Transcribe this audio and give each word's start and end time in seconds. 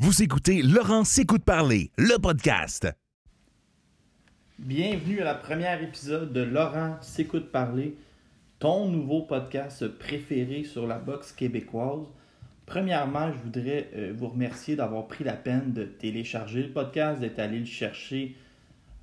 Vous 0.00 0.24
écoutez 0.24 0.60
Laurent 0.60 1.04
s'écoute 1.04 1.44
parler, 1.44 1.92
le 1.96 2.18
podcast. 2.18 2.88
Bienvenue 4.58 5.20
à 5.20 5.24
la 5.24 5.36
première 5.36 5.80
épisode 5.80 6.32
de 6.32 6.40
Laurent 6.40 6.96
s'écoute 7.00 7.52
parler, 7.52 7.94
ton 8.58 8.88
nouveau 8.88 9.22
podcast 9.22 9.86
préféré 9.86 10.64
sur 10.64 10.88
la 10.88 10.98
boxe 10.98 11.30
québécoise. 11.30 12.08
Premièrement, 12.66 13.30
je 13.30 13.38
voudrais 13.38 13.88
euh, 13.94 14.12
vous 14.12 14.26
remercier 14.30 14.74
d'avoir 14.74 15.06
pris 15.06 15.22
la 15.22 15.34
peine 15.34 15.72
de 15.72 15.84
télécharger 15.84 16.64
le 16.64 16.70
podcast, 16.70 17.20
d'être 17.20 17.38
allé 17.38 17.60
le 17.60 17.64
chercher 17.64 18.34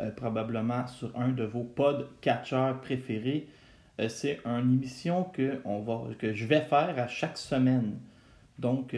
euh, 0.01 0.11
probablement 0.11 0.87
sur 0.87 1.17
un 1.17 1.29
de 1.29 1.45
vos 1.45 1.63
podcatchers 1.63 2.73
préférés. 2.81 3.47
Euh, 4.01 4.09
c'est 4.09 4.41
une 4.43 4.73
émission 4.73 5.23
que, 5.23 5.61
je 6.21 6.45
vais 6.45 6.61
faire 6.61 6.95
à 6.97 7.07
chaque 7.07 7.37
semaine. 7.37 7.97
Donc, 8.62 8.96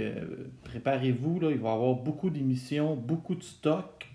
préparez-vous, 0.66 1.40
là, 1.40 1.50
il 1.52 1.58
va 1.58 1.70
y 1.70 1.74
avoir 1.74 1.96
beaucoup 1.96 2.30
d'émissions, 2.30 2.96
beaucoup 2.96 3.36
de 3.36 3.44
stock. 3.44 4.08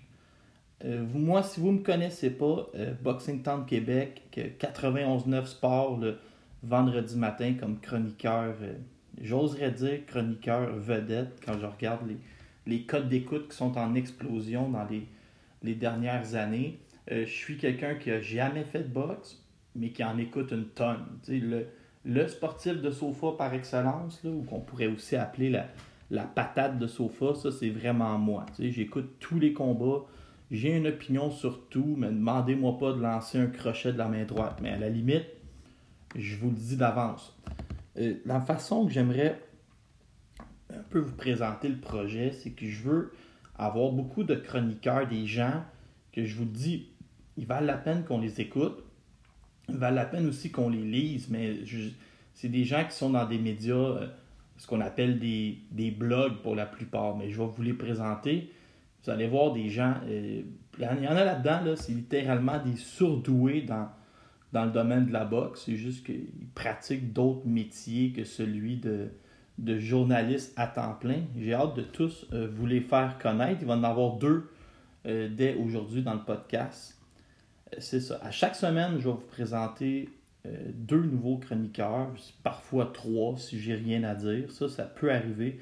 moi, 1.13 1.43
si 1.43 1.59
vous 1.59 1.71
ne 1.71 1.79
me 1.79 1.83
connaissez 1.83 2.29
pas, 2.29 2.69
Boxing 3.01 3.41
Town 3.41 3.65
Québec, 3.65 4.21
91.9 4.31 5.45
Sport, 5.47 5.97
le 5.97 6.17
vendredi 6.63 7.17
matin 7.17 7.55
comme 7.59 7.79
chroniqueur 7.79 8.53
j'oserais 9.21 9.71
dire 9.71 10.05
chroniqueur 10.05 10.75
vedette 10.75 11.41
quand 11.45 11.59
je 11.59 11.65
regarde 11.65 12.07
les, 12.07 12.17
les 12.65 12.83
codes 12.83 13.09
d'écoute 13.09 13.49
qui 13.49 13.57
sont 13.57 13.77
en 13.77 13.95
explosion 13.95 14.69
dans 14.69 14.85
les, 14.85 15.07
les 15.63 15.75
dernières 15.75 16.35
années. 16.35 16.79
Euh, 17.11 17.25
je 17.25 17.31
suis 17.31 17.57
quelqu'un 17.57 17.95
qui 17.95 18.11
a 18.11 18.21
jamais 18.21 18.63
fait 18.63 18.83
de 18.83 18.93
boxe, 18.93 19.43
mais 19.75 19.89
qui 19.89 20.03
en 20.03 20.17
écoute 20.17 20.51
une 20.51 20.67
tonne. 20.67 21.05
le, 21.27 21.67
le 22.05 22.27
sportif 22.27 22.81
de 22.81 22.91
sofa 22.91 23.33
par 23.37 23.53
excellence, 23.53 24.21
ou 24.23 24.43
qu'on 24.43 24.59
pourrait 24.59 24.87
aussi 24.87 25.15
appeler 25.15 25.49
la, 26.09 26.23
patate 26.23 26.79
de 26.79 26.87
sofa, 26.87 27.35
ça 27.35 27.51
c'est 27.51 27.69
vraiment 27.69 28.17
moi. 28.17 28.45
J'écoute 28.57 29.15
tous 29.19 29.39
les 29.39 29.53
combats, 29.53 30.05
j'ai 30.49 30.75
une 30.75 30.87
opinion 30.87 31.29
sur 31.29 31.67
tout, 31.67 31.95
mais 31.97 32.07
demandez-moi 32.07 32.77
pas 32.77 32.93
de 32.93 33.01
lancer 33.01 33.39
un 33.39 33.47
crochet 33.47 33.93
de 33.93 33.97
la 33.97 34.07
main 34.07 34.25
droite. 34.25 34.59
Mais 34.61 34.69
à 34.69 34.77
la 34.77 34.89
limite, 34.89 35.27
je 36.15 36.35
vous 36.37 36.49
le 36.49 36.55
dis 36.55 36.77
d'avance. 36.77 37.37
Euh, 37.97 38.15
la 38.25 38.41
façon 38.41 38.85
que 38.85 38.91
j'aimerais 38.91 39.39
un 40.73 40.81
peu 40.89 40.99
vous 40.99 41.15
présenter 41.15 41.67
le 41.67 41.77
projet, 41.77 42.31
c'est 42.31 42.51
que 42.51 42.65
je 42.65 42.83
veux 42.83 43.11
avoir 43.57 43.91
beaucoup 43.91 44.23
de 44.23 44.35
chroniqueurs, 44.35 45.07
des 45.07 45.25
gens 45.27 45.63
que 46.13 46.23
je 46.23 46.35
vous 46.35 46.45
dis, 46.45 46.87
il 47.37 47.45
valent 47.45 47.67
la 47.67 47.77
peine 47.77 48.03
qu'on 48.03 48.19
les 48.19 48.41
écoute, 48.41 48.83
valent 49.77 49.95
la 49.95 50.05
peine 50.05 50.27
aussi 50.27 50.51
qu'on 50.51 50.69
les 50.69 50.83
lise, 50.83 51.29
mais 51.29 51.63
c'est 52.33 52.49
des 52.49 52.63
gens 52.63 52.85
qui 52.85 52.95
sont 52.95 53.09
dans 53.09 53.25
des 53.25 53.37
médias, 53.37 53.75
euh, 53.75 54.07
ce 54.57 54.67
qu'on 54.67 54.81
appelle 54.81 55.19
des, 55.19 55.91
blogs 55.91 56.37
pour 56.41 56.55
la 56.55 56.65
plupart, 56.65 57.17
mais 57.17 57.29
je 57.29 57.37
vais 57.37 57.47
vous 57.47 57.61
les 57.61 57.73
présenter. 57.73 58.51
Vous 59.03 59.09
allez 59.09 59.27
voir 59.27 59.53
des 59.53 59.69
gens, 59.69 59.95
euh, 60.07 60.41
il 60.77 60.83
y 60.83 61.07
en 61.07 61.15
a 61.15 61.23
là-dedans, 61.25 61.61
là, 61.65 61.75
c'est 61.75 61.91
littéralement 61.91 62.57
des 62.63 62.75
surdoués 62.75 63.61
dans, 63.61 63.89
le 64.53 64.71
domaine 64.71 65.05
de 65.05 65.11
la 65.11 65.25
boxe. 65.25 65.63
C'est 65.65 65.75
juste 65.75 66.05
qu'ils 66.05 66.47
pratiquent 66.55 67.13
d'autres 67.13 67.45
métiers 67.45 68.11
que 68.11 68.23
celui 68.23 68.77
de, 68.77 69.09
journaliste 69.79 70.53
à 70.57 70.67
temps 70.67 70.93
plein. 70.93 71.23
J'ai 71.37 71.53
hâte 71.53 71.75
de 71.75 71.81
tous 71.81 72.25
euh, 72.31 72.47
vous 72.53 72.65
les 72.65 72.81
faire 72.81 73.17
connaître. 73.21 73.59
Il 73.61 73.67
va 73.67 73.75
en 73.75 73.83
avoir 73.83 74.17
deux 74.17 74.49
dès 75.05 75.55
aujourd'hui 75.55 76.03
dans 76.03 76.13
le 76.13 76.23
podcast. 76.23 76.98
Euh, 77.73 77.77
c'est 77.79 77.99
ça. 77.99 78.19
À 78.23 78.31
chaque 78.31 78.55
semaine, 78.55 78.93
je 78.99 79.05
vais 79.05 79.11
vous 79.11 79.27
présenter 79.31 80.09
deux 80.73 81.03
nouveaux 81.03 81.37
chroniqueurs, 81.37 82.07
parfois 82.43 82.89
trois 82.93 83.37
si 83.37 83.59
j'ai 83.59 83.75
rien 83.75 84.03
à 84.03 84.15
dire. 84.15 84.49
Ça, 84.51 84.69
ça 84.69 84.85
peut 84.85 85.11
arriver. 85.11 85.59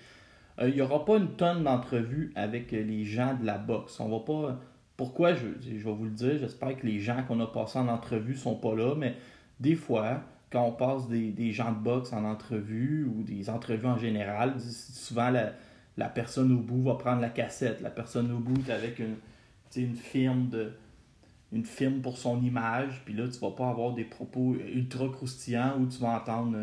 Il 0.62 0.74
n'y 0.74 0.82
aura 0.82 1.04
pas 1.04 1.18
une 1.18 1.36
tonne 1.36 1.64
d'entrevues 1.64 2.32
avec 2.36 2.72
les 2.72 3.04
gens 3.04 3.36
de 3.36 3.46
la 3.46 3.58
boxe. 3.58 4.00
On 4.00 4.08
va 4.08 4.20
pas 4.20 4.60
pourquoi, 4.98 5.36
je, 5.36 5.46
vais 5.46 5.92
vous 5.92 6.06
le 6.06 6.10
dire, 6.10 6.40
j'espère 6.40 6.76
que 6.76 6.86
les 6.88 7.00
gens 7.00 7.24
qu'on 7.28 7.40
a 7.40 7.46
passés 7.46 7.78
en 7.78 7.88
entrevue 7.88 8.36
sont 8.36 8.56
pas 8.56 8.76
là, 8.76 8.96
mais 8.98 9.16
des 9.60 9.76
fois, 9.76 10.22
quand 10.52 10.64
on 10.64 10.72
passe 10.72 11.08
des, 11.08 11.52
gens 11.52 11.72
de 11.72 11.78
boxe 11.78 12.12
en 12.14 12.26
entrevue 12.26 13.06
ou 13.06 13.22
des 13.22 13.52
entrevues 13.52 13.86
en 13.86 13.98
général, 13.98 14.56
souvent 14.60 15.30
la, 15.30 16.10
personne 16.10 16.52
au 16.52 16.60
bout 16.60 16.82
va 16.82 16.96
prendre 16.96 17.22
la 17.22 17.30
cassette. 17.30 17.82
La 17.82 17.92
personne 17.92 18.32
au 18.32 18.40
bout 18.40 18.68
est 18.68 18.74
avec 18.74 19.00
une 19.76 19.96
firme 19.96 20.50
de 20.50 20.72
une 21.54 21.66
firme 21.66 22.02
pour 22.02 22.18
son 22.18 22.42
image, 22.42 23.02
puis 23.06 23.14
là, 23.14 23.28
tu 23.28 23.40
vas 23.40 23.52
pas 23.52 23.70
avoir 23.70 23.94
des 23.94 24.04
propos 24.04 24.56
ultra 24.56 25.08
croustillants 25.10 25.78
où 25.80 25.88
tu 25.88 26.00
vas 26.00 26.18
entendre 26.18 26.58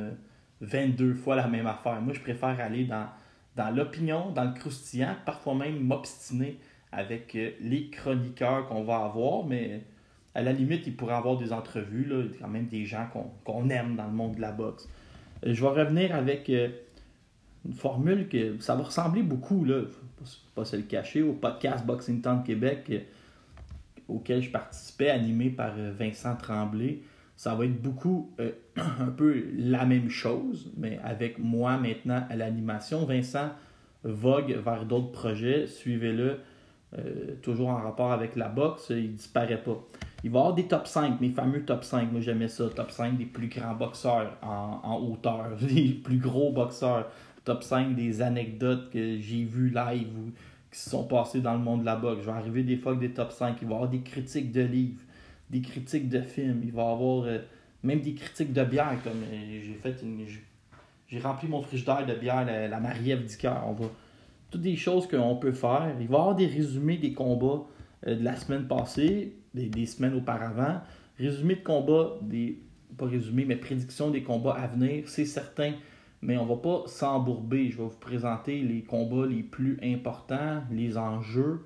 22 0.60 1.04
euh, 1.04 1.14
fois 1.14 1.36
la 1.36 1.46
même 1.46 1.66
affaire. 1.66 2.00
Moi, 2.02 2.12
je 2.12 2.20
préfère 2.20 2.60
aller 2.60 2.84
dans, 2.84 3.70
l'opinion, 3.70 4.30
dans 4.30 4.44
le 4.44 4.52
croustillant, 4.52 5.16
parfois 5.24 5.54
même 5.54 5.80
m'obstiner 5.80 6.58
avec 6.92 7.34
euh, 7.34 7.52
les 7.60 7.88
chroniqueurs 7.88 8.66
qu'on 8.66 8.84
va 8.84 8.98
avoir, 8.98 9.46
mais 9.46 9.82
à 10.34 10.42
la 10.42 10.52
limite, 10.52 10.86
il 10.86 10.94
pourrait 10.94 11.14
avoir 11.14 11.38
des 11.38 11.52
entrevues. 11.52 12.04
Là. 12.04 12.24
Quand 12.40 12.48
même 12.48 12.66
des 12.66 12.84
gens 12.84 13.08
qu'on 13.44 13.70
aime 13.70 13.96
dans 13.96 14.06
le 14.06 14.12
monde 14.12 14.36
de 14.36 14.40
la 14.40 14.52
boxe. 14.52 14.86
Euh, 15.46 15.54
je 15.54 15.62
vais 15.62 15.82
revenir 15.82 16.14
avec 16.14 16.50
une 16.50 17.72
formule 17.72 18.28
que 18.28 18.58
ça 18.60 18.74
va 18.74 18.82
ressembler 18.82 19.22
beaucoup, 19.22 19.64
là, 19.64 19.84
faut 19.86 20.24
pas 20.54 20.66
se 20.66 20.76
le 20.76 20.82
cacher, 20.82 21.22
au 21.22 21.32
podcast 21.32 21.86
Boxing 21.86 22.20
Town 22.20 22.42
Québec 22.44 22.92
auquel 24.08 24.42
je 24.42 24.50
participais, 24.50 25.10
animé 25.10 25.50
par 25.50 25.74
Vincent 25.98 26.36
Tremblay. 26.36 27.00
Ça 27.36 27.54
va 27.54 27.64
être 27.64 27.80
beaucoup 27.80 28.32
un 28.76 29.10
peu 29.16 29.44
la 29.56 29.84
même 29.84 30.08
chose, 30.08 30.72
mais 30.76 30.98
avec 31.02 31.38
moi 31.38 31.76
maintenant 31.76 32.24
à 32.30 32.36
l'animation. 32.36 33.04
Vincent 33.04 33.50
vogue 34.04 34.56
vers 34.64 34.84
d'autres 34.84 35.12
projets. 35.12 35.66
Suivez-le 35.66 36.38
euh, 36.98 37.34
toujours 37.42 37.70
en 37.70 37.82
rapport 37.82 38.12
avec 38.12 38.36
la 38.36 38.48
boxe, 38.48 38.90
il 38.90 39.14
disparaît 39.14 39.62
pas. 39.62 39.84
Il 40.22 40.30
va 40.30 40.38
y 40.38 40.42
avoir 40.42 40.54
des 40.54 40.64
top 40.64 40.86
5, 40.86 41.20
mes 41.20 41.30
fameux 41.30 41.64
top 41.64 41.82
5. 41.84 42.12
Moi, 42.12 42.20
j'aimais 42.20 42.48
ça. 42.48 42.68
Top 42.68 42.90
5 42.90 43.16
des 43.16 43.26
plus 43.26 43.48
grands 43.48 43.74
boxeurs 43.74 44.38
en, 44.42 44.98
hauteur, 45.02 45.50
les 45.60 45.88
plus 45.88 46.18
gros 46.18 46.52
boxeurs. 46.52 47.10
Top 47.44 47.62
5 47.62 47.94
des 47.94 48.22
anecdotes 48.22 48.90
que 48.90 49.18
j'ai 49.18 49.44
vues 49.44 49.70
live 49.70 50.08
ou 50.16 50.32
qui 50.74 50.80
se 50.80 50.90
sont 50.90 51.04
passées 51.04 51.40
dans 51.40 51.52
le 51.52 51.60
monde 51.60 51.80
de 51.80 51.86
la 51.86 51.94
boxe. 51.94 52.22
Je 52.22 52.26
vais 52.26 52.36
arriver 52.36 52.64
des 52.64 52.76
fois 52.76 52.96
des 52.96 53.10
top 53.10 53.30
5. 53.30 53.56
Il 53.62 53.68
va 53.68 53.72
y 53.72 53.74
avoir 53.76 53.88
des 53.88 54.00
critiques 54.00 54.50
de 54.50 54.62
livres, 54.62 55.00
des 55.48 55.60
critiques 55.60 56.08
de 56.08 56.20
films. 56.20 56.62
Il 56.64 56.72
va 56.72 56.82
y 56.82 56.92
avoir 56.92 57.24
euh, 57.26 57.38
même 57.84 58.00
des 58.00 58.14
critiques 58.14 58.52
de 58.52 58.64
bière. 58.64 58.98
Comme 59.04 59.22
euh, 59.22 59.60
j'ai 59.62 59.74
fait 59.74 60.02
une. 60.02 60.26
J'ai 61.06 61.20
rempli 61.20 61.46
mon 61.46 61.62
frigidaire 61.62 62.04
de 62.04 62.14
bière, 62.14 62.44
la, 62.44 62.66
la 62.66 62.80
Marie-Ève 62.80 63.24
On 63.66 63.72
va 63.72 63.86
toutes 64.50 64.62
des 64.62 64.74
choses 64.74 65.06
qu'on 65.06 65.36
peut 65.36 65.52
faire. 65.52 65.94
Il 66.00 66.08
va 66.08 66.16
y 66.16 66.20
avoir 66.20 66.34
des 66.34 66.46
résumés 66.46 66.96
des 66.96 67.12
combats 67.12 67.62
euh, 68.08 68.16
de 68.16 68.24
la 68.24 68.34
semaine 68.34 68.66
passée, 68.66 69.36
des, 69.54 69.86
semaines 69.86 70.14
auparavant. 70.14 70.80
Résumé 71.20 71.54
de 71.54 71.62
combats, 71.62 72.18
des, 72.20 72.58
pas 72.98 73.06
résumé, 73.06 73.44
mais 73.44 73.54
prédiction 73.54 74.10
des 74.10 74.24
combats 74.24 74.54
à 74.54 74.66
venir, 74.66 75.04
c'est 75.06 75.24
certain. 75.24 75.74
Mais 76.24 76.36
on 76.36 76.46
va 76.46 76.56
pas 76.56 76.84
s'embourber. 76.86 77.70
Je 77.70 77.76
vais 77.76 77.84
vous 77.84 77.98
présenter 78.00 78.62
les 78.62 78.82
combats 78.82 79.26
les 79.26 79.42
plus 79.42 79.78
importants, 79.82 80.62
les 80.70 80.96
enjeux. 80.96 81.60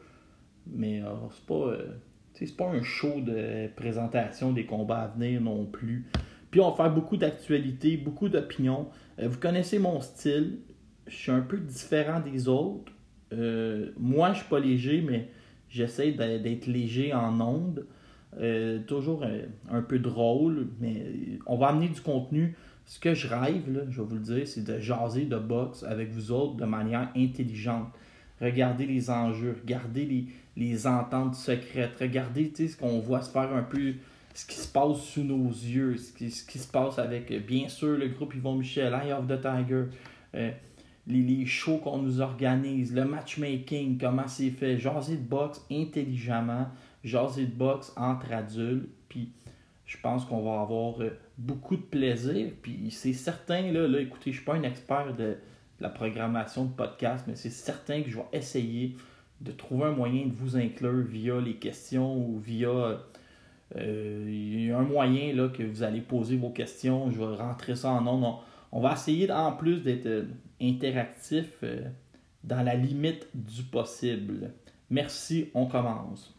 Mais 0.67 1.01
euh, 1.01 1.07
c'est 1.31 1.47
pas, 1.47 1.55
euh, 1.55 1.87
c'est 2.35 2.57
pas 2.57 2.69
un 2.69 2.83
show 2.83 3.21
de 3.21 3.69
présentation 3.77 4.53
des 4.53 4.67
combats 4.67 5.03
à 5.03 5.09
venir 5.09 5.41
non 5.41 5.65
plus. 5.65 6.07
Puis 6.51 6.61
on 6.61 6.71
va 6.71 6.77
faire 6.77 6.95
beaucoup 6.95 7.17
d'actualités, 7.17 7.97
beaucoup 7.97 8.29
d'opinions. 8.29 8.89
vous 9.19 9.39
connaissez 9.39 9.79
mon 9.79 10.01
style 10.01 10.59
je 11.09 11.17
suis 11.17 11.31
un 11.33 11.41
peu 11.41 11.59
différent 11.59 12.21
des 12.21 12.49
autres. 12.49 12.93
Euh, 13.33 13.91
moi, 13.99 14.33
je 14.33 14.39
suis 14.39 14.49
pas 14.49 14.61
léger, 14.61 15.01
mais 15.01 15.29
j'essaie 15.69 16.13
d'être 16.13 16.67
léger 16.67 17.13
en 17.13 17.41
ondes. 17.41 17.87
Euh, 18.39 18.81
toujours 18.87 19.23
euh, 19.23 19.47
un, 19.71 19.81
peu 19.81 19.99
drôle, 19.99 20.69
mais 20.81 21.03
on 21.47 21.57
va 21.57 21.69
amener 21.69 21.89
du 21.89 22.01
contenu. 22.01 22.57
Ce 22.89 22.99
que 22.99 23.15
je 23.15 23.29
rêve, 23.29 23.87
je 23.91 24.01
vais 24.01 24.09
vous 24.09 24.15
le 24.15 24.21
dire, 24.21 24.49
c'est 24.49 24.65
de 24.65 24.81
jaser 24.81 25.27
de 25.27 25.39
boxe 25.39 25.85
avec 25.85 26.11
vous 26.11 26.33
autres 26.33 26.57
de 26.57 26.65
manière 26.65 27.11
intelligente. 27.15 27.89
Regardez 28.41 28.87
les 28.87 29.11
enjeux, 29.11 29.57
regardez 29.61 30.05
les, 30.05 30.27
les 30.57 30.87
ententes 30.87 31.35
secrètes, 31.35 31.93
regardez 32.01 32.51
ce 32.57 32.77
qu'on 32.77 32.99
voit 32.99 33.23
se 33.23 33.31
faire 33.31 33.53
un 33.53 33.63
peu, 33.63 33.93
ce 34.35 34.47
qui 34.47 34.57
se 34.57 34.69
passe 34.69 35.01
sous 35.03 35.23
nos 35.23 35.49
yeux, 35.49 35.97
ce 35.97 36.13
qui, 36.13 36.31
ce 36.31 36.45
qui 36.45 36.59
se 36.59 36.67
passe 36.67 36.99
avec, 36.99 37.47
bien 37.47 37.69
sûr, 37.69 37.97
le 37.97 38.09
groupe 38.09 38.35
Yvon 38.35 38.57
Michel, 38.57 38.93
Eye 38.93 39.13
of 39.13 39.29
the 39.29 39.41
Tiger 39.41 39.85
les, 41.09 41.47
shows 41.47 41.79
qu'on 41.79 41.99
nous 41.99 42.21
organise, 42.21 42.95
le 42.95 43.05
matchmaking, 43.05 43.99
comment 43.99 44.29
c'est 44.29 44.51
fait, 44.51 44.79
jaser 44.79 45.17
de 45.17 45.23
boxe 45.23 45.65
intelligemment, 45.71 46.69
jaser 47.03 47.47
de 47.47 47.55
boxe 47.55 47.93
entre 47.97 48.33
adultes, 48.33 48.89
puis 49.09 49.33
je 49.89 49.97
pense 49.97 50.27
qu'on 50.27 50.43
va 50.43 50.61
avoir 50.61 51.03
euh, 51.03 51.19
beaucoup 51.39 51.75
de 51.75 51.83
plaisir, 51.83 52.53
puis 52.63 52.91
c'est 52.91 53.15
certain, 53.15 53.73
là, 53.73 53.89
écoutez, 54.01 54.31
je 54.31 54.37
suis 54.37 54.45
pas 54.45 54.55
un 54.55 54.63
expert 54.63 55.17
de, 55.17 55.37
la 55.81 55.89
programmation 55.89 56.65
de 56.65 56.73
podcast, 56.73 57.25
mais 57.29 57.37
c'est 57.37 57.51
certain 57.51 58.03
que 58.03 58.11
je 58.11 58.17
vais 58.17 58.27
essayer 58.33 58.97
de 59.41 59.53
trouver 59.53 59.85
un 59.85 59.93
moyen 59.93 60.27
de 60.27 60.33
vous 60.33 60.57
inclure 60.57 61.05
via 61.07 61.41
les 61.41 61.55
questions 61.55 62.17
ou 62.17 62.41
via 62.41 62.99
euh, 63.77 64.77
un 64.77 64.83
moyen 64.83 65.33
là, 65.35 65.49
que 65.49 65.63
vous 65.63 65.85
allez 65.85 66.01
poser 66.01 66.37
vos 66.37 66.51
questions. 66.51 67.13
Je 67.13 67.19
vais 67.19 67.37
rentrer 67.37 67.77
ça 67.77 67.93
en 67.93 68.01
nom. 68.01 68.43
On, 68.73 68.79
on 68.79 68.81
va 68.81 68.95
essayer, 68.95 69.31
en 69.31 69.53
plus 69.53 69.85
d'être 69.85 70.07
euh, 70.07 70.25
interactif, 70.61 71.63
dans 72.43 72.63
la 72.63 72.75
limite 72.75 73.29
du 73.33 73.63
possible. 73.63 74.51
Merci, 74.91 75.49
on 75.55 75.67
commence. 75.67 76.38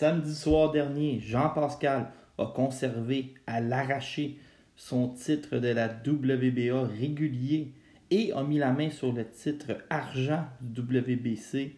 Samedi 0.00 0.34
soir 0.34 0.70
dernier, 0.70 1.20
Jean-Pascal 1.20 2.06
a 2.38 2.46
conservé 2.46 3.34
à 3.46 3.60
l'arraché 3.60 4.38
son 4.74 5.08
titre 5.08 5.58
de 5.58 5.68
la 5.68 5.88
WBA 5.88 6.86
régulier 6.98 7.74
et 8.10 8.32
a 8.32 8.42
mis 8.42 8.56
la 8.56 8.72
main 8.72 8.88
sur 8.88 9.12
le 9.12 9.28
titre 9.28 9.76
argent 9.90 10.46
du 10.62 10.80
WBC 10.80 11.76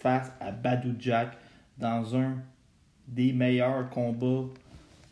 face 0.00 0.32
à 0.40 0.50
Badou 0.50 0.96
Jack 0.98 1.38
dans 1.78 2.16
un 2.16 2.34
des 3.06 3.32
meilleurs 3.32 3.88
combats 3.90 4.52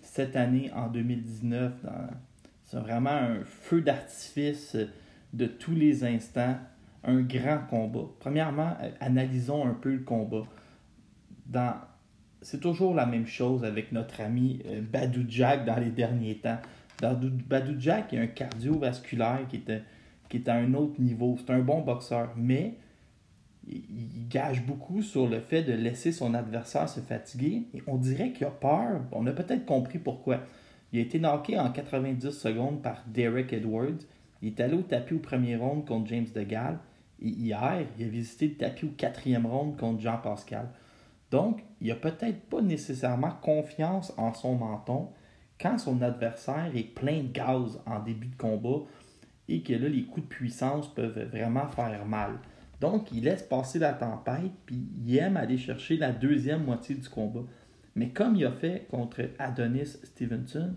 cette 0.03 0.35
année 0.35 0.73
en 0.75 0.89
2019. 0.89 1.73
C'est 2.65 2.81
vraiment 2.81 3.11
un 3.11 3.45
feu 3.45 3.81
d'artifice 3.81 4.77
de 5.33 5.47
tous 5.47 5.77
les 5.77 6.03
instants, 6.03 6.59
un 7.05 7.21
grand 7.21 7.61
combat. 7.71 8.09
Premièrement, 8.19 8.77
analysons 8.99 9.65
un 9.69 9.75
peu 9.75 9.93
le 9.93 10.03
combat. 10.03 10.43
Dans... 11.47 11.75
C'est 12.43 12.61
toujours 12.61 12.95
la 12.95 13.07
même 13.07 13.27
chose 13.27 13.65
avec 13.65 13.93
notre 13.93 14.21
ami 14.21 14.61
euh, 14.67 14.81
Badou 14.81 15.25
Jack 15.29 15.65
dans 15.65 15.79
les 15.79 15.91
derniers 15.91 16.37
temps. 16.37 16.59
Badou 17.01 17.75
Jack 17.79 18.13
est 18.13 18.19
un 18.19 18.27
cardiovasculaire 18.27 19.47
qui 19.49 19.57
était, 19.57 19.83
qui 20.29 20.39
est 20.39 20.49
à 20.49 20.55
un 20.55 20.75
autre 20.75 21.01
niveau. 21.01 21.37
C'est 21.39 21.53
un 21.53 21.61
bon 21.61 21.81
boxeur, 21.81 22.33
mais 22.37 22.75
il 23.69 24.29
gage 24.29 24.65
beaucoup 24.65 25.03
sur 25.03 25.29
le 25.29 25.41
fait 25.41 25.63
de 25.63 25.73
laisser 25.73 26.13
son 26.13 26.35
adversaire 26.35 26.89
se 26.89 27.01
fatiguer. 27.01 27.63
On 27.87 27.97
dirait 27.97 28.33
qu'il 28.33 28.47
a 28.47 28.51
peur. 28.51 29.03
On 29.13 29.27
a 29.27 29.33
peut-être 29.33 29.65
compris 29.65 29.99
pourquoi. 29.99 30.41
Il 30.93 30.99
a 30.99 31.03
été 31.03 31.19
knocké 31.19 31.59
en 31.59 31.71
90 31.71 32.31
secondes 32.31 32.83
par 32.83 33.05
Derek 33.07 33.53
Edwards. 33.53 34.01
Il 34.43 34.49
est 34.49 34.61
allé 34.61 34.75
au 34.75 34.83
tapis 34.83 35.15
au 35.15 35.19
premier 35.19 35.57
round 35.57 35.85
contre 35.85 36.09
James 36.09 36.27
DeGal. 36.35 36.79
Et 37.23 37.29
hier, 37.29 37.87
il 37.99 38.07
a 38.07 38.09
visité 38.09 38.49
le 38.49 38.55
tapis 38.55 38.87
au 38.87 38.91
quatrième 38.97 39.47
round 39.47 39.77
contre 39.77 40.01
Jean 40.01 40.19
Pascal. 40.19 40.69
Donc, 41.31 41.63
il 41.81 41.89
n'a 41.89 41.95
peut-être 41.95 42.41
pas 42.49 42.61
nécessairement 42.61 43.33
confiance 43.43 44.13
en 44.17 44.33
son 44.35 44.57
menton 44.57 45.11
quand 45.61 45.79
son 45.79 46.03
adversaire 46.03 46.71
est 46.75 46.95
plein 46.95 47.23
de 47.23 47.29
gaz 47.29 47.81
en 47.87 48.01
début 48.01 48.29
de 48.29 48.37
combat 48.37 48.85
et 49.49 49.63
que 49.63 49.73
là, 49.73 49.89
les 49.89 50.05
coups 50.05 50.27
de 50.27 50.35
puissance 50.35 50.93
peuvent 50.93 51.29
vraiment 51.31 51.67
faire 51.69 52.05
mal. 52.07 52.39
Donc, 52.81 53.13
il 53.13 53.25
laisse 53.25 53.43
passer 53.43 53.79
la 53.79 53.93
tempête, 53.93 54.53
puis 54.65 54.89
il 55.05 55.17
aime 55.19 55.37
aller 55.37 55.59
chercher 55.59 55.97
la 55.97 56.13
deuxième 56.13 56.65
moitié 56.65 56.95
du 56.95 57.09
combat. 57.09 57.45
Mais 57.95 58.11
comme 58.11 58.37
il 58.37 58.47
a 58.47 58.53
fait 58.53 58.87
contre 58.91 59.23
Adonis 59.39 59.99
Stevenson, 60.05 60.75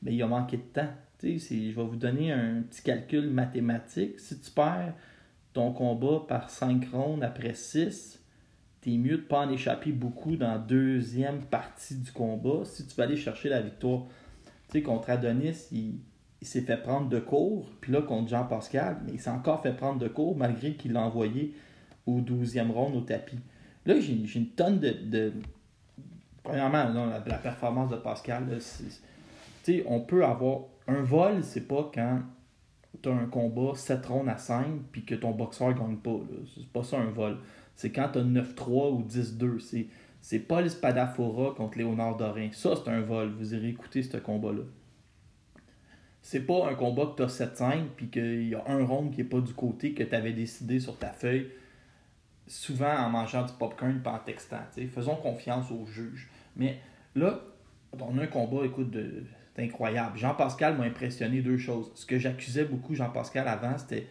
ben, 0.00 0.14
il 0.14 0.22
a 0.22 0.26
manqué 0.26 0.56
de 0.56 0.62
temps. 0.62 0.88
je 1.22 1.74
vais 1.74 1.84
vous 1.84 1.96
donner 1.96 2.32
un 2.32 2.62
petit 2.62 2.82
calcul 2.82 3.28
mathématique. 3.28 4.18
Si 4.20 4.40
tu 4.40 4.50
perds 4.50 4.94
ton 5.52 5.72
combat 5.72 6.24
par 6.26 6.48
5 6.48 6.88
rondes 6.92 7.24
après 7.24 7.54
6, 7.54 8.17
t'es 8.88 8.96
mieux 8.96 9.18
de 9.18 9.22
pas 9.22 9.40
en 9.40 9.50
échapper 9.50 9.92
beaucoup 9.92 10.36
dans 10.36 10.52
la 10.52 10.58
deuxième 10.58 11.40
partie 11.40 11.96
du 11.96 12.10
combat 12.10 12.64
si 12.64 12.86
tu 12.86 12.94
vas 12.94 13.04
aller 13.04 13.16
chercher 13.16 13.50
la 13.50 13.60
victoire. 13.60 14.04
Tu 14.68 14.78
sais, 14.78 14.82
contre 14.82 15.10
Adonis, 15.10 15.68
il, 15.72 16.00
s'est 16.40 16.62
fait 16.62 16.78
prendre 16.78 17.08
de 17.08 17.18
cours, 17.18 17.68
puis 17.80 17.92
là, 17.92 18.00
contre 18.00 18.30
Jean-Pascal, 18.30 18.98
mais 19.04 19.12
il 19.14 19.20
s'est 19.20 19.30
encore 19.30 19.62
fait 19.62 19.74
prendre 19.74 19.98
de 19.98 20.08
cours 20.08 20.36
malgré 20.36 20.74
qu'il 20.74 20.92
l'a 20.92 21.02
envoyé 21.02 21.54
au 22.06 22.20
12e 22.20 22.70
round 22.70 22.96
au 22.96 23.00
tapis. 23.02 23.38
Là, 23.84 24.00
j'ai 24.00 24.14
une 24.34 24.48
tonne 24.48 24.78
de. 24.78 25.32
Premièrement, 26.42 27.10
la, 27.26 27.38
performance 27.38 27.90
de 27.90 27.96
Pascal, 27.96 28.46
sais, 28.60 29.84
on 29.86 30.00
peut 30.00 30.24
avoir. 30.24 30.60
Un 30.86 31.02
vol, 31.02 31.44
c'est 31.44 31.68
pas 31.68 31.90
quand 31.92 32.22
tu 33.02 33.10
as 33.10 33.12
un 33.12 33.26
combat 33.26 33.74
7 33.74 34.06
rounds 34.06 34.30
à 34.30 34.38
5 34.38 34.64
puis 34.90 35.04
que 35.04 35.14
ton 35.14 35.32
boxeur 35.32 35.74
gagne 35.74 35.96
pas. 35.96 36.18
C'est 36.54 36.66
pas 36.68 36.82
ça 36.82 36.96
un 36.96 37.10
vol. 37.10 37.36
C'est 37.78 37.90
quand 37.90 38.10
tu 38.12 38.18
as 38.18 38.22
9-3 38.22 38.92
ou 38.92 39.02
10-2. 39.08 39.86
C'est 40.20 40.38
Paul 40.40 40.68
Spadafora 40.68 41.54
contre 41.54 41.78
Léonard 41.78 42.18
Dorin. 42.18 42.50
Ça, 42.52 42.74
c'est 42.76 42.90
un 42.90 43.00
vol. 43.00 43.30
Vous 43.30 43.54
irez 43.54 43.68
écouter 43.68 44.02
ce 44.02 44.18
combat-là 44.18 44.64
c'est 46.30 46.40
pas 46.40 46.68
un 46.68 46.74
combat 46.74 47.06
que 47.06 47.16
tu 47.16 47.22
as 47.22 47.46
7-5 47.46 47.84
puis 47.96 48.08
qu'il 48.08 48.48
y 48.48 48.54
a 48.54 48.62
un 48.66 48.84
round 48.84 49.14
qui 49.14 49.22
est 49.22 49.24
pas 49.24 49.40
du 49.40 49.54
côté 49.54 49.94
que 49.94 50.02
tu 50.02 50.14
avais 50.14 50.34
décidé 50.34 50.78
sur 50.78 50.98
ta 50.98 51.08
feuille, 51.08 51.48
souvent 52.46 52.94
en 52.94 53.08
mangeant 53.08 53.46
du 53.46 53.52
popcorn 53.54 54.02
et 54.04 54.08
en 54.08 54.18
textant. 54.18 54.60
Faisons 54.92 55.16
confiance 55.16 55.70
aux 55.70 55.86
juges. 55.86 56.28
Mais 56.54 56.80
là, 57.14 57.40
on 57.98 58.18
a 58.18 58.24
un 58.24 58.26
combat, 58.26 58.66
écoute, 58.66 58.94
c'est 59.54 59.62
incroyable. 59.62 60.18
Jean-Pascal 60.18 60.76
m'a 60.76 60.84
impressionné 60.84 61.40
deux 61.40 61.56
choses. 61.56 61.90
Ce 61.94 62.04
que 62.04 62.18
j'accusais 62.18 62.66
beaucoup 62.66 62.94
Jean-Pascal 62.94 63.48
avant, 63.48 63.78
c'était 63.78 64.06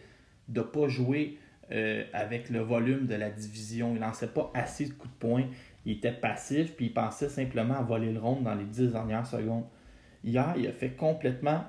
de 0.48 0.58
ne 0.60 0.64
pas 0.64 0.88
jouer 0.88 1.38
euh, 1.72 2.04
avec 2.12 2.50
le 2.50 2.60
volume 2.60 3.06
de 3.06 3.14
la 3.14 3.30
division. 3.30 3.94
Il 3.94 4.00
lançait 4.00 4.28
pas 4.28 4.50
assez 4.54 4.86
de 4.86 4.92
coups 4.92 5.12
de 5.12 5.18
poing. 5.18 5.44
Il 5.84 5.92
était 5.92 6.12
passif, 6.12 6.74
puis 6.74 6.86
il 6.86 6.92
pensait 6.92 7.28
simplement 7.28 7.74
à 7.74 7.82
voler 7.82 8.12
le 8.12 8.20
round 8.20 8.42
dans 8.42 8.54
les 8.54 8.64
10 8.64 8.92
dernières 8.92 9.26
secondes. 9.26 9.64
Hier, 10.24 10.54
il 10.56 10.66
a 10.66 10.72
fait 10.72 10.90
complètement 10.90 11.64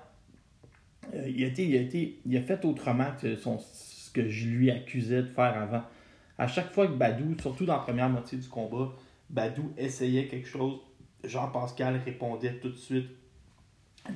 euh, 1.13 1.27
il, 1.27 1.43
a 1.43 1.47
été, 1.47 1.65
il, 1.65 1.77
a 1.77 1.81
été, 1.81 2.19
il 2.25 2.37
a 2.37 2.41
fait 2.41 2.63
autrement 2.65 3.11
que 3.19 3.35
ce 3.35 4.11
que 4.11 4.27
je 4.27 4.47
lui 4.47 4.71
accusais 4.71 5.21
de 5.23 5.27
faire 5.27 5.57
avant. 5.57 5.83
À 6.37 6.47
chaque 6.47 6.71
fois 6.71 6.87
que 6.87 6.93
Badou, 6.93 7.35
surtout 7.39 7.65
dans 7.65 7.73
la 7.73 7.79
première 7.79 8.09
moitié 8.09 8.37
du 8.37 8.47
combat, 8.47 8.91
Badou 9.29 9.73
essayait 9.77 10.27
quelque 10.27 10.47
chose, 10.47 10.79
Jean-Pascal 11.23 12.01
répondait 12.05 12.53
tout 12.55 12.69
de 12.69 12.77
suite. 12.77 13.09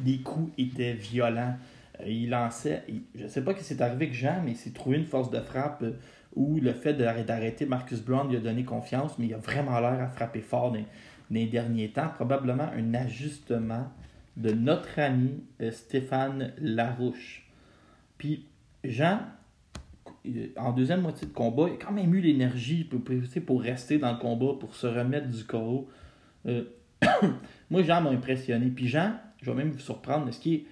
Les 0.06 0.22
coups 0.22 0.52
étaient 0.58 0.94
violents. 0.94 1.58
Euh, 2.00 2.08
il 2.08 2.30
lançait. 2.30 2.84
je 3.16 3.24
ne 3.24 3.28
sais 3.28 3.44
pas 3.44 3.54
ce 3.54 3.60
qui 3.60 3.64
s'est 3.64 3.82
arrivé 3.82 4.06
avec 4.06 4.14
Jean, 4.14 4.42
mais 4.44 4.52
il 4.52 4.58
s'est 4.58 4.72
trouvé 4.72 4.98
une 4.98 5.06
force 5.06 5.30
de 5.30 5.40
frappe 5.40 5.84
euh, 5.84 5.94
où 6.36 6.60
le 6.60 6.74
fait 6.74 6.94
d'arrêter 6.94 7.66
Marcus 7.66 8.02
Brown 8.02 8.28
lui 8.28 8.38
a 8.38 8.40
donné 8.40 8.64
confiance, 8.64 9.18
mais 9.20 9.28
il 9.28 9.34
a 9.34 9.38
vraiment 9.38 9.80
l'air 9.80 10.02
à 10.02 10.08
frapper 10.08 10.42
fort 10.42 10.72
dans 10.72 10.84
les 11.30 11.46
derniers 11.46 11.90
temps. 11.90 12.10
Probablement 12.16 12.70
un 12.76 12.94
ajustement 12.94 13.88
de 14.38 14.52
notre 14.52 15.00
ami 15.00 15.44
euh, 15.62 15.72
Stéphane 15.72 16.54
Larouche. 16.58 17.48
Puis 18.18 18.46
Jean, 18.84 19.20
en 20.58 20.72
deuxième 20.72 21.02
moitié 21.02 21.28
de 21.28 21.34
combat, 21.34 21.68
il 21.68 21.74
a 21.74 21.78
quand 21.78 21.92
même 21.92 22.14
eu 22.14 22.22
l'énergie 22.22 22.84
pour, 22.84 23.62
rester 23.62 23.98
dans 23.98 24.12
le 24.12 24.18
combat, 24.18 24.54
pour 24.60 24.76
se 24.76 24.88
remettre 24.88 25.28
du. 25.28 25.44
Euh, 26.48 26.64
moi, 27.70 27.84
Jean 27.84 28.02
m'a 28.02 28.10
impressionné. 28.10 28.68
Puis 28.68 28.88
Jean, 28.88 29.14
je 29.42 29.52
vais 29.52 29.58
même 29.58 29.72
vous 29.72 29.80
surprendre, 29.80 30.32
ce 30.34 30.40
qui 30.40 30.56
est 30.56 30.66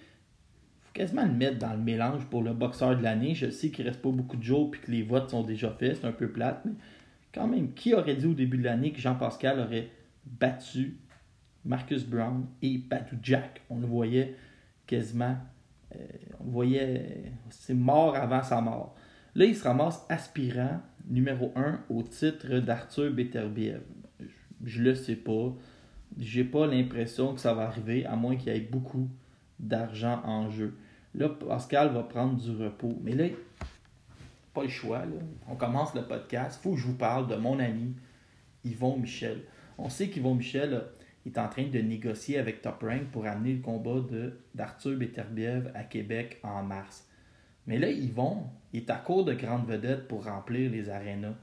quasiment 0.93 1.25
le 1.25 1.33
mettre 1.33 1.59
dans 1.59 1.71
le 1.71 1.79
mélange 1.79 2.25
pour 2.25 2.43
le 2.43 2.53
boxeur 2.53 2.97
de 2.97 3.03
l'année. 3.03 3.35
Je 3.35 3.49
sais 3.49 3.69
qu'il 3.69 3.88
reste 3.88 4.01
pas 4.01 4.09
beaucoup 4.09 4.38
de 4.38 4.43
jours 4.43 4.71
et 4.75 4.77
que 4.77 4.91
les 4.91 5.03
votes 5.03 5.29
sont 5.29 5.43
déjà 5.43 5.71
faits, 5.71 5.97
c'est 6.01 6.07
un 6.07 6.11
peu 6.11 6.29
plate, 6.29 6.65
quand 7.33 7.48
même, 7.48 7.74
qui 7.74 7.93
aurait 7.93 8.15
dit 8.15 8.27
au 8.27 8.33
début 8.33 8.57
de 8.57 8.63
l'année 8.63 8.91
que 8.91 9.00
Jean-Pascal 9.00 9.60
aurait 9.60 9.89
battu 10.25 10.98
Marcus 11.65 12.05
Brown 12.05 12.45
et 12.62 12.77
Badou 12.77 13.17
Jack? 13.21 13.62
On 13.69 13.79
le 13.79 13.88
voyait 13.88 14.36
quasiment, 14.86 15.38
euh, 15.95 16.05
on 16.39 16.45
le 16.45 16.51
voyait, 16.51 17.31
c'est 17.50 17.74
mort 17.74 18.15
avant 18.15 18.43
sa 18.43 18.60
mort. 18.62 18.95
Là, 19.36 19.45
il 19.45 19.55
se 19.55 19.63
ramasse 19.63 20.05
aspirant 20.10 20.81
numéro 21.07 21.53
1 21.55 21.86
au 21.89 22.03
titre 22.03 22.60
d'Arthur 22.60 23.12
Beterbiev. 23.12 23.81
Je, 24.63 24.79
ne 24.79 24.89
le 24.89 24.95
sais 24.95 25.15
pas. 25.15 25.55
J'ai 26.17 26.43
pas 26.43 26.67
l'impression 26.67 27.33
que 27.33 27.39
ça 27.39 27.53
va 27.53 27.63
arriver, 27.63 28.05
à 28.05 28.17
moins 28.17 28.36
qu'il 28.36 28.51
y 28.51 28.55
ait 28.55 28.60
beaucoup 28.60 29.10
d'argent 29.62 30.22
en 30.25 30.50
jeu. 30.50 30.75
Là, 31.15 31.30
Pascal 31.30 31.94
va 31.94 32.03
prendre 32.03 32.36
du 32.36 32.51
repos. 32.51 32.98
Mais 33.01 33.13
là, 33.13 33.25
pas 34.53 34.63
le 34.63 34.70
choix. 34.70 35.03
On 35.48 35.56
commence 35.56 35.96
le 35.96 36.03
podcast. 36.03 36.60
Il 36.60 36.63
faut 36.63 36.72
que 36.74 36.82
je 36.82 36.88
vous 36.88 36.98
parle 36.98 37.27
de 37.27 37.36
mon 37.36 37.60
ami 37.60 37.96
Yvon 38.65 38.98
Michel. 38.98 39.44
On 39.77 39.89
sait 39.89 40.10
qu'Yvon 40.10 40.36
Michel 40.36 40.84
il 41.25 41.32
est 41.32 41.38
en 41.38 41.48
train 41.48 41.68
de 41.68 41.80
négocier 41.80 42.39
avec 42.39 42.62
Top 42.62 42.82
Rank 42.82 43.03
pour 43.12 43.25
amener 43.25 43.53
le 43.53 43.62
combat 43.62 44.00
d'Arthur 44.56 44.98
Beterbiev 44.98 45.72
à 45.75 45.84
Québec 45.84 46.39
en 46.44 46.63
mars. 46.63 47.08
Mais 47.68 47.77
là, 47.77 47.89
il 47.91 48.12
est 48.74 48.89
à 48.89 48.96
court 48.96 49.24
de 49.24 49.34
grandes 49.34 49.68
vedettes 49.68 50.08
pour 50.08 50.25
remplir 50.25 50.72
les 50.72 50.89
arénas. 50.89 51.36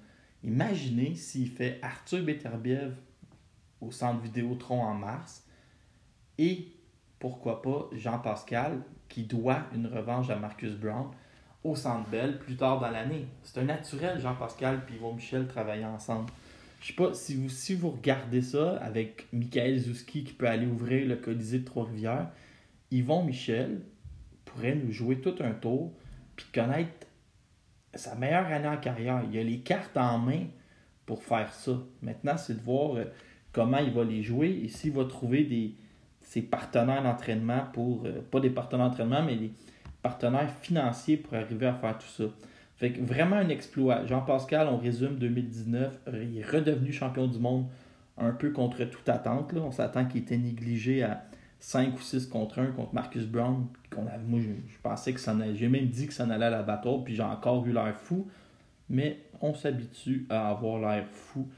Imaginez 0.42 1.14
s'il 1.14 1.48
fait 1.48 1.78
Arthur 1.82 2.24
Beterbiev 2.24 2.94
au 3.80 3.92
centre 3.92 4.20
Vidéotron 4.20 4.82
en 4.82 4.94
mars 4.94 5.46
et 6.38 6.72
pourquoi 7.18 7.62
pas 7.62 7.88
Jean-Pascal 7.92 8.80
qui 9.08 9.22
doit 9.24 9.62
une 9.74 9.86
revanche 9.86 10.30
à 10.30 10.36
Marcus 10.36 10.72
Brown 10.72 11.08
au 11.64 11.74
Centre 11.74 12.08
Bell 12.08 12.38
plus 12.38 12.56
tard 12.56 12.80
dans 12.80 12.90
l'année. 12.90 13.26
C'est 13.42 13.60
un 13.60 13.64
naturel 13.64 14.20
Jean-Pascal 14.20 14.80
et 14.88 14.94
Yvon 14.94 15.14
Michel 15.14 15.46
travailler 15.46 15.84
ensemble. 15.84 16.30
Je 16.80 16.88
sais 16.88 16.92
pas, 16.92 17.12
si 17.12 17.34
vous, 17.34 17.48
si 17.48 17.74
vous 17.74 17.90
regardez 17.90 18.40
ça 18.40 18.76
avec 18.76 19.26
Michael 19.32 19.78
Zouski 19.78 20.22
qui 20.22 20.32
peut 20.32 20.46
aller 20.46 20.66
ouvrir 20.66 21.08
le 21.08 21.16
Colisée 21.16 21.58
de 21.60 21.64
Trois-Rivières, 21.64 22.28
Yvon 22.90 23.24
Michel 23.24 23.80
pourrait 24.44 24.76
nous 24.76 24.92
jouer 24.92 25.20
tout 25.20 25.34
un 25.40 25.50
tour 25.50 25.92
puis 26.36 26.46
connaître 26.54 27.06
sa 27.94 28.14
meilleure 28.14 28.46
année 28.46 28.68
en 28.68 28.76
carrière. 28.76 29.22
Il 29.30 29.36
a 29.38 29.42
les 29.42 29.58
cartes 29.58 29.96
en 29.96 30.18
main 30.18 30.44
pour 31.04 31.24
faire 31.24 31.52
ça. 31.52 31.72
Maintenant, 32.00 32.36
c'est 32.36 32.54
de 32.54 32.62
voir 32.62 32.94
euh, 32.94 33.04
comment 33.52 33.78
il 33.78 33.90
va 33.90 34.04
les 34.04 34.22
jouer 34.22 34.60
et 34.62 34.68
s'il 34.68 34.92
va 34.92 35.04
trouver 35.04 35.42
des, 35.42 35.74
ses 36.28 36.42
partenaires 36.42 37.02
d'entraînement 37.02 37.62
pour, 37.72 38.04
euh, 38.04 38.20
pas 38.30 38.38
des 38.38 38.50
partenaires 38.50 38.90
d'entraînement, 38.90 39.22
mais 39.22 39.36
des 39.36 39.50
partenaires 40.02 40.50
financiers 40.60 41.16
pour 41.16 41.32
arriver 41.34 41.66
à 41.66 41.72
faire 41.72 41.96
tout 41.96 42.06
ça. 42.06 42.24
Fait 42.76 42.92
que 42.92 43.00
vraiment 43.00 43.36
un 43.36 43.48
exploit. 43.48 44.04
Jean-Pascal, 44.04 44.68
on 44.68 44.76
résume 44.76 45.16
2019, 45.16 46.00
il 46.22 46.38
est 46.38 46.46
redevenu 46.46 46.92
champion 46.92 47.26
du 47.26 47.38
monde 47.38 47.64
un 48.18 48.32
peu 48.32 48.50
contre 48.50 48.84
toute 48.84 49.08
attente. 49.08 49.54
Là. 49.54 49.62
On 49.62 49.72
s'attend 49.72 50.04
qu'il 50.04 50.20
était 50.20 50.36
négligé 50.36 51.02
à 51.02 51.24
5 51.60 51.96
ou 51.96 52.00
6 52.00 52.26
contre 52.26 52.58
1 52.58 52.72
contre 52.72 52.94
Marcus 52.94 53.24
Brown. 53.24 53.66
A, 53.96 54.18
moi, 54.18 54.40
je, 54.40 54.78
pensais 54.82 55.14
que 55.14 55.20
ça 55.20 55.32
en 55.32 55.40
allait. 55.40 55.56
J'ai 55.56 55.68
même 55.68 55.86
dit 55.86 56.06
que 56.06 56.12
ça 56.12 56.26
en 56.26 56.30
allait 56.30 56.44
à 56.44 56.50
la 56.50 56.62
bataille, 56.62 57.04
puis 57.06 57.16
j'ai 57.16 57.22
encore 57.22 57.66
eu 57.66 57.72
l'air 57.72 57.96
fou. 57.96 58.28
Mais 58.90 59.18
on 59.40 59.54
s'habitue 59.54 60.26
à 60.28 60.50
avoir 60.50 60.78
l'air 60.78 61.06
fou. 61.10 61.48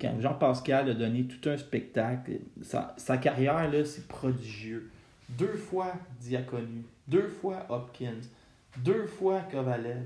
Quand 0.00 0.20
Jean-Pascal 0.20 0.90
a 0.90 0.94
donné 0.94 1.24
tout 1.24 1.48
un 1.48 1.56
spectacle, 1.56 2.40
sa, 2.62 2.94
sa 2.96 3.18
carrière, 3.18 3.70
là, 3.70 3.84
c'est 3.84 4.06
prodigieux. 4.06 4.90
Deux 5.28 5.56
fois 5.56 5.92
Diaconu, 6.20 6.84
deux 7.08 7.28
fois 7.28 7.66
Hopkins, 7.68 8.20
deux 8.78 9.06
fois 9.06 9.40
Kovalev, 9.50 10.02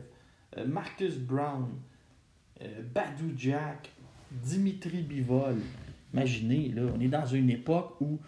euh, 0.56 0.66
Marcus 0.66 1.18
Brown, 1.18 1.68
euh, 2.62 2.82
Badou 2.94 3.32
Jack, 3.36 3.90
Dimitri 4.30 5.02
Bivol. 5.02 5.56
Imaginez, 6.14 6.68
là, 6.68 6.82
on 6.94 7.00
est 7.00 7.08
dans 7.08 7.26
une 7.26 7.50
époque 7.50 8.00
où 8.00 8.18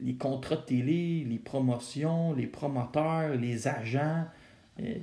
les 0.00 0.14
contrats 0.14 0.56
de 0.56 0.62
télé, 0.62 1.24
les 1.24 1.38
promotions, 1.38 2.34
les 2.34 2.46
promoteurs, 2.46 3.34
les 3.36 3.66
agents, 3.66 4.24
euh, 4.80 4.94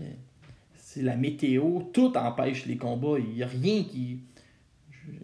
c'est 0.76 1.02
la 1.02 1.16
météo, 1.16 1.82
tout 1.94 2.18
empêche 2.18 2.66
les 2.66 2.78
combats. 2.78 3.18
Il 3.18 3.36
n'y 3.36 3.44
a 3.44 3.48
rien 3.48 3.84
qui. 3.84 4.20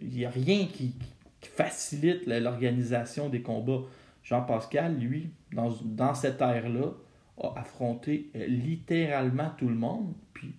Il 0.02 0.24
a 0.24 0.30
rien 0.30 0.66
qui, 0.66 0.94
facilite 1.40 2.26
l'organisation 2.26 3.28
des 3.28 3.42
combats. 3.42 3.82
Jean-Pascal, 4.22 4.98
lui, 4.98 5.30
dans, 5.52 5.72
dans 5.84 6.14
cette 6.14 6.40
ère-là, 6.40 6.92
a 7.40 7.60
affronté 7.60 8.30
littéralement 8.34 9.50
tout 9.56 9.68
le 9.68 9.74
monde, 9.74 10.14
puis 10.34 10.54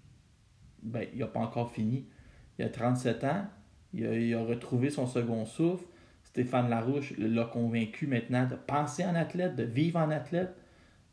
ben, 0.82 1.06
il 1.14 1.20
n'a 1.20 1.28
pas 1.28 1.40
encore 1.40 1.72
fini. 1.72 2.06
Il 2.58 2.66
a 2.66 2.70
37 2.70 3.24
ans, 3.24 3.46
il 3.94 4.34
a, 4.34 4.42
retrouvé 4.42 4.90
son 4.90 5.08
second 5.08 5.46
souffle. 5.46 5.86
Stéphane 6.24 6.70
Larouche 6.70 7.14
l'a 7.18 7.46
convaincu 7.46 8.06
maintenant 8.08 8.48
de 8.48 8.56
penser 8.56 9.06
en 9.06 9.16
athlète, 9.16 9.56
de 9.56 9.64
vivre 9.64 10.00
en 10.00 10.12
athlète. 10.12 10.56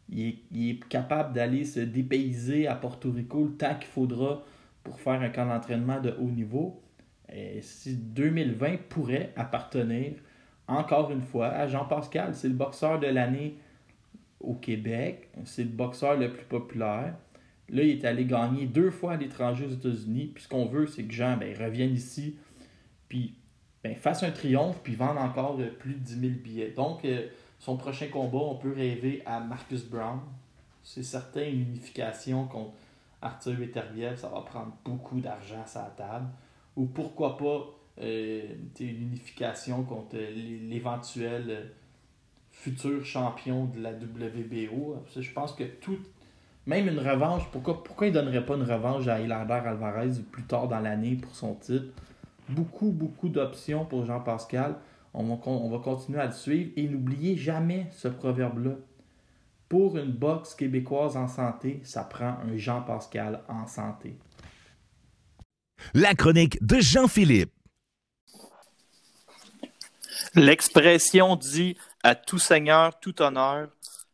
Il 0.09 0.39
est, 0.55 0.85
capable 0.89 1.33
d'aller 1.33 1.65
se 1.65 1.81
dépayser 1.81 2.67
à 2.67 2.77
Porto 2.77 3.11
Rico 3.11 3.45
le 3.45 3.57
temps 3.57 3.75
qu'il 3.75 3.89
faudra 3.89 4.45
pour 4.85 5.01
faire 5.01 5.21
un 5.21 5.31
camp 5.31 5.47
d'entraînement 5.47 6.01
de 6.01 6.15
haut 6.21 6.31
niveau. 6.31 6.81
Et 7.33 7.61
si 7.61 7.97
2020 7.97 8.89
pourrait 8.89 9.33
appartenir 9.37 10.13
encore 10.69 11.11
une 11.11 11.23
fois 11.23 11.49
à 11.49 11.67
Jean 11.67 11.85
Pascal, 11.85 12.35
c'est 12.35 12.49
le 12.49 12.55
boxeur 12.55 12.99
de 12.99 13.07
l'année 13.07 13.57
au 14.41 14.55
Québec, 14.55 15.29
c'est 15.45 15.65
le 15.65 15.71
boxeur 15.71 16.17
le 16.17 16.33
plus 16.33 16.45
populaire. 16.45 17.15
Là, 17.69 17.83
il 17.83 17.91
est 17.91 18.05
allé 18.05 18.25
gagner 18.25 18.67
deux 18.67 18.91
fois 18.91 19.13
à 19.13 19.17
l'étranger 19.17 19.67
aux 19.67 19.71
États-Unis. 19.71 20.31
Puis 20.35 20.45
ce 20.45 20.49
qu'on 20.49 20.67
veut, 20.67 20.87
c'est 20.87 21.03
que 21.03 21.13
Jean 21.13 21.37
ben, 21.37 21.57
revienne 21.57 21.93
ici, 21.93 22.37
puis 23.09 23.35
ben, 23.83 23.97
fasse 23.97 24.23
un 24.23 24.31
triomphe, 24.31 24.81
puis 24.83 24.95
vende 24.95 25.19
encore 25.19 25.59
plus 25.79 25.95
de 25.95 25.99
10 25.99 26.21
000 26.21 26.33
billets. 26.43 26.71
Donc, 26.71 27.05
euh, 27.05 27.27
son 27.59 27.77
prochain 27.77 28.07
combat, 28.09 28.39
on 28.39 28.57
peut 28.57 28.73
rêver 28.73 29.23
à 29.27 29.41
Marcus 29.41 29.85
Brown. 29.85 30.21
C'est 30.83 31.03
certain, 31.03 31.43
une 31.43 31.63
unification 31.63 32.47
contre 32.47 32.73
Arthur 33.21 33.55
Beterbiev, 33.55 34.17
ça 34.17 34.29
va 34.29 34.43
prendre 34.43 34.77
beaucoup 34.85 35.21
d'argent 35.21 35.63
à 35.63 35.67
sa 35.67 35.95
table. 35.97 36.27
Ou 36.77 36.87
pourquoi 36.87 37.37
pas 37.37 37.77
euh, 38.03 38.43
une 38.79 39.03
unification 39.03 39.83
contre 39.83 40.17
l'éventuel 40.17 41.45
euh, 41.49 41.65
futur 42.51 43.05
champion 43.05 43.65
de 43.67 43.81
la 43.81 43.93
WBO. 43.93 45.03
Je 45.17 45.33
pense 45.33 45.53
que 45.53 45.65
tout, 45.65 45.99
même 46.67 46.89
une 46.89 46.99
revanche, 46.99 47.45
pourquoi, 47.51 47.83
pourquoi 47.83 48.09
il 48.09 48.13
ne 48.13 48.19
donnerait 48.21 48.45
pas 48.45 48.57
une 48.57 48.65
revanche 48.65 49.07
à 49.07 49.21
Hilander 49.21 49.53
Alvarez 49.53 50.21
plus 50.31 50.43
tard 50.43 50.69
dans 50.69 50.81
l'année 50.81 51.15
pour 51.15 51.35
son 51.35 51.55
titre? 51.55 51.87
Beaucoup, 52.49 52.91
beaucoup 52.91 53.29
d'options 53.29 53.85
pour 53.87 54.05
Jean-Pascal. 54.05 54.77
On 55.15 55.25
va, 55.25 55.39
on 55.47 55.71
va 55.71 55.79
continuer 55.79 56.21
à 56.21 56.27
le 56.27 56.33
suivre. 56.33 56.73
Et 56.77 56.89
n'oubliez 56.89 57.37
jamais 57.37 57.87
ce 57.93 58.09
proverbe-là. 58.09 58.73
Pour 59.69 59.97
une 59.97 60.13
boxe 60.13 60.55
québécoise 60.55 61.17
en 61.17 61.29
santé, 61.29 61.81
ça 61.83 62.05
prend 62.05 62.37
un 62.47 62.57
Jean-Pascal 62.57 63.41
en 63.49 63.67
santé. 63.67 64.17
La 65.95 66.15
chronique 66.15 66.59
de 66.65 66.81
Jean-Philippe. 66.81 67.53
L'expression 70.35 71.37
dit 71.37 71.77
à 72.03 72.15
tout 72.15 72.39
seigneur, 72.39 72.99
tout 73.01 73.23
honneur, 73.23 73.69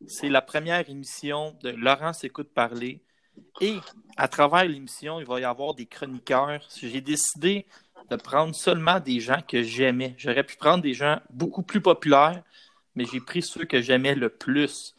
c'est 0.06 0.28
la 0.28 0.42
première 0.42 0.88
émission 0.88 1.56
de 1.62 1.70
Laurence 1.70 2.24
Écoute 2.24 2.52
Parler. 2.52 3.02
Et 3.60 3.78
à 4.16 4.28
travers 4.28 4.64
l'émission, 4.64 5.20
il 5.20 5.26
va 5.26 5.40
y 5.40 5.44
avoir 5.44 5.74
des 5.74 5.86
chroniqueurs. 5.86 6.60
J'ai 6.80 7.00
décidé 7.00 7.66
de 8.10 8.16
prendre 8.16 8.54
seulement 8.54 9.00
des 9.00 9.20
gens 9.20 9.40
que 9.46 9.62
j'aimais. 9.62 10.14
J'aurais 10.18 10.44
pu 10.44 10.56
prendre 10.56 10.82
des 10.82 10.94
gens 10.94 11.20
beaucoup 11.30 11.62
plus 11.62 11.80
populaires, 11.80 12.42
mais 12.94 13.04
j'ai 13.04 13.20
pris 13.20 13.42
ceux 13.42 13.64
que 13.64 13.80
j'aimais 13.80 14.14
le 14.14 14.28
plus. 14.28 14.94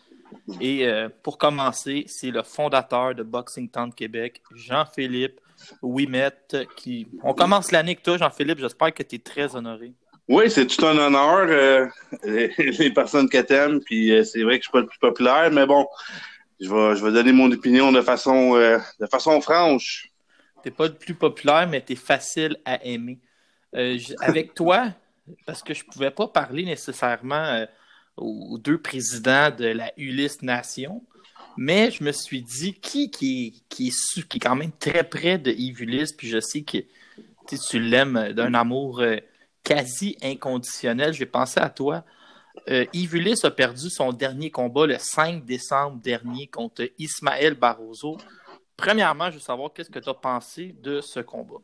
Et 0.60 0.88
euh, 0.88 1.10
pour 1.22 1.38
commencer, 1.38 2.06
c'est 2.08 2.32
le 2.32 2.44
fondateur 2.44 3.14
de 3.14 3.24
Boxing 3.24 3.70
Town 3.70 3.90
de 3.90 3.96
Québec, 3.96 4.42
Jean-Philippe 4.56 5.40
Ouimet, 5.82 6.32
qui... 6.76 7.08
On 7.24 7.34
commence 7.34 7.72
l'année 7.72 7.92
avec 7.92 8.04
toi, 8.04 8.18
Jean-Philippe. 8.18 8.60
J'espère 8.60 8.94
que 8.94 9.04
tu 9.04 9.16
es 9.16 9.20
très 9.20 9.56
honoré. 9.56 9.94
Oui, 10.30 10.50
c'est 10.50 10.66
tout 10.68 10.86
un 10.86 10.98
honneur, 10.98 11.48
euh, 11.50 11.88
les, 12.24 12.92
personnes 12.92 13.28
que 13.28 13.40
t'aimes, 13.40 13.82
puis 13.82 14.12
euh, 14.12 14.24
c'est 14.24 14.42
vrai 14.44 14.58
que 14.58 14.64
je 14.64 14.70
suis 14.70 14.72
pas 14.72 14.80
le 14.80 14.88
plus 14.88 15.00
populaire, 15.00 15.52
mais 15.52 15.66
bon, 15.66 15.86
je 16.62 16.70
vais, 16.70 16.96
je 16.96 17.04
vais 17.04 17.12
donner 17.12 17.34
mon 17.34 17.52
opinion 17.52 17.92
de 17.92 18.02
façon, 18.02 18.56
euh, 18.56 18.80
de 19.02 19.06
façon 19.08 19.42
franche. 19.42 20.08
T'es 20.64 20.72
pas 20.72 20.88
le 20.88 20.94
plus 20.94 21.14
populaire, 21.14 21.68
mais 21.68 21.84
tu 21.84 21.94
es 21.94 21.96
facile 21.98 22.58
à 22.64 22.84
aimer. 22.86 23.20
avec 24.22 24.54
toi, 24.56 24.94
parce 25.46 25.62
que 25.62 25.74
je 25.74 25.84
pouvais 25.84 26.12
pas 26.12 26.28
parler 26.28 26.64
nécessairement 26.64 27.66
aux 28.16 28.58
deux 28.58 28.78
présidents 28.78 29.52
de 29.52 29.66
la 29.66 29.92
Ulysse 29.98 30.42
Nation, 30.42 31.04
mais 31.58 31.92
je 31.92 32.04
me 32.04 32.12
suis 32.12 32.42
dit 32.42 32.74
qui, 32.74 33.12
qui, 33.12 33.64
qui, 33.70 33.88
est, 33.88 34.28
qui 34.28 34.38
est 34.38 34.40
quand 34.40 34.56
même 34.56 34.72
très 34.72 35.04
près 35.04 35.38
de 35.38 35.52
Ulysse, 35.52 36.14
puis 36.14 36.28
je 36.28 36.40
sais 36.40 36.62
que 36.62 36.80
tu 37.70 37.80
l'aimes 37.80 38.34
d'un 38.34 38.54
amour 38.54 39.04
quasi 39.64 40.18
inconditionnel. 40.22 41.14
J'ai 41.14 41.26
pensé 41.26 41.60
à 41.60 41.70
toi. 41.70 42.04
Euh, 42.70 42.86
Ulysse 42.94 43.46
a 43.46 43.52
perdu 43.52 43.90
son 43.90 44.14
dernier 44.14 44.52
combat 44.52 44.86
le 44.86 44.98
5 44.98 45.44
décembre 45.44 46.00
dernier 46.02 46.48
contre 46.48 46.90
Ismaël 46.98 47.56
Barroso. 47.56 48.18
Premièrement, 48.78 49.30
je 49.30 49.36
veux 49.36 49.42
savoir 49.42 49.74
qu'est-ce 49.74 49.90
que 49.90 50.00
tu 50.00 50.10
as 50.10 50.14
pensé 50.14 50.76
de 50.82 51.02
ce 51.02 51.20
combat? 51.20 51.62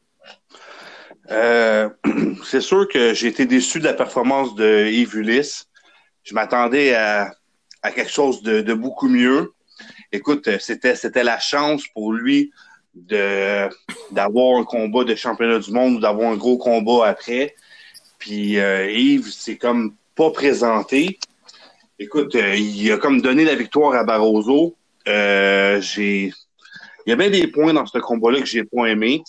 Euh, 1.31 1.89
c'est 2.43 2.62
sûr 2.62 2.88
que 2.88 3.13
j'ai 3.13 3.27
été 3.27 3.46
déçu 3.46 3.79
de 3.79 3.86
la 3.86 3.93
performance 3.93 4.55
de 4.55 4.88
Ulysse. 5.15 5.67
Je 6.24 6.34
m'attendais 6.34 6.96
à, 6.96 7.31
quelque 7.84 8.12
chose 8.12 8.41
de, 8.41 8.74
beaucoup 8.74 9.08
mieux. 9.08 9.53
Écoute, 10.12 10.50
c'était, 10.60 10.96
c'était 10.96 11.24
la 11.24 11.39
chance 11.39 11.84
pour 11.94 12.13
lui 12.13 12.51
de, 12.96 13.70
d'avoir 14.12 14.60
un 14.60 14.63
combat 14.63 15.04
de 15.04 15.16
championnat 15.16 15.60
du 15.60 15.72
monde 15.72 15.96
ou 15.96 16.00
d'avoir 16.00 16.32
un 16.32 16.36
gros 16.36 16.58
combat 16.58 17.08
après. 17.08 17.56
Puis 18.18 18.60
euh, 18.60 18.92
Yves, 18.92 19.32
c'est 19.32 19.58
comme 19.58 19.96
pas 20.16 20.32
présenté. 20.32 21.20
Écoute, 22.00 22.36
euh, 22.36 22.56
il 22.56 22.92
a 22.92 22.98
comme 22.98 23.22
donné 23.22 23.46
la 23.46 23.56
victoire 23.56 23.94
à 23.94 24.04
Barroso. 24.04 24.75
Euh, 25.08 25.80
j'ai, 25.82 26.34
il 27.06 27.10
y 27.10 27.12
a 27.12 27.16
bien 27.16 27.30
des 27.30 27.48
points 27.48 27.74
dans 27.74 27.86
ce 27.86 28.00
combat-là 28.00 28.39
que 28.39 28.48
j'ai 28.48 28.63
pas 28.63 28.86
aimé. 28.88 29.24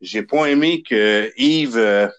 J'ai 0.00 0.22
pas 0.22 0.46
aimé 0.46 0.82
que 0.82 1.32
Yves 1.36 2.10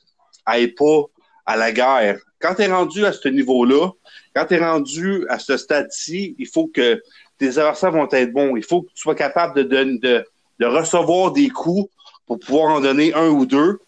aille 0.46 0.70
pas 0.70 1.04
à 1.46 1.58
la 1.58 1.72
guerre. 1.72 2.18
Quand 2.40 2.56
tu 2.56 2.64
es 2.64 2.68
rendu 2.68 3.06
à 3.06 3.12
ce 3.12 3.28
niveau-là, 3.28 3.90
quand 4.36 4.46
tu 4.46 4.56
es 4.56 4.60
rendu 4.60 5.26
à 5.30 5.40
ce 5.40 5.58
stade-ci, 5.58 6.36
il 6.38 6.48
faut 6.48 6.68
que 6.68 7.02
tes 7.38 7.58
adversaires 7.58 7.92
vont 7.92 8.08
être 8.12 8.32
bons. 8.32 8.56
Il 8.56 8.64
faut 8.64 8.84
que 8.84 8.90
tu 8.90 9.02
sois 9.02 9.16
capable 9.16 9.68
de, 9.68 9.84
de, 9.84 10.26
de 10.60 10.66
recevoir 10.66 11.32
des 11.32 11.50
coups 11.50 11.90
pour 12.26 12.40
pouvoir 12.40 12.76
en 12.76 12.82
donner 12.82 13.14
un 13.14 13.30
ou 13.30 13.46
deux. 13.46 13.80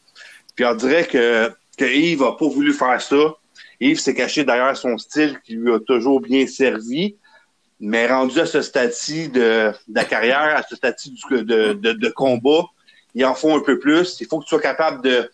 Puis 0.55 0.65
on 0.65 0.75
dirait 0.75 1.05
que 1.05 1.51
que 1.77 1.85
Yves 1.85 2.21
n'a 2.21 2.31
pas 2.31 2.47
voulu 2.47 2.73
faire 2.73 3.01
ça. 3.01 3.35
Yves 3.79 3.99
s'est 3.99 4.15
caché 4.15 4.43
derrière 4.43 4.75
son 4.75 4.97
style 4.97 5.39
qui 5.45 5.53
lui 5.53 5.71
a 5.71 5.79
toujours 5.79 6.19
bien 6.19 6.47
servi. 6.47 7.15
Mais 7.79 8.07
rendu 8.07 8.39
à 8.39 8.47
ce 8.47 8.63
stade-ci 8.63 9.29
de, 9.29 9.71
la 9.87 10.03
carrière, 10.03 10.57
à 10.57 10.63
ce 10.63 10.75
stade-ci 10.75 11.13
de, 11.29 11.73
de, 11.73 12.09
combat, 12.09 12.65
il 13.13 13.23
en 13.23 13.35
faut 13.35 13.55
un 13.55 13.59
peu 13.59 13.77
plus. 13.77 14.17
Il 14.19 14.25
faut 14.25 14.39
que 14.39 14.45
tu 14.45 14.49
sois 14.49 14.59
capable 14.59 15.03
de, 15.03 15.29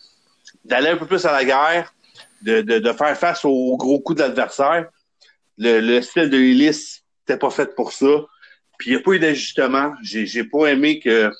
d'aller 0.65 0.89
un 0.89 0.97
peu 0.97 1.05
plus 1.05 1.25
à 1.25 1.31
la 1.31 1.45
guerre, 1.45 1.93
de, 2.41 2.59
de, 2.59 2.91
faire 2.91 3.17
face 3.17 3.45
aux 3.45 3.77
gros 3.77 4.01
coups 4.01 4.17
de 4.17 4.23
l'adversaire. 4.23 4.89
Le, 5.57 5.79
le 5.79 6.01
style 6.01 6.29
de 6.29 6.35
l'hélice 6.35 7.02
n'était 7.27 7.39
pas 7.39 7.49
fait 7.49 7.75
pour 7.75 7.91
ça. 7.91 8.25
Puis 8.77 8.91
il 8.91 8.95
n'y 8.95 8.99
a 8.99 9.03
pas 9.03 9.11
eu 9.11 9.19
d'ajustement. 9.19 9.93
J'ai, 10.01 10.43
pas 10.43 10.67
aimé 10.67 10.99
que 10.99 11.31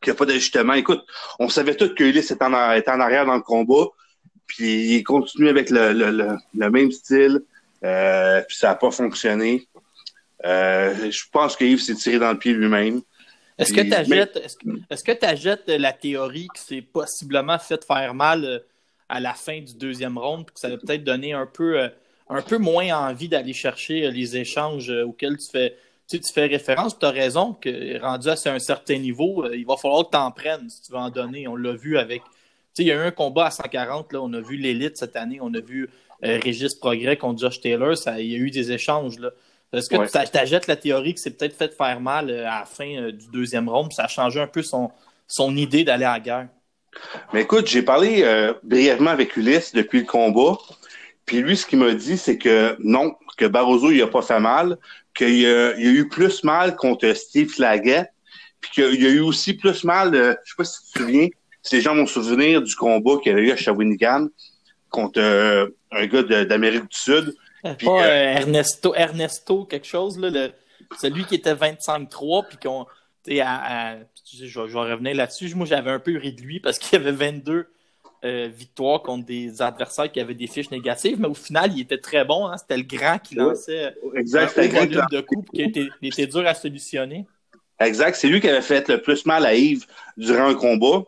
qu'il 0.00 0.12
n'y 0.12 0.16
a 0.16 0.18
pas 0.18 0.26
d'ajustement. 0.26 0.74
Écoute, 0.74 1.04
on 1.38 1.48
savait 1.48 1.74
tous 1.74 1.94
que 1.94 2.04
était 2.04 2.44
en, 2.44 2.72
était 2.72 2.90
en 2.90 3.00
arrière 3.00 3.26
dans 3.26 3.36
le 3.36 3.42
combat. 3.42 3.88
Puis 4.46 4.96
il 4.96 5.02
continue 5.04 5.48
avec 5.48 5.70
le, 5.70 5.92
le, 5.92 6.36
le, 6.54 6.70
même 6.70 6.92
style. 6.92 7.42
Euh, 7.82 8.42
puis 8.46 8.56
ça 8.56 8.68
n'a 8.68 8.74
pas 8.74 8.90
fonctionné. 8.90 9.66
Euh, 10.44 11.10
je 11.10 11.22
pense 11.32 11.56
que 11.56 11.64
Yves 11.64 11.80
s'est 11.80 11.94
tiré 11.94 12.18
dans 12.18 12.32
le 12.32 12.38
pied 12.38 12.52
lui-même. 12.52 13.00
Est-ce 13.56 13.72
que 13.72 13.80
tu 13.80 13.94
achètes, 13.94 14.36
est-ce, 14.36 15.04
que, 15.04 15.78
la 15.78 15.92
théorie 15.92 16.48
que 16.48 16.58
c'est 16.58 16.82
possiblement 16.82 17.58
fait 17.58 17.84
faire 17.84 18.12
mal 18.12 18.44
euh, 18.44 18.58
à 19.08 19.20
la 19.20 19.32
fin 19.32 19.60
du 19.60 19.74
deuxième 19.74 20.18
round, 20.18 20.44
que 20.46 20.58
ça 20.58 20.68
va 20.68 20.76
peut-être 20.76 21.04
donner 21.04 21.32
un 21.32 21.46
peu, 21.46 21.88
un 22.28 22.42
peu 22.42 22.58
moins 22.58 23.08
envie 23.08 23.28
d'aller 23.28 23.52
chercher 23.52 24.06
euh, 24.06 24.10
les 24.10 24.36
échanges 24.36 24.90
auxquels 24.90 25.36
tu 25.36 25.50
fais, 25.50 25.76
tu, 26.08 26.20
fais 26.32 26.46
référence? 26.46 26.98
Tu 26.98 27.06
as 27.06 27.10
raison 27.10 27.54
que 27.54 28.00
rendu 28.00 28.28
à 28.28 28.34
un 28.46 28.58
certain 28.58 28.98
niveau, 28.98 29.50
il 29.52 29.66
va 29.66 29.76
falloir 29.76 30.04
que 30.04 30.10
tu 30.10 30.16
en 30.16 30.30
prennes 30.30 30.68
si 30.68 30.82
tu 30.82 30.92
veux 30.92 30.98
en 30.98 31.10
donner. 31.10 31.48
On 31.48 31.56
l'a 31.56 31.72
vu 31.72 31.98
avec. 31.98 32.22
il 32.78 32.86
y 32.86 32.92
a 32.92 32.94
eu 32.94 33.06
un 33.06 33.10
combat 33.10 33.46
à 33.46 33.50
140, 33.50 34.12
là, 34.12 34.20
on 34.22 34.32
a 34.32 34.40
vu 34.40 34.56
l'élite 34.56 34.96
cette 34.96 35.16
année, 35.16 35.38
on 35.40 35.52
a 35.54 35.60
vu 35.60 35.88
Régis 36.22 36.74
Progrès 36.74 37.18
contre 37.18 37.40
Josh 37.40 37.60
Taylor, 37.60 37.96
ça, 37.98 38.18
il 38.18 38.30
y 38.30 38.34
a 38.34 38.38
eu 38.38 38.50
des 38.50 38.72
échanges. 38.72 39.18
Là. 39.18 39.30
Est-ce 39.74 39.88
que 39.88 40.24
tu 40.24 40.30
t'achètes 40.30 40.66
la 40.66 40.76
théorie 40.76 41.14
que 41.14 41.20
c'est 41.20 41.36
peut-être 41.36 41.56
fait 41.56 41.74
faire 41.74 42.00
mal 42.00 42.30
euh, 42.30 42.46
à 42.46 42.60
la 42.60 42.64
fin 42.64 42.88
euh, 42.96 43.12
du 43.12 43.26
deuxième 43.32 43.68
round, 43.68 43.92
ça 43.92 44.04
a 44.04 44.08
changé 44.08 44.40
un 44.40 44.46
peu 44.46 44.62
son, 44.62 44.90
son 45.26 45.56
idée 45.56 45.84
d'aller 45.84 46.04
à 46.04 46.14
la 46.14 46.20
guerre? 46.20 46.48
Mais 47.32 47.42
écoute, 47.42 47.66
j'ai 47.66 47.82
parlé 47.82 48.22
euh, 48.22 48.54
brièvement 48.62 49.10
avec 49.10 49.36
Ulysse 49.36 49.72
depuis 49.72 50.00
le 50.00 50.06
combat. 50.06 50.56
Puis 51.26 51.40
lui, 51.40 51.56
ce 51.56 51.66
qu'il 51.66 51.78
m'a 51.78 51.94
dit, 51.94 52.18
c'est 52.18 52.38
que 52.38 52.76
non, 52.80 53.14
que 53.36 53.46
Barroso, 53.46 53.90
il 53.90 54.02
a 54.02 54.06
pas 54.06 54.22
fait 54.22 54.40
mal, 54.40 54.78
qu'il 55.14 55.46
a, 55.46 55.68
a, 55.70 55.78
eu 55.78 56.08
plus 56.08 56.44
mal 56.44 56.76
contre 56.76 57.12
Steve 57.14 57.48
Flaggett, 57.48 58.08
puis 58.60 58.70
qu'il 58.72 59.02
y 59.02 59.06
a 59.06 59.10
eu 59.10 59.20
aussi 59.20 59.54
plus 59.54 59.84
mal, 59.84 60.14
je 60.14 60.34
je 60.44 60.50
sais 60.50 60.56
pas 60.56 60.64
si 60.64 60.78
tu 60.86 60.92
te 60.92 60.98
souviens, 60.98 61.28
si 61.62 61.76
les 61.76 61.80
gens 61.80 61.94
vont 61.94 62.06
se 62.06 62.22
souvenir 62.22 62.62
du 62.62 62.74
combat 62.74 63.18
qu'il 63.22 63.32
y 63.32 63.34
a 63.34 63.38
eu 63.38 63.50
à 63.50 63.56
Shawinigan 63.56 64.28
contre 64.90 65.20
un 65.90 66.06
gars 66.06 66.22
d'Amérique 66.44 66.88
du 66.88 66.96
Sud, 66.96 67.34
pas 67.64 68.06
euh, 68.06 68.34
Ernesto, 68.34 68.94
Ernesto 68.94 69.64
quelque 69.64 69.86
chose, 69.86 70.18
là, 70.18 70.48
celui 71.00 71.24
qui 71.24 71.34
était 71.36 71.54
25-3, 71.54 72.46
puis 72.48 72.58
qu'on. 72.58 72.86
À, 73.40 73.96
je, 74.30 74.44
je, 74.44 74.60
vais 74.60 74.92
revenir 74.92 75.14
là-dessus. 75.14 75.54
Moi, 75.54 75.64
j'avais 75.64 75.90
un 75.90 75.98
peu 75.98 76.18
ri 76.18 76.34
de 76.34 76.42
lui 76.42 76.60
parce 76.60 76.78
qu'il 76.78 76.98
y 76.98 77.02
avait 77.02 77.12
22 77.12 77.73
euh, 78.24 78.48
victoires 78.48 79.02
contre 79.02 79.26
des 79.26 79.60
adversaires 79.60 80.10
qui 80.10 80.18
avaient 80.18 80.34
des 80.34 80.46
fiches 80.46 80.70
négatives, 80.70 81.20
mais 81.20 81.28
au 81.28 81.34
final, 81.34 81.72
il 81.74 81.82
était 81.82 81.98
très 81.98 82.24
bon. 82.24 82.46
Hein. 82.46 82.56
C'était 82.56 82.76
le 82.76 82.82
grand 82.84 83.18
qui 83.18 83.34
lançait 83.34 83.94
exact, 84.14 84.56
un 84.58 84.68
volume 84.68 85.04
de 85.10 85.20
coups 85.20 85.50
qui 85.52 85.62
était, 85.62 85.88
était 86.02 86.26
dur 86.26 86.46
à 86.46 86.54
solutionner. 86.54 87.26
Exact. 87.80 88.14
C'est 88.14 88.28
lui 88.28 88.40
qui 88.40 88.48
avait 88.48 88.62
fait 88.62 88.88
le 88.88 89.02
plus 89.02 89.26
mal 89.26 89.44
à 89.44 89.54
Yves 89.54 89.84
durant 90.16 90.46
un 90.46 90.54
combat. 90.54 91.02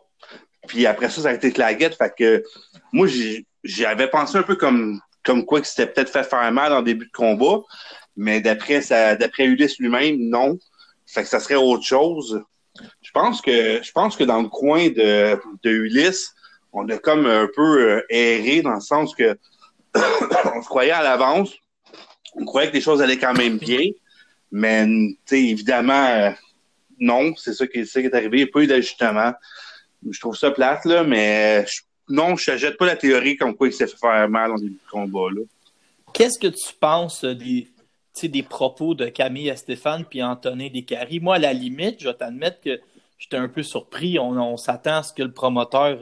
Puis 0.67 0.85
après 0.85 1.09
ça, 1.09 1.21
ça 1.21 1.29
a 1.29 1.33
été 1.33 1.51
Claguette. 1.51 1.95
Fait 1.95 2.13
que 2.15 2.43
moi, 2.91 3.07
j'avais 3.63 4.09
pensé 4.09 4.37
un 4.37 4.43
peu 4.43 4.55
comme 4.55 4.99
comme 5.23 5.43
quoi 5.45 5.59
que 5.59 5.67
c'était 5.67 5.87
peut-être 5.87 6.11
fait 6.11 6.23
faire 6.23 6.51
mal 6.51 6.71
en 6.71 6.81
début 6.81 7.07
de 7.07 7.11
combat, 7.11 7.59
mais 8.15 8.39
d'après 8.41 8.81
d'après 9.17 9.45
Ulysse 9.45 9.77
lui-même, 9.79 10.17
non. 10.19 10.57
Fait 11.05 11.23
que 11.23 11.29
ça 11.29 11.39
serait 11.39 11.55
autre 11.55 11.83
chose. 11.83 12.41
Je 13.01 13.11
pense 13.11 13.41
que 13.41 13.81
je 13.81 13.91
pense 13.91 14.15
que 14.15 14.23
dans 14.23 14.41
le 14.41 14.49
coin 14.49 14.89
de, 14.89 15.39
de 15.63 15.69
Ulysse, 15.69 16.33
on 16.73 16.87
a 16.89 16.97
comme 16.97 17.25
un 17.25 17.47
peu 17.53 17.81
euh, 17.81 18.05
erré 18.09 18.61
dans 18.61 18.75
le 18.75 18.81
sens 18.81 19.15
que 19.15 19.37
on 19.95 20.61
se 20.61 20.67
croyait 20.67 20.91
à 20.91 21.03
l'avance, 21.03 21.53
on 22.35 22.45
croyait 22.45 22.69
que 22.69 22.75
les 22.75 22.81
choses 22.81 23.01
allaient 23.01 23.17
quand 23.17 23.33
même 23.33 23.57
bien, 23.57 23.89
mais 24.51 24.87
évidemment, 25.31 26.05
euh, 26.07 26.31
non, 26.99 27.35
c'est 27.35 27.53
ça, 27.53 27.67
qui, 27.67 27.79
est 27.79 28.13
arrivé. 28.13 28.39
Il 28.39 28.43
n'y 28.43 28.49
a 28.49 28.51
pas 28.51 28.61
eu 28.61 28.67
d'ajustement. 28.67 29.33
Je 30.09 30.19
trouve 30.19 30.37
ça 30.37 30.51
plate, 30.51 30.85
là, 30.85 31.03
mais 31.03 31.65
je 31.67 31.81
non, 32.09 32.35
je 32.37 32.51
ne 32.51 32.57
jette 32.57 32.77
pas 32.77 32.85
la 32.85 32.95
théorie 32.95 33.35
comme 33.35 33.55
quoi 33.55 33.67
il 33.67 33.73
s'est 33.73 33.87
fait 33.87 33.97
faire 33.97 34.29
mal 34.29 34.51
en 34.51 34.55
début 34.55 34.73
de 34.73 34.89
combat. 34.89 35.27
Qu'est-ce 36.13 36.39
que 36.39 36.47
tu 36.47 36.73
penses 36.79 37.25
des, 37.25 37.67
des 38.23 38.43
propos 38.43 38.95
de 38.95 39.07
Camille 39.07 39.51
Stéphane 39.57 40.05
puis 40.05 40.23
Antonin 40.23 40.69
Descaries? 40.69 41.19
Moi, 41.19 41.35
à 41.35 41.39
la 41.39 41.53
limite, 41.53 41.99
je 41.99 42.07
vais 42.07 42.13
t'admettre 42.13 42.61
que 42.61 42.79
j'étais 43.17 43.37
un 43.37 43.49
peu 43.49 43.61
surpris. 43.61 44.17
On, 44.19 44.55
s'attend 44.57 44.97
à 44.97 45.03
ce 45.03 45.11
que 45.11 45.23
le 45.23 45.33
promoteur 45.33 45.99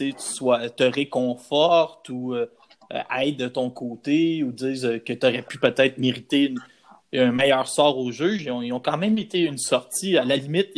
euh, 0.00 0.10
soit, 0.18 0.70
te 0.70 0.84
réconforte 0.84 2.08
ou 2.08 2.34
euh, 2.34 2.46
aide 3.18 3.36
de 3.36 3.48
ton 3.48 3.70
côté 3.70 4.42
ou 4.42 4.52
dise 4.52 5.00
que 5.04 5.12
tu 5.12 5.26
aurais 5.26 5.42
pu 5.42 5.58
peut-être 5.58 5.98
mériter 5.98 6.54
un 7.14 7.32
meilleur 7.32 7.66
sort 7.68 7.98
au 7.98 8.10
juge. 8.10 8.44
Ils 8.44 8.72
ont, 8.72 8.80
quand 8.80 8.98
même 8.98 9.18
été 9.18 9.40
une 9.40 9.58
sortie. 9.58 10.16
À 10.18 10.24
la 10.24 10.36
limite, 10.36 10.70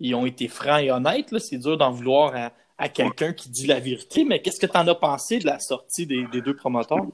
ils, 0.00 0.14
ont 0.14 0.26
été 0.26 0.48
francs 0.48 0.82
et 0.82 0.90
honnêtes. 0.90 1.36
C'est 1.38 1.58
dur 1.58 1.76
d'en 1.76 1.90
vouloir 1.90 2.34
à, 2.34 2.52
à 2.80 2.88
quelqu'un 2.88 3.34
qui 3.34 3.50
dit 3.50 3.66
la 3.66 3.78
vérité, 3.78 4.24
mais 4.24 4.40
qu'est-ce 4.40 4.58
que 4.58 4.66
tu 4.66 4.76
en 4.76 4.88
as 4.88 4.94
pensé 4.94 5.38
de 5.38 5.44
la 5.44 5.58
sortie 5.58 6.06
des, 6.06 6.24
deux 6.32 6.56
promoteurs? 6.56 7.06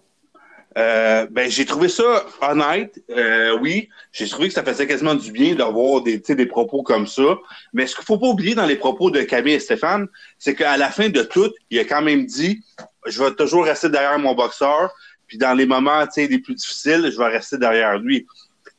Euh, 0.76 1.26
ben, 1.30 1.50
j'ai 1.50 1.64
trouvé 1.64 1.88
ça 1.88 2.26
honnête, 2.42 3.02
euh, 3.10 3.56
oui. 3.60 3.88
J'ai 4.12 4.28
trouvé 4.28 4.48
que 4.48 4.54
ça 4.54 4.62
faisait 4.62 4.86
quasiment 4.86 5.14
du 5.14 5.32
bien 5.32 5.54
d'avoir 5.54 6.02
des, 6.02 6.18
des 6.18 6.46
propos 6.46 6.82
comme 6.82 7.06
ça. 7.06 7.38
Mais 7.72 7.86
ce 7.86 7.94
qu'il 7.94 8.04
faut 8.04 8.18
pas 8.18 8.26
oublier 8.26 8.54
dans 8.54 8.66
les 8.66 8.76
propos 8.76 9.10
de 9.10 9.22
Camille 9.22 9.54
et 9.54 9.60
Stéphane, 9.60 10.06
c'est 10.38 10.54
qu'à 10.54 10.76
la 10.76 10.90
fin 10.90 11.08
de 11.08 11.22
tout, 11.22 11.50
il 11.70 11.78
a 11.78 11.84
quand 11.84 12.02
même 12.02 12.26
dit 12.26 12.62
Je 13.06 13.22
vais 13.22 13.32
toujours 13.34 13.64
rester 13.64 13.88
derrière 13.88 14.18
mon 14.18 14.34
boxeur, 14.34 14.90
puis 15.26 15.38
dans 15.38 15.54
les 15.54 15.64
moments 15.64 16.04
les 16.16 16.38
plus 16.38 16.54
difficiles, 16.54 17.10
je 17.10 17.16
vais 17.16 17.28
rester 17.28 17.56
derrière 17.56 17.98
lui. 17.98 18.26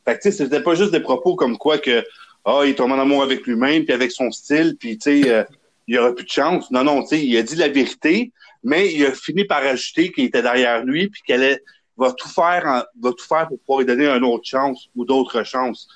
Fait 0.04 0.18
que 0.18 0.30
c'était 0.30 0.62
pas 0.62 0.76
juste 0.76 0.92
des 0.92 1.00
propos 1.00 1.34
comme 1.34 1.58
quoi 1.58 1.78
que 1.78 2.04
oh, 2.44 2.62
il 2.64 2.70
est 2.70 2.74
tombé 2.74 2.94
en 2.94 3.00
amour 3.00 3.24
avec 3.24 3.44
lui-même, 3.44 3.84
puis 3.84 3.92
avec 3.92 4.12
son 4.12 4.30
style, 4.30 4.76
puis. 4.78 4.98
Euh, 5.06 5.42
il 5.88 5.92
n'y 5.92 5.98
aura 5.98 6.14
plus 6.14 6.26
de 6.26 6.30
chance. 6.30 6.70
Non, 6.70 6.84
non, 6.84 7.02
il 7.10 7.36
a 7.38 7.42
dit 7.42 7.56
la 7.56 7.68
vérité, 7.68 8.30
mais 8.62 8.92
il 8.92 9.06
a 9.06 9.12
fini 9.12 9.44
par 9.46 9.62
ajouter 9.64 10.12
qu'il 10.12 10.24
était 10.24 10.42
derrière 10.42 10.84
lui, 10.84 11.08
puis 11.08 11.22
qu'elle 11.26 11.60
va 11.98 12.12
tout 12.12 12.28
faire, 12.28 12.86
va 13.00 13.10
tout 13.10 13.26
faire 13.26 13.48
pour 13.48 13.58
pouvoir 13.58 13.80
lui 13.80 13.86
donner 13.86 14.06
une 14.06 14.24
autre 14.24 14.46
chance 14.46 14.88
ou 14.94 15.04
d'autres 15.04 15.42
chances. 15.42 15.88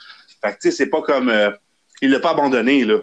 Fait 0.45 0.53
que, 0.53 0.59
tu 0.59 0.71
sais, 0.71 0.71
c'est 0.73 0.91
pas 0.91 1.01
comme, 1.01 1.29
euh, 1.29 1.51
il 2.01 2.11
l'a 2.11 2.21
pas 2.21 2.31
abandonné, 2.31 2.85
là. 2.85 2.99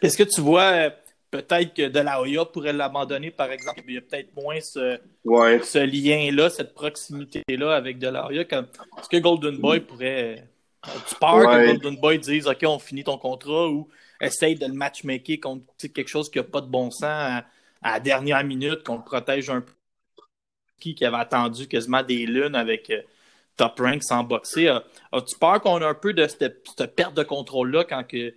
Est-ce 0.00 0.16
que 0.16 0.22
tu 0.22 0.40
vois, 0.40 0.70
euh, 0.72 0.90
peut-être 1.30 1.74
que 1.74 1.88
De 1.88 2.00
La 2.00 2.20
Hoya 2.20 2.44
pourrait 2.44 2.72
l'abandonner, 2.72 3.30
par 3.30 3.50
exemple, 3.50 3.82
il 3.88 3.94
y 3.94 3.98
a 3.98 4.00
peut-être 4.00 4.34
moins 4.36 4.60
ce, 4.60 4.98
ce 5.24 5.78
lien-là, 5.78 6.48
cette 6.50 6.74
proximité-là 6.74 7.74
avec 7.74 7.98
De 7.98 8.08
La 8.08 8.26
Hoya. 8.26 8.42
Est-ce 8.42 9.08
que 9.10 9.16
Golden 9.16 9.56
Boy 9.58 9.80
pourrait, 9.80 10.44
tu 11.08 11.14
peur 11.16 11.40
que 11.40 11.66
Golden 11.66 11.96
Boy 11.96 12.18
dise, 12.18 12.46
OK, 12.46 12.62
on 12.64 12.78
finit 12.78 13.02
ton 13.02 13.18
contrat, 13.18 13.68
ou 13.68 13.88
essaye 14.20 14.54
de 14.54 14.66
le 14.66 14.74
matchmaker 14.74 15.38
contre 15.40 15.64
quelque 15.92 16.08
chose 16.08 16.30
qui 16.30 16.38
n'a 16.38 16.44
pas 16.44 16.60
de 16.60 16.68
bon 16.68 16.90
sens 16.90 17.02
à, 17.02 17.44
la 17.82 18.00
dernière 18.00 18.42
minute, 18.44 18.82
qu'on 18.84 18.96
le 18.96 19.04
protège 19.04 19.50
un 19.50 19.60
peu. 19.60 19.72
Qui 20.78 21.04
avait 21.04 21.16
attendu 21.16 21.66
quasiment 21.66 22.02
des 22.02 22.26
lunes 22.26 22.54
avec 22.54 22.90
euh, 22.90 23.00
Top 23.56 23.78
Rank 23.80 24.02
sans 24.02 24.22
boxer. 24.22 24.68
As-tu 25.12 25.38
peur 25.38 25.60
qu'on 25.60 25.80
ait 25.80 25.84
un 25.84 25.94
peu 25.94 26.12
de 26.12 26.26
cette, 26.26 26.94
perte 26.94 27.14
de 27.14 27.22
contrôle-là 27.22 27.84
quand 27.84 28.04
que 28.06 28.34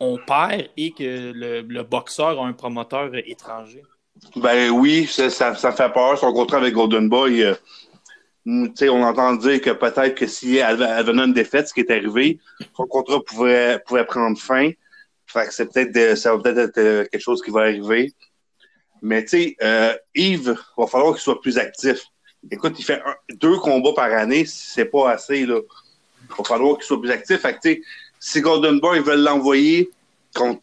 on 0.00 0.18
perd 0.18 0.68
et 0.76 0.92
que 0.92 1.32
le, 1.32 1.82
boxeur 1.82 2.42
a 2.42 2.46
un 2.46 2.52
promoteur 2.52 3.10
étranger? 3.14 3.82
Ben 4.36 4.70
oui, 4.70 5.06
ça, 5.06 5.54
fait 5.54 5.92
peur. 5.92 6.18
Son 6.18 6.32
contrat 6.32 6.58
avec 6.58 6.74
Golden 6.74 7.08
Boy, 7.08 7.42
euh, 7.42 7.54
on 8.46 9.02
entend 9.02 9.34
dire 9.34 9.60
que 9.60 9.70
peut-être 9.70 10.14
que 10.14 10.26
si 10.26 10.56
elle, 10.56 10.76
venait 10.76 11.24
une 11.24 11.32
défaite, 11.32 11.68
ce 11.68 11.74
qui 11.74 11.80
est 11.80 11.90
arrivé, 11.90 12.38
son 12.76 12.86
contrat 12.86 13.20
pouvait, 13.24 13.78
prendre 14.08 14.38
fin. 14.38 14.70
C'est 15.50 15.72
peut-être 15.72 16.18
ça 16.18 16.34
va 16.34 16.42
peut-être 16.42 16.58
être 16.58 16.78
euh, 16.78 17.04
quelque 17.10 17.22
chose 17.22 17.40
qui 17.42 17.50
va 17.50 17.60
arriver. 17.60 18.12
Mais 19.02 19.22
tu 19.24 19.30
sais, 19.30 19.56
euh, 19.62 19.94
Yves, 20.14 20.56
va 20.76 20.86
falloir 20.86 21.12
qu'il 21.12 21.22
soit 21.22 21.40
plus 21.40 21.58
actif. 21.58 22.06
Écoute, 22.50 22.74
il 22.78 22.84
fait 22.84 23.02
deux 23.30 23.56
combats 23.56 23.92
par 23.94 24.12
année, 24.12 24.44
c'est 24.46 24.84
pas 24.84 25.10
assez, 25.10 25.44
là. 25.44 25.60
Va 26.38 26.44
falloir 26.44 26.76
qu'il 26.76 26.84
soit 26.84 27.00
plus 27.00 27.10
actif. 27.10 27.40
Fait 27.40 27.58
que, 27.58 27.80
si 28.20 28.40
Golden 28.40 28.78
Boy 28.78 29.00
veulent 29.00 29.22
l'envoyer 29.22 29.90
contre, 30.34 30.62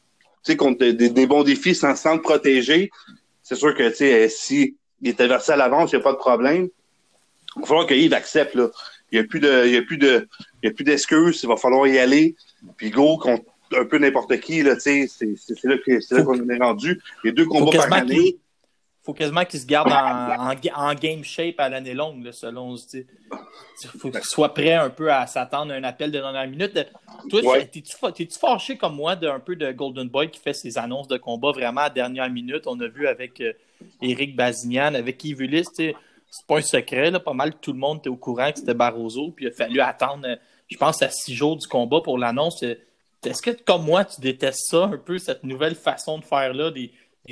contre 0.58 0.86
des, 0.86 1.28
bons 1.28 1.44
défis 1.44 1.76
sans, 1.76 1.96
sans 1.96 2.16
le 2.16 2.22
protéger, 2.22 2.90
c'est 3.44 3.56
sûr 3.56 3.76
que, 3.76 3.90
tu 3.90 3.96
sais, 3.96 4.30
si 4.30 4.76
il 5.02 5.10
est 5.10 5.28
versé 5.28 5.52
à 5.52 5.58
l'avance, 5.58 5.92
il 5.92 5.96
n'y 5.96 6.02
a 6.02 6.04
pas 6.04 6.14
de 6.14 6.18
problème. 6.18 6.70
Il 7.56 7.62
va 7.62 7.68
falloir 7.68 7.88
que 7.88 7.94
Yves 7.94 8.14
accepte, 8.14 8.56
là. 8.56 8.70
Il 9.12 9.20
n'y 9.20 9.26
a 9.26 9.28
plus 9.28 9.40
de, 9.40 9.66
il 9.66 9.74
y 9.74 9.78
a 9.78 9.82
plus 9.82 9.98
de, 9.98 10.28
il 10.64 10.70
a 10.70 10.72
plus 10.72 10.84
d'excuses. 10.84 11.42
Il 11.44 11.50
va 11.50 11.58
falloir 11.58 11.88
y 11.88 11.98
aller. 11.98 12.36
Puis 12.78 12.90
go, 12.90 13.18
contre 13.18 13.44
un 13.78 13.86
peu 13.86 13.98
n'importe 13.98 14.40
qui, 14.40 14.64
là, 14.64 14.76
tu 14.76 15.08
sais, 15.08 15.36
c'est 15.36 15.64
là 15.64 16.24
qu'on 16.24 16.50
est 16.50 16.58
rendu. 16.58 17.02
Les 17.24 17.32
deux 17.32 17.46
combats 17.46 17.72
par 17.72 17.94
année. 17.94 18.38
Il 19.02 19.06
faut 19.06 19.14
quasiment 19.14 19.46
qu'il 19.46 19.60
se 19.60 19.66
garde 19.66 19.92
en, 19.92 20.52
en, 20.76 20.94
game 20.94 21.24
shape 21.24 21.56
à 21.58 21.70
l'année 21.70 21.94
longue, 21.94 22.26
là, 22.26 22.32
selon. 22.32 22.76
Il 22.76 23.06
faut 23.98 24.12
qu'il 24.12 24.24
soit 24.24 24.54
prêt 24.54 24.74
un 24.74 24.90
peu 24.90 25.12
à 25.12 25.26
s'attendre 25.26 25.72
à 25.72 25.76
un 25.76 25.84
appel 25.84 26.12
de 26.12 26.20
dernière 26.20 26.48
minute. 26.48 26.78
Toi, 27.30 27.62
t'es-tu 27.64 28.40
fâché 28.40 28.78
comme 28.78 28.96
moi 28.96 29.16
d'un 29.16 29.40
peu 29.40 29.56
de 29.56 29.72
Golden 29.72 30.10
Boy 30.10 30.30
qui 30.30 30.40
fait 30.40 30.54
ses 30.54 30.78
annonces 30.78 31.08
de 31.08 31.18
combat 31.18 31.52
vraiment 31.52 31.82
à 31.82 31.90
dernière 31.90 32.30
minute? 32.30 32.68
On 32.68 32.80
a 32.82 32.88
vu 32.88 33.08
avec 33.08 33.40
euh, 33.40 33.54
Eric 34.02 34.36
Bazignan, 34.36 34.94
avec 34.94 35.24
Yves 35.24 35.42
Ulysse, 35.42 35.72
c'est 35.76 35.96
pas 36.48 36.58
un 36.58 36.62
secret, 36.62 37.10
là, 37.10 37.20
pas 37.20 37.34
mal 37.34 37.56
tout 37.56 37.74
le 37.74 37.80
monde 37.80 38.00
était 38.00 38.10
au 38.10 38.18
courant 38.18 38.52
que 38.52 38.60
c'était 38.60 38.74
Barroso, 38.74 39.32
puis 39.32 39.46
il 39.46 39.48
a 39.48 39.52
fallu 39.52 39.80
attendre, 39.80 40.28
je 40.68 40.78
pense, 40.78 41.02
à 41.02 41.10
six 41.10 41.34
jours 41.34 41.58
du 41.58 41.68
combat 41.68 42.02
pour 42.02 42.18
l'annonce. 42.18 42.64
Est-ce 43.26 43.42
que, 43.42 43.52
comme 43.52 43.84
moi, 43.84 44.06
tu 44.06 44.22
détestes 44.22 44.70
ça 44.70 44.86
un 44.86 44.98
peu, 44.98 45.18
cette 45.18 45.44
nouvelle 45.44 45.76
façon 45.76 46.20
de 46.20 46.24
faire 46.24 46.54
là, 46.54 46.72
des, 46.72 46.92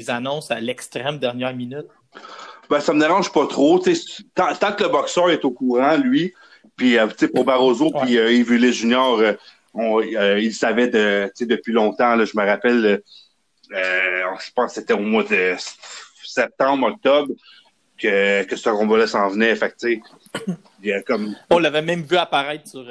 annonces 0.10 0.52
à 0.52 0.60
l'extrême 0.60 1.17
dernière 1.17 1.56
minute? 1.56 1.88
Ben, 2.69 2.80
ça 2.80 2.93
me 2.93 3.00
dérange 3.00 3.32
pas 3.32 3.47
trop. 3.47 3.80
Tant, 4.36 4.54
tant, 4.56 4.73
que 4.73 4.84
le 4.84 4.89
boxeur 4.89 5.30
est 5.30 5.43
au 5.45 5.52
courant, 5.52 5.97
lui, 5.97 6.34
puis 6.76 6.97
euh, 6.97 7.08
pour 7.34 7.45
Barroso, 7.45 7.91
puis 8.02 8.17
euh, 8.17 8.32
Yves 8.32 8.71
Junior, 8.71 9.19
euh, 9.19 9.34
on, 9.73 10.02
euh, 10.02 10.39
il 10.39 10.54
savait 10.54 10.89
de, 10.89 11.32
depuis 11.41 11.71
longtemps. 11.71 12.15
Là, 12.15 12.26
je 12.26 12.38
me 12.38 12.45
rappelle, 12.45 13.02
je 13.69 14.52
pense 14.56 14.73
que 14.73 14.82
c'était 14.82 14.93
au 14.93 15.00
mois 15.00 15.23
de 15.23 15.56
septembre, 16.23 16.88
octobre, 16.88 17.34
que, 17.97 18.43
que 18.43 18.56
ce 18.56 18.69
combat-là 18.69 19.08
s'en 19.08 19.30
venait. 19.30 19.56
Fait 19.56 19.73
comme... 21.06 21.36
On 21.50 21.60
l'avait 21.60 21.82
même 21.82 22.04
vu 22.04 22.17
apparaître 22.17 22.67
sur, 22.67 22.86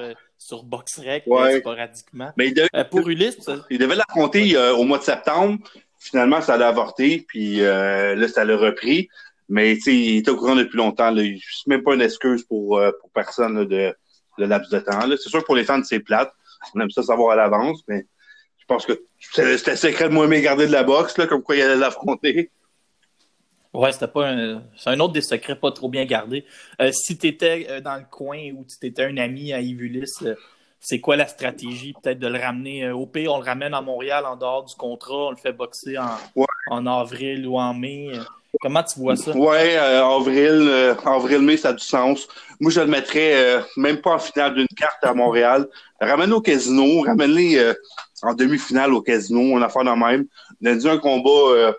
sur 0.46 0.62
BoxRec 0.64 1.24
sporadiquement. 1.60 2.32
Mais 2.36 2.48
il 2.48 2.54
devait, 2.54 2.68
euh, 2.74 2.84
pour 2.84 3.08
Ulysse, 3.08 3.38
il 3.70 3.78
devait 3.78 3.96
l'affronter 3.96 4.56
au 4.56 4.84
mois 4.84 4.98
de 4.98 5.04
septembre. 5.04 5.58
Finalement, 5.98 6.40
ça 6.40 6.56
l'a 6.56 6.68
avorté, 6.68 7.24
puis 7.26 7.58
là, 7.58 8.28
ça 8.28 8.44
l'a 8.44 8.56
repris. 8.56 9.08
Mais 9.48 9.74
il 9.74 10.18
était 10.18 10.30
au 10.30 10.36
courant 10.36 10.56
depuis 10.56 10.76
longtemps. 10.76 11.10
Là. 11.10 11.22
C'est 11.22 11.68
même 11.68 11.82
pas 11.82 11.94
une 11.94 12.02
excuse 12.02 12.42
pour, 12.44 12.80
pour 13.00 13.10
personne 13.10 13.64
de 13.64 13.94
le 14.38 14.46
laps 14.46 14.70
de 14.70 14.78
temps. 14.78 15.00
C'est 15.10 15.28
sûr 15.28 15.44
pour 15.44 15.54
les 15.56 15.64
fans, 15.64 15.82
c'est 15.82 16.00
plate. 16.00 16.32
On 16.74 16.80
aime 16.80 16.90
ça 16.90 17.02
savoir 17.02 17.32
à 17.32 17.36
l'avance, 17.36 17.82
mais 17.88 18.06
je 18.58 18.64
pense 18.66 18.86
que 18.86 19.00
c'était 19.20 19.76
secret 19.76 20.08
de 20.08 20.14
moi 20.14 20.24
aimer 20.26 20.40
garder 20.42 20.66
de 20.66 20.72
la 20.72 20.82
boxe, 20.82 21.16
là, 21.18 21.26
comme 21.26 21.42
quoi 21.42 21.56
il 21.56 21.62
allait 21.62 21.76
l'affronter. 21.76 22.50
Ouais, 23.76 23.92
c'était 23.92 24.08
pas 24.08 24.28
un... 24.28 24.62
C'est 24.76 24.90
un 24.90 25.00
autre 25.00 25.12
des 25.12 25.20
secrets 25.20 25.54
pas 25.54 25.70
trop 25.70 25.88
bien 25.88 26.06
gardés. 26.06 26.44
Euh, 26.80 26.90
si 26.92 27.18
tu 27.18 27.26
étais 27.26 27.66
euh, 27.68 27.80
dans 27.80 27.96
le 27.96 28.06
coin 28.10 28.38
ou 28.54 28.64
tu 28.64 28.86
étais 28.86 29.04
un 29.04 29.16
ami 29.18 29.52
à 29.52 29.60
Ivulis, 29.60 30.04
euh, 30.22 30.34
c'est 30.80 31.00
quoi 31.00 31.16
la 31.16 31.26
stratégie? 31.26 31.92
Peut-être 32.02 32.18
de 32.18 32.26
le 32.26 32.38
ramener 32.38 32.90
au 32.90 33.06
pays, 33.06 33.28
on 33.28 33.38
le 33.38 33.44
ramène 33.44 33.74
à 33.74 33.82
Montréal 33.82 34.24
en 34.24 34.36
dehors 34.36 34.64
du 34.64 34.74
contrat, 34.74 35.26
on 35.26 35.30
le 35.30 35.36
fait 35.36 35.52
boxer 35.52 35.98
en, 35.98 36.46
en 36.70 36.86
avril 36.86 37.46
ou 37.46 37.58
en 37.58 37.74
mai. 37.74 38.12
Comment 38.62 38.82
tu 38.82 39.00
vois 39.00 39.16
ça? 39.16 39.32
Oui, 39.34 39.56
euh, 39.58 40.02
avril, 40.02 40.66
euh, 40.70 40.94
avril-mai, 41.04 41.58
ça 41.58 41.70
a 41.70 41.72
du 41.74 41.84
sens. 41.84 42.26
Moi, 42.58 42.70
je 42.70 42.80
le 42.80 42.86
mettrais 42.86 43.34
euh, 43.34 43.60
même 43.76 43.98
pas 43.98 44.14
en 44.14 44.18
finale 44.18 44.54
d'une 44.54 44.66
carte 44.68 45.04
à 45.04 45.12
Montréal. 45.12 45.68
Ramène 46.00 46.32
au 46.32 46.40
casino, 46.40 47.02
ramène-les 47.02 47.74
en 48.22 48.32
demi-finale 48.32 48.94
au 48.94 49.02
casino, 49.02 49.40
on 49.40 49.60
a 49.60 49.68
fait 49.68 49.84
de 49.84 49.90
même. 49.90 50.26
Donne 50.62 50.86
un 50.86 50.98
combat 50.98 51.74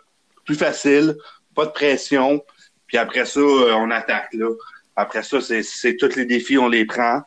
plus 0.45 0.55
facile, 0.55 1.15
pas 1.57 1.65
de 1.65 1.71
pression. 1.71 2.45
Puis 2.85 2.97
après 2.97 3.25
ça, 3.25 3.41
on 3.41 3.91
attaque. 3.91 4.33
Là. 4.33 4.49
Après 4.95 5.23
ça, 5.23 5.39
c'est 5.41 5.97
tous 5.97 6.15
les 6.15 6.25
défis, 6.25 6.57
on 6.57 6.69
les 6.69 6.85
prend. 6.85 7.23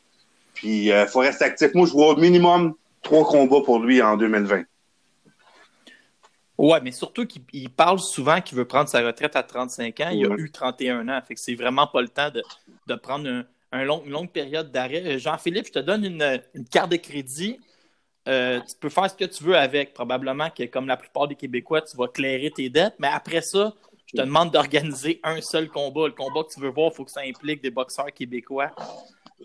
Puis 0.54 0.86
il 0.86 1.06
faut 1.08 1.18
rester 1.20 1.44
actif. 1.44 1.74
Moi, 1.74 1.86
je 1.86 1.92
vois 1.92 2.14
au 2.14 2.16
minimum 2.16 2.74
trois 3.02 3.26
combats 3.26 3.60
pour 3.64 3.80
lui 3.80 4.00
en 4.00 4.16
2020. 4.16 4.62
Ouais, 6.56 6.80
mais 6.82 6.92
surtout 6.92 7.26
qu'il 7.26 7.70
parle 7.70 7.98
souvent 7.98 8.40
qu'il 8.40 8.58
veut 8.58 8.66
prendre 8.66 8.88
sa 8.88 9.00
retraite 9.00 9.34
à 9.34 9.42
35 9.42 10.00
ans. 10.00 10.10
Il 10.12 10.26
a 10.26 10.34
eu 10.36 10.50
31 10.50 11.08
ans. 11.08 11.20
Fait 11.26 11.34
que 11.34 11.40
c'est 11.40 11.54
vraiment 11.54 11.86
pas 11.86 12.02
le 12.02 12.08
temps 12.08 12.30
de, 12.30 12.94
prendre 12.96 13.44
un, 13.72 13.84
long, 13.84 14.02
une 14.04 14.12
longue 14.12 14.30
période 14.30 14.70
d'arrêt. 14.70 15.02
Euh, 15.06 15.18
Jean-Philippe, 15.18 15.68
je 15.68 15.72
te 15.72 15.78
donne 15.78 16.04
une, 16.04 16.64
carte 16.70 16.90
de 16.90 16.96
crédit. 16.96 17.58
Euh, 18.28 18.60
tu 18.60 18.74
peux 18.78 18.90
faire 18.90 19.08
ce 19.08 19.14
que 19.14 19.24
tu 19.24 19.42
veux 19.42 19.56
avec. 19.56 19.94
Probablement 19.94 20.50
que, 20.50 20.64
comme 20.64 20.86
la 20.86 20.98
plupart 20.98 21.28
des 21.28 21.34
Québécois, 21.34 21.80
tu 21.80 21.96
vas 21.96 22.08
clairer 22.08 22.50
tes 22.50 22.68
dettes. 22.68 22.96
Mais 22.98 23.08
après 23.08 23.40
ça, 23.40 23.72
je 24.12 24.20
te 24.20 24.26
demande 24.26 24.50
d'organiser 24.50 25.20
un 25.22 25.40
seul 25.40 25.68
combat. 25.68 26.06
Le 26.08 26.12
combat 26.12 26.42
que 26.42 26.52
tu 26.52 26.60
veux 26.60 26.70
voir, 26.70 26.90
il 26.92 26.96
faut 26.96 27.04
que 27.04 27.12
ça 27.12 27.20
implique 27.20 27.62
des 27.62 27.70
boxeurs 27.70 28.12
québécois 28.12 28.72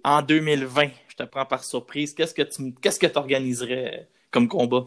en 0.03 0.23
2020. 0.23 0.87
Je 1.07 1.15
te 1.15 1.23
prends 1.23 1.45
par 1.45 1.63
surprise. 1.63 2.15
Qu'est-ce 2.15 2.33
que 2.33 2.41
tu 2.41 2.73
qu'est-ce 2.81 2.99
que 2.99 3.07
organiserais 3.15 4.07
comme 4.31 4.47
combat? 4.47 4.85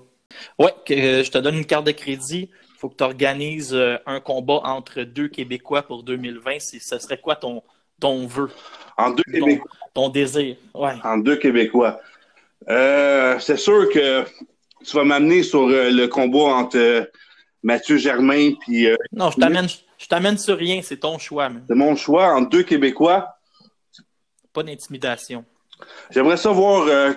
Oui, 0.59 0.71
euh, 0.91 1.23
je 1.23 1.31
te 1.31 1.39
donne 1.39 1.59
une 1.59 1.65
carte 1.65 1.87
de 1.87 1.93
crédit. 1.93 2.51
Il 2.53 2.79
faut 2.79 2.89
que 2.89 2.97
tu 2.97 3.05
organises 3.05 3.73
euh, 3.73 3.97
un 4.05 4.21
combat 4.21 4.61
entre 4.65 5.03
deux 5.03 5.29
Québécois 5.29 5.83
pour 5.83 6.03
2020. 6.03 6.59
Ce 6.59 6.99
serait 6.99 7.19
quoi 7.19 7.37
ton, 7.37 7.63
ton 8.01 8.27
vœu? 8.27 8.51
En 8.97 9.11
deux 9.11 9.23
Québécois. 9.23 9.71
Ton 9.95 10.09
désir, 10.09 10.57
ouais. 10.75 10.95
En 11.05 11.19
deux 11.19 11.37
Québécois. 11.37 12.01
Euh, 12.69 13.39
c'est 13.39 13.57
sûr 13.57 13.89
que 13.91 14.25
tu 14.85 14.97
vas 14.97 15.05
m'amener 15.05 15.45
sur 15.45 15.69
le 15.69 16.07
combat 16.07 16.57
entre 16.57 17.09
Mathieu 17.69 17.97
Germain 17.97 18.53
puis. 18.61 18.89
non, 19.13 19.31
je 19.31 19.39
t'amène, 19.39 19.69
je 19.69 20.07
t'amène 20.07 20.39
sur 20.39 20.57
rien, 20.57 20.81
c'est 20.83 20.99
ton 20.99 21.19
choix. 21.19 21.51
C'est 21.69 21.75
mon 21.75 21.95
choix 21.95 22.35
en 22.35 22.41
deux 22.41 22.63
Québécois. 22.63 23.37
Pas 24.53 24.63
d'intimidation. 24.63 25.45
J'aimerais 26.11 26.37
savoir 26.37 27.15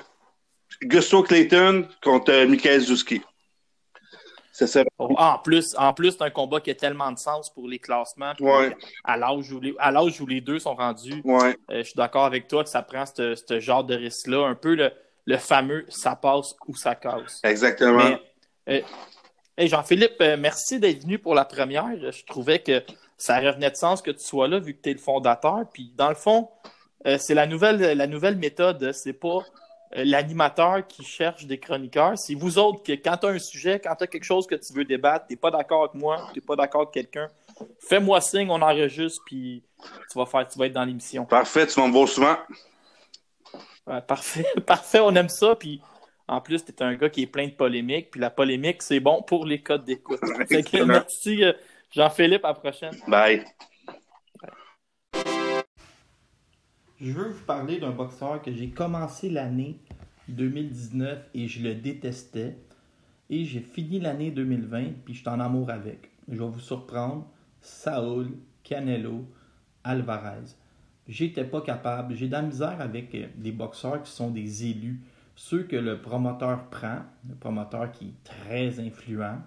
Gusto 0.83 1.23
Clayton 1.23 1.87
contre 2.03 2.31
euh, 2.31 2.47
Michael 2.47 2.81
Zuski. 2.81 3.21
Ça. 4.53 4.83
Oh, 4.99 5.15
en 5.17 5.39
plus, 5.39 5.75
en 5.75 5.91
plus 5.93 6.11
c'est 6.11 6.21
un 6.21 6.29
combat 6.29 6.59
qui 6.59 6.69
a 6.69 6.75
tellement 6.75 7.11
de 7.11 7.17
sens 7.17 7.51
pour 7.51 7.67
les 7.67 7.79
classements. 7.79 8.33
À 9.03 9.17
l'âge 9.17 9.51
où, 9.51 9.59
les, 9.59 9.73
où 9.73 10.27
les 10.27 10.41
deux 10.41 10.59
sont 10.59 10.75
rendus, 10.75 11.23
euh, 11.25 11.53
je 11.71 11.81
suis 11.81 11.95
d'accord 11.95 12.25
avec 12.25 12.47
toi 12.47 12.63
que 12.63 12.69
ça 12.69 12.83
prend 12.83 13.05
ce 13.05 13.59
genre 13.59 13.83
de 13.83 13.95
risque-là. 13.95 14.45
Un 14.45 14.53
peu 14.53 14.75
le, 14.75 15.37
fameux 15.37 15.85
ça 15.89 16.15
passe 16.15 16.55
ou 16.67 16.75
ça 16.75 16.93
casse. 16.93 17.39
Exactement. 17.43 18.17
Euh, 19.59 19.67
Jean-Philippe, 19.67 20.21
merci 20.39 20.79
d'être 20.79 21.03
venu 21.03 21.19
pour 21.19 21.35
la 21.35 21.45
première. 21.45 21.91
Je 22.11 22.25
trouvais 22.25 22.59
que 22.59 22.83
ça 23.17 23.39
revenait 23.39 23.71
de 23.71 23.75
sens 23.75 24.01
que 24.01 24.11
tu 24.11 24.23
sois 24.23 24.47
là 24.47 24.59
vu 24.59 24.73
que 24.73 24.81
tu 24.81 24.89
es 24.89 24.93
le 24.93 24.99
fondateur. 24.99 25.65
Puis 25.71 25.91
dans 25.95 26.09
le 26.09 26.15
fond, 26.15 26.49
c'est 27.03 27.33
la 27.33 27.47
nouvelle, 27.47 27.97
la 27.97 28.07
nouvelle 28.07 28.37
méthode. 28.37 28.91
C'est 28.93 29.13
pas 29.13 29.39
euh, 29.97 30.05
l'animateur 30.05 30.87
qui 30.87 31.03
cherche 31.03 31.45
des 31.45 31.59
chroniqueurs. 31.59 32.17
C'est 32.17 32.33
vous 32.33 32.57
autres 32.57 32.81
que 32.81 32.93
quand 32.93 33.17
tu 33.17 33.25
as 33.25 33.29
un 33.29 33.39
sujet, 33.39 33.79
quand 33.79 33.93
tu 33.95 34.05
as 34.05 34.07
quelque 34.07 34.23
chose 34.23 34.47
que 34.47 34.55
tu 34.55 34.71
veux 34.71 34.85
débattre, 34.85 35.27
tu 35.27 35.33
n'es 35.33 35.37
pas 35.37 35.51
d'accord 35.51 35.83
avec 35.83 35.95
moi, 35.95 36.29
tu 36.33 36.39
n'es 36.39 36.45
pas 36.45 36.55
d'accord 36.55 36.81
avec 36.81 36.93
quelqu'un, 36.93 37.27
fais-moi 37.79 38.21
signe, 38.21 38.49
on 38.49 38.61
enregistre, 38.61 39.21
puis 39.25 39.63
tu 40.09 40.17
vas, 40.17 40.25
faire, 40.25 40.47
tu 40.47 40.57
vas 40.57 40.67
être 40.67 40.73
dans 40.73 40.85
l'émission. 40.85 41.25
Parfait, 41.25 41.67
tu 41.67 41.77
m'envoies 41.77 42.07
souvent. 42.07 42.37
parfait, 44.07 44.45
parfait, 44.65 45.01
on 45.01 45.13
aime 45.13 45.29
ça. 45.29 45.55
Puis 45.55 45.81
en 46.31 46.39
plus, 46.39 46.63
tu 46.63 46.71
es 46.71 46.81
un 46.81 46.95
gars 46.95 47.09
qui 47.09 47.23
est 47.23 47.27
plein 47.27 47.47
de 47.47 47.51
polémiques, 47.51 48.11
puis 48.11 48.21
la 48.21 48.29
polémique, 48.29 48.81
c'est 48.81 49.01
bon 49.01 49.21
pour 49.21 49.45
les 49.45 49.61
codes 49.61 49.83
d'écoute. 49.83 50.21
merci, 50.87 51.43
euh, 51.43 51.51
Jean-Philippe, 51.93 52.45
à 52.45 52.49
la 52.49 52.53
prochaine. 52.53 52.95
Bye. 53.05 53.43
Je 57.01 57.11
veux 57.11 57.29
vous 57.31 57.45
parler 57.45 57.79
d'un 57.79 57.89
boxeur 57.89 58.41
que 58.41 58.53
j'ai 58.53 58.69
commencé 58.69 59.29
l'année 59.29 59.81
2019 60.29 61.19
et 61.33 61.49
je 61.49 61.61
le 61.61 61.75
détestais. 61.75 62.55
Et 63.29 63.43
j'ai 63.43 63.59
fini 63.59 63.99
l'année 63.99 64.31
2020 64.31 65.03
puis 65.03 65.13
je 65.13 65.19
suis 65.19 65.29
en 65.29 65.39
amour 65.41 65.69
avec. 65.69 66.11
Je 66.29 66.37
vais 66.37 66.47
vous 66.47 66.59
surprendre. 66.59 67.27
Saul 67.59 68.31
Canelo 68.63 69.25
Alvarez. 69.83 70.55
J'étais 71.09 71.43
pas 71.43 71.59
capable. 71.61 72.15
J'ai 72.15 72.27
de 72.27 72.31
la 72.31 72.41
misère 72.41 72.79
avec 72.79 73.11
les 73.11 73.51
boxeurs 73.51 74.01
qui 74.01 74.11
sont 74.11 74.31
des 74.31 74.69
élus. 74.69 75.01
Ceux 75.35 75.63
que 75.63 75.75
le 75.75 76.01
promoteur 76.01 76.65
prend, 76.69 76.99
le 77.27 77.35
promoteur 77.35 77.91
qui 77.91 78.07
est 78.07 78.23
très 78.23 78.79
influent, 78.79 79.39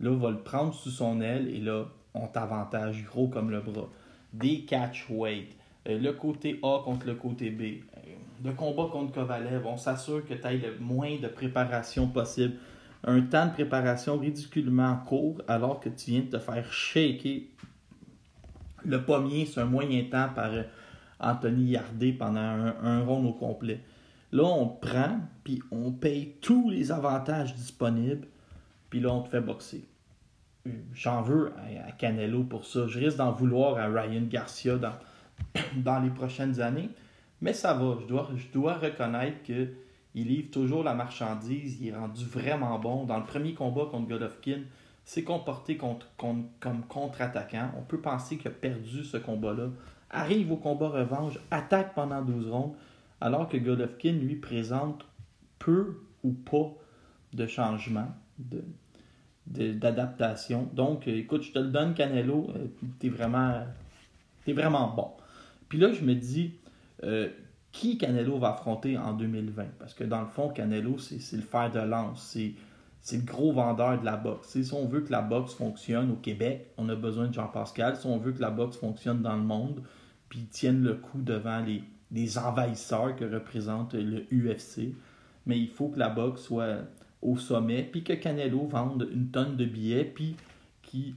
là, 0.00 0.10
va 0.10 0.30
le 0.30 0.38
prendre 0.38 0.72
sous 0.74 0.90
son 0.90 1.20
aile 1.20 1.48
et 1.48 1.60
là, 1.60 1.84
on 2.14 2.26
t'avantage 2.26 3.04
gros 3.04 3.28
comme 3.28 3.50
le 3.50 3.60
bras. 3.60 3.88
Des 4.32 4.64
catch 4.64 5.06
weight 5.10 5.56
euh, 5.88 5.98
le 5.98 6.12
côté 6.12 6.58
A 6.62 6.80
contre 6.84 7.06
le 7.06 7.14
côté 7.14 7.50
B. 7.50 7.62
Euh, 7.62 8.00
le 8.44 8.52
combat 8.52 8.88
contre 8.90 9.12
Kovalev, 9.12 9.64
on 9.66 9.76
s'assure 9.76 10.26
que 10.26 10.34
tu 10.34 10.46
aies 10.46 10.58
le 10.58 10.78
moins 10.80 11.16
de 11.20 11.28
préparation 11.28 12.08
possible. 12.08 12.54
Un 13.04 13.20
temps 13.22 13.46
de 13.46 13.52
préparation 13.52 14.18
ridiculement 14.18 14.96
court 15.06 15.40
alors 15.46 15.80
que 15.80 15.88
tu 15.88 16.10
viens 16.10 16.20
de 16.20 16.26
te 16.26 16.38
faire 16.38 16.70
shaker 16.72 17.42
le 18.84 19.02
pommier 19.04 19.46
sur 19.46 19.62
un 19.62 19.66
moyen 19.66 20.04
temps 20.04 20.28
par 20.34 20.52
euh, 20.52 20.62
Anthony 21.20 21.70
Yardé 21.72 22.12
pendant 22.12 22.40
un, 22.40 22.74
un 22.82 23.06
au 23.06 23.32
complet. 23.32 23.80
Là, 24.32 24.44
on 24.44 24.68
prend, 24.68 25.20
puis 25.44 25.62
on 25.70 25.92
paye 25.92 26.34
tous 26.40 26.70
les 26.70 26.92
avantages 26.92 27.54
disponibles, 27.54 28.26
puis 28.90 29.00
là, 29.00 29.12
on 29.12 29.22
te 29.22 29.28
fait 29.28 29.40
boxer. 29.40 29.86
J'en 30.92 31.22
veux 31.22 31.52
à 31.86 31.92
Canelo 31.92 32.42
pour 32.42 32.64
ça. 32.64 32.86
Je 32.88 32.98
risque 32.98 33.18
d'en 33.18 33.32
vouloir 33.32 33.78
à 33.78 33.86
Ryan 33.86 34.22
Garcia 34.28 34.76
dans, 34.76 36.00
les 36.02 36.10
prochaines 36.10 36.60
années. 36.60 36.90
Mais 37.40 37.52
ça 37.52 37.74
va, 37.74 37.98
je 38.00 38.52
dois, 38.52 38.74
reconnaître 38.74 39.42
qu'il 39.42 39.68
livre 40.14 40.50
toujours 40.50 40.82
la 40.82 40.94
marchandise, 40.94 41.80
il 41.80 41.88
est 41.88 41.96
rendu 41.96 42.24
vraiment 42.24 42.78
bon. 42.78 43.04
Dans 43.04 43.18
le 43.18 43.24
premier 43.24 43.54
combat 43.54 43.86
contre 43.90 44.08
Golovkin, 44.08 44.62
s'est 45.04 45.22
comporté 45.22 45.76
comme 45.76 46.82
contre-attaquant. 46.88 47.70
On 47.78 47.82
peut 47.82 48.00
penser 48.00 48.38
qu'il 48.38 48.48
a 48.48 48.54
perdu 48.54 49.04
ce 49.04 49.18
combat-là. 49.18 49.68
Arrive 50.10 50.52
au 50.52 50.56
combat 50.56 50.88
revanche, 50.88 51.38
attaque 51.50 51.94
pendant 51.94 52.22
12 52.22 52.50
rondes, 52.50 52.74
alors 53.20 53.48
que 53.48 53.56
Golovkin, 53.56 54.12
lui, 54.12 54.36
présente 54.36 55.04
peu 55.58 56.02
ou 56.22 56.32
pas 56.32 56.74
de 57.32 57.46
changement, 57.46 58.08
d'adaptation. 59.46 60.68
Donc, 60.74 61.08
écoute, 61.08 61.42
je 61.42 61.52
te 61.52 61.58
le 61.58 61.68
donne, 61.68 61.94
Canelo, 61.94 62.50
euh, 62.54 62.66
t'es 62.98 63.08
vraiment, 63.08 63.62
es 64.46 64.52
vraiment 64.52 64.92
bon. 64.94 65.10
Puis 65.68 65.78
là, 65.78 65.92
je 65.92 66.02
me 66.02 66.14
dis, 66.14 66.54
euh, 67.04 67.28
qui 67.72 67.98
Canelo 67.98 68.38
va 68.38 68.50
affronter 68.50 68.96
en 68.96 69.12
2020? 69.12 69.64
Parce 69.78 69.94
que 69.94 70.04
dans 70.04 70.20
le 70.20 70.28
fond, 70.28 70.48
Canelo, 70.48 70.98
c'est 70.98 71.36
le 71.36 71.42
fer 71.42 71.70
de 71.70 71.80
lance. 71.80 72.36
C'est 73.00 73.16
le 73.16 73.22
gros 73.22 73.52
vendeur 73.52 74.00
de 74.00 74.04
la 74.04 74.16
boxe. 74.16 74.60
si 74.60 74.72
on 74.72 74.86
veut 74.86 75.00
que 75.00 75.12
la 75.12 75.22
boxe 75.22 75.54
fonctionne 75.54 76.10
au 76.10 76.16
Québec, 76.16 76.72
on 76.76 76.88
a 76.88 76.94
besoin 76.96 77.28
de 77.28 77.34
Jean-Pascal. 77.34 77.96
Si 77.96 78.06
on 78.06 78.18
veut 78.18 78.32
que 78.32 78.40
la 78.40 78.50
boxe 78.50 78.76
fonctionne 78.76 79.22
dans 79.22 79.36
le 79.36 79.42
monde, 79.42 79.82
puis 80.28 80.46
tienne 80.50 80.82
le 80.82 80.94
coup 80.94 81.20
devant 81.20 81.60
les, 81.60 81.84
les 82.12 82.38
envahisseurs 82.38 83.16
que 83.16 83.24
représente 83.24 83.94
le 83.94 84.26
UFC, 84.32 84.94
mais 85.46 85.58
il 85.58 85.68
faut 85.68 85.88
que 85.88 85.98
la 85.98 86.08
boxe 86.08 86.42
soit 86.42 86.78
au 87.22 87.36
sommet, 87.36 87.82
puis 87.82 88.04
que 88.04 88.12
Canelo 88.12 88.66
vende 88.66 89.08
une 89.12 89.28
tonne 89.28 89.56
de 89.56 89.64
billets, 89.64 90.04
puis 90.04 90.36
qui, 90.82 91.14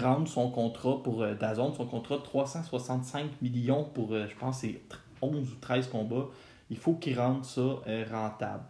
rende 0.00 0.26
son 0.26 0.50
contrat 0.50 1.02
pour 1.02 1.22
euh, 1.22 1.34
Dazon, 1.34 1.72
son 1.72 1.86
contrat 1.86 2.16
de 2.16 2.22
365 2.22 3.42
millions 3.42 3.84
pour, 3.84 4.12
euh, 4.12 4.26
je 4.28 4.34
pense, 4.34 4.60
c'est 4.60 4.80
11 5.20 5.52
ou 5.52 5.56
13 5.60 5.88
combats. 5.88 6.26
Il 6.70 6.78
faut 6.78 6.94
qu'il 6.94 7.18
rende 7.18 7.44
ça 7.44 7.60
euh, 7.60 8.04
rentable. 8.10 8.64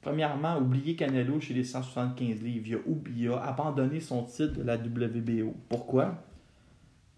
Premièrement, 0.00 0.56
oubliez 0.58 0.94
Canelo 0.94 1.40
chez 1.40 1.52
les 1.52 1.64
175 1.64 2.40
livres. 2.42 2.66
Il 2.68 3.28
a, 3.28 3.34
il 3.36 3.96
a 3.98 4.00
son 4.00 4.22
titre 4.22 4.54
de 4.54 4.62
la 4.62 4.76
WBO. 4.76 5.52
Pourquoi? 5.68 6.14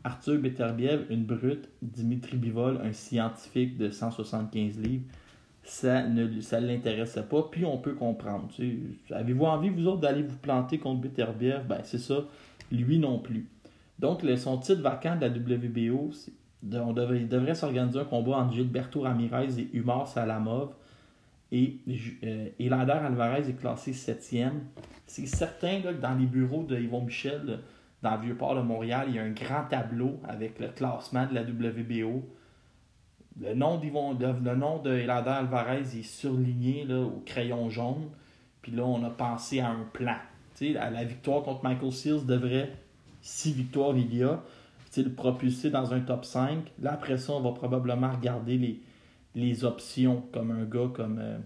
Arthur 0.04 0.38
Beterbiev, 0.38 1.06
une 1.10 1.24
brute, 1.24 1.68
Dimitri 1.82 2.36
Bivol, 2.36 2.80
un 2.82 2.92
scientifique 2.92 3.76
de 3.76 3.90
175 3.90 4.78
livres, 4.78 5.04
ça 5.64 6.06
ne 6.06 6.40
ça 6.40 6.60
l'intéressait 6.60 7.24
pas, 7.24 7.42
puis 7.42 7.64
on 7.64 7.78
peut 7.78 7.94
comprendre. 7.94 8.48
Avez-vous 9.10 9.44
envie, 9.44 9.68
vous 9.68 9.86
autres, 9.86 10.00
d'aller 10.00 10.22
vous 10.22 10.36
planter 10.36 10.78
contre 10.78 11.02
Beterbiev? 11.02 11.66
Ben, 11.66 11.80
c'est 11.84 11.98
ça. 11.98 12.24
Lui 12.72 12.98
non 12.98 13.18
plus. 13.18 13.46
Donc, 13.98 14.24
son 14.36 14.58
titre 14.58 14.80
vacant 14.80 15.16
de 15.16 15.22
la 15.22 15.28
WBO, 15.28 16.10
on 16.72 17.14
il 17.14 17.28
devrait 17.28 17.54
s'organiser 17.54 17.98
un 17.98 18.04
combat 18.04 18.38
entre 18.38 18.54
Gilberto 18.54 19.00
Ramirez 19.00 19.58
et 19.58 19.68
Umar 19.74 20.06
Salamov. 20.06 20.70
Et 21.50 21.78
euh, 22.24 22.48
Alvarez 22.60 23.48
est 23.48 23.58
classé 23.58 23.92
7e. 23.92 24.52
C'est 25.06 25.26
certain 25.26 25.80
que 25.80 25.92
dans 25.92 26.14
les 26.14 26.26
bureaux 26.26 26.62
de 26.62 26.78
Yvon 26.78 27.02
Michel, 27.02 27.60
dans 28.02 28.16
le 28.16 28.22
Vieux-Port 28.22 28.54
de 28.54 28.60
Montréal, 28.60 29.06
il 29.08 29.16
y 29.16 29.18
a 29.18 29.22
un 29.22 29.30
grand 29.30 29.64
tableau 29.64 30.20
avec 30.26 30.58
le 30.58 30.68
classement 30.68 31.26
de 31.26 31.34
la 31.34 31.42
WBO. 31.42 32.22
Le 33.40 33.54
nom, 33.54 33.80
le 33.80 34.14
de 34.14 35.28
Alvarez 35.30 35.80
est 35.80 36.02
surligné 36.02 36.84
là, 36.84 37.00
au 37.00 37.22
crayon 37.24 37.70
jaune. 37.70 38.08
Puis 38.62 38.72
là, 38.72 38.84
on 38.84 39.02
a 39.04 39.10
pensé 39.10 39.60
à 39.60 39.70
un 39.70 39.84
plan. 39.92 40.16
la 40.60 41.04
victoire 41.04 41.42
contre 41.42 41.64
Michael 41.64 41.92
Seals 41.92 42.26
devrait, 42.26 42.72
si 43.20 43.52
victoire 43.52 43.96
il 43.96 44.14
y 44.14 44.22
a, 44.22 44.42
le 45.02 45.10
propulser 45.10 45.70
dans 45.70 45.92
un 45.92 46.00
top 46.00 46.24
5. 46.24 46.72
Là, 46.80 46.92
après 46.94 47.18
ça, 47.18 47.32
on 47.32 47.40
va 47.40 47.52
probablement 47.52 48.10
regarder 48.10 48.56
les, 48.58 48.80
les 49.34 49.64
options 49.64 50.24
comme 50.32 50.50
un 50.50 50.64
gars 50.64 50.88
comme. 50.92 51.18
Euh, 51.20 51.38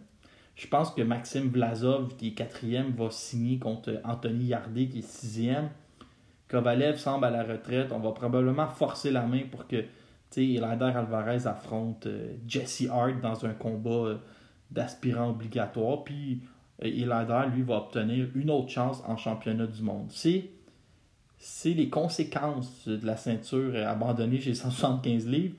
je 0.54 0.66
pense 0.66 0.90
que 0.90 1.02
Maxime 1.02 1.48
Vlasov, 1.48 2.14
qui 2.16 2.28
est 2.28 2.32
quatrième, 2.32 2.92
va 2.92 3.10
signer 3.10 3.58
contre 3.58 4.00
Anthony 4.04 4.46
Yardet, 4.46 4.86
qui 4.86 4.98
est 4.98 5.08
sixième. 5.08 5.70
Kovalev 6.52 6.98
semble 6.98 7.24
à 7.24 7.30
la 7.30 7.42
retraite. 7.42 7.90
On 7.90 7.98
va 7.98 8.12
probablement 8.12 8.68
forcer 8.68 9.10
la 9.10 9.22
main 9.22 9.42
pour 9.50 9.66
que 9.66 9.84
Elander 10.36 10.92
Alvarez 10.94 11.46
affronte 11.46 12.06
euh, 12.06 12.34
Jesse 12.46 12.84
Hart 12.88 13.20
dans 13.20 13.44
un 13.44 13.54
combat 13.54 13.90
euh, 13.90 14.16
d'aspirant 14.70 15.30
obligatoire. 15.30 16.04
Puis 16.04 16.42
Elander, 16.80 17.48
lui, 17.52 17.62
va 17.62 17.78
obtenir 17.78 18.28
une 18.36 18.50
autre 18.50 18.70
chance 18.70 19.02
en 19.06 19.16
championnat 19.16 19.66
du 19.66 19.82
monde. 19.82 20.06
C'est 20.10 20.44
c'est 21.38 21.74
les 21.74 21.90
conséquences 21.90 22.86
de 22.86 23.04
la 23.04 23.16
ceinture 23.16 23.74
abandonnée 23.84 24.40
chez 24.40 24.54
175 24.54 25.26
livres 25.26 25.56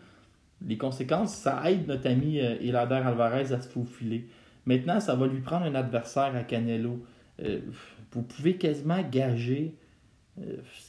les 0.66 0.78
conséquences, 0.78 1.36
ça 1.36 1.70
aide 1.70 1.88
notre 1.88 2.10
ami 2.10 2.40
euh, 2.40 2.56
Elader 2.62 2.96
Alvarez 2.96 3.52
à 3.54 3.62
se 3.62 3.68
faufiler. 3.68 4.28
Maintenant, 4.66 5.00
ça 5.00 5.16
va 5.16 5.28
lui 5.28 5.42
prendre 5.42 5.66
un 5.66 5.76
adversaire 5.76 6.36
à 6.36 6.44
Canelo. 6.44 7.06
Euh, 7.42 7.60
vous 8.12 8.22
pouvez 8.22 8.56
quasiment 8.56 9.02
gager 9.02 9.74
euh, 9.74 9.83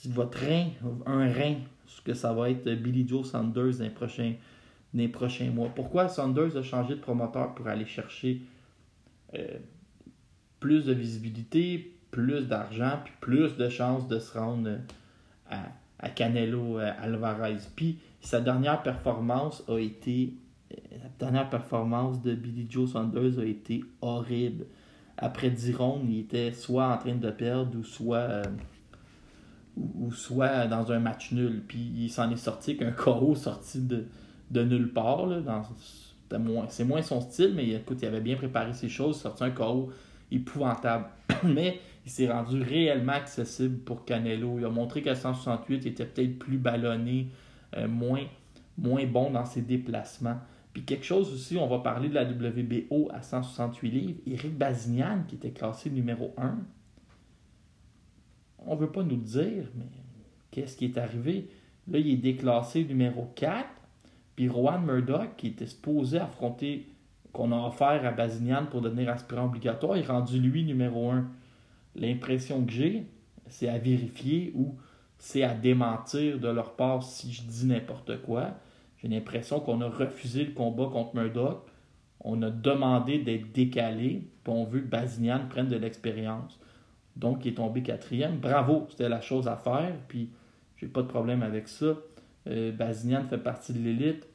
votre 0.07 0.39
rein, 0.39 0.69
un 1.07 1.31
rein, 1.33 1.57
ce 1.87 2.01
que 2.01 2.15
ça 2.15 2.33
va 2.33 2.51
être 2.51 2.69
Billy 2.75 3.07
Joe 3.07 3.29
Sanders 3.29 3.79
dans 3.79 3.85
les 3.85 3.91
prochains, 3.91 4.35
prochains 5.13 5.51
mois. 5.51 5.69
Pourquoi 5.75 6.09
Sanders 6.09 6.57
a 6.57 6.63
changé 6.63 6.95
de 6.95 7.01
promoteur 7.01 7.55
pour 7.55 7.69
aller 7.69 7.87
chercher 7.87 8.41
plus 10.61 10.87
de 10.87 10.93
visibilité, 10.93 11.95
plus 12.11 12.47
d'argent, 12.47 13.01
puis 13.05 13.13
plus 13.21 13.57
de 13.57 13.69
chances 13.69 14.09
de 14.09 14.19
se 14.19 14.39
rendre 14.39 14.79
à, 15.51 15.65
à 15.99 16.09
Canelo 16.09 16.79
Alvarez? 16.79 17.59
Puis 17.77 17.99
sa 18.25 18.41
dernière 18.41 18.83
performance 18.83 19.63
a 19.69 19.79
été. 19.79 20.33
La 20.91 21.09
dernière 21.21 21.51
performance 21.51 22.21
de 22.23 22.35
Billy 22.35 22.67
Joe 22.69 22.91
Saunders 22.91 23.39
a 23.39 23.45
été 23.45 23.85
horrible. 24.01 24.65
Après 25.17 25.51
10 25.51 25.75
rondes, 25.77 26.07
il 26.09 26.21
était 26.21 26.53
soit 26.53 26.87
en 26.87 26.99
train 26.99 27.15
de 27.15 27.31
perdre 27.31 27.79
ou 27.79 27.85
soit. 27.85 28.17
Euh, 28.17 28.43
ou, 29.77 30.13
soit 30.13 30.67
dans 30.67 30.93
un 30.93 30.99
match 30.99 31.33
nul. 31.33 31.63
Puis 31.67 31.93
il 31.97 32.11
s'en 32.11 32.31
est 32.31 32.37
sorti 32.37 32.77
qu'un 32.77 32.93
KO 32.93 33.35
sorti 33.35 33.81
de, 33.81 34.63
nulle 34.63 34.93
part. 34.93 35.29
c'est 36.69 36.85
moins 36.85 37.03
son 37.03 37.21
style, 37.21 37.53
mais 37.55 37.69
écoute, 37.71 37.99
il 38.03 38.09
avait 38.09 38.21
bien 38.21 38.37
préparé 38.37 38.73
ses 38.73 38.89
choses, 38.89 39.21
sorti 39.21 39.45
un 39.45 39.51
KO 39.51 39.91
épouvantable. 40.31 41.07
mais 41.45 41.81
il 42.05 42.11
s'est 42.11 42.31
rendu 42.31 42.63
réellement 42.63 43.13
accessible 43.13 43.79
pour 43.79 44.05
Canelo. 44.05 44.59
Il 44.59 44.65
a 44.65 44.71
montré 44.71 45.03
qu'à 45.03 45.15
168, 45.15 45.85
il 45.85 45.89
était 45.89 46.05
peut-être 46.05 46.39
plus 46.39 46.59
ballonné, 46.59 47.29
euh, 47.77 47.89
moins, 47.89 48.25
moins 48.77 49.07
bon 49.07 49.31
dans 49.31 49.47
ses 49.47 49.63
déplacements. 49.63 50.39
Puis 50.75 50.83
quelque 50.83 51.05
chose 51.05 51.33
aussi, 51.33 51.57
on 51.57 51.69
va 51.69 51.79
parler 51.79 52.09
de 52.09 52.15
la 52.15 52.25
WBO 52.25 53.09
à 53.13 53.23
168 53.23 53.91
livres. 53.91 54.19
Eric 54.27 54.59
Bazignan, 54.59 55.23
qui 55.29 55.37
était 55.37 55.53
classé 55.53 55.89
numéro 55.89 56.35
1. 56.37 56.59
On 58.67 58.75
ne 58.75 58.81
veut 58.81 58.91
pas 58.91 59.03
nous 59.03 59.17
le 59.17 59.23
dire, 59.23 59.65
mais 59.77 59.87
qu'est-ce 60.51 60.77
qui 60.77 60.87
est 60.87 60.99
arrivé? 60.99 61.49
Là, 61.91 61.99
il 61.99 62.09
est 62.13 62.17
déclassé 62.17 62.85
numéro 62.85 63.31
4. 63.35 63.67
Puis 64.37 64.49
Rowan 64.49 64.85
Murdoch, 64.85 65.37
qui 65.37 65.49
était 65.49 65.67
supposé 65.67 66.19
affronter, 66.19 66.89
qu'on 67.33 67.53
a 67.53 67.67
offert 67.67 68.05
à 68.05 68.11
Bazignan 68.11 68.67
pour 68.67 68.81
devenir 68.81 69.11
aspirant 69.11 69.47
obligatoire, 69.47 69.97
est 69.97 70.07
rendu 70.07 70.41
lui 70.41 70.65
numéro 70.65 71.11
1. 71.11 71.27
L'impression 71.97 72.65
que 72.65 72.73
j'ai, 72.73 73.07
c'est 73.49 73.69
à 73.69 73.79
vérifier 73.79 74.53
ou 74.55 74.77
c'est 75.19 75.43
à 75.43 75.55
démentir 75.55 76.39
de 76.39 76.49
leur 76.49 76.75
part 76.75 77.03
si 77.03 77.33
je 77.33 77.43
dis 77.43 77.67
n'importe 77.67 78.23
quoi. 78.23 78.55
J'ai 78.99 79.09
l'impression 79.09 79.61
qu'on 79.61 79.81
a 79.81 79.89
refusé 79.89 80.45
le 80.45 80.53
combat 80.53 80.89
contre 80.91 81.15
Murdoch. 81.15 81.65
On 82.21 82.41
a 82.43 82.51
demandé 82.51 83.19
d'être 83.19 83.53
décalé, 83.53 84.29
puis 84.43 84.53
on 84.53 84.65
veut 84.65 84.81
que 84.81 84.87
Bazignan 84.87 85.41
prenne 85.49 85.69
de 85.69 85.77
l'expérience. 85.77 86.59
Donc, 87.17 87.45
il 87.45 87.53
est 87.53 87.55
tombé 87.55 87.83
quatrième. 87.83 88.39
Bravo, 88.39 88.87
c'était 88.91 89.09
la 89.09 89.21
chose 89.21 89.47
à 89.49 89.57
faire, 89.57 89.95
puis 90.09 90.31
j'ai 90.77 90.87
pas 90.87 91.03
de 91.03 91.09
problème 91.09 91.43
avec 91.43 91.69
ça. 91.69 91.95
Euh, 92.47 92.73
fait 92.77 93.39
partie 93.39 93.73
de 93.73 93.79
l'élite. 93.79 94.27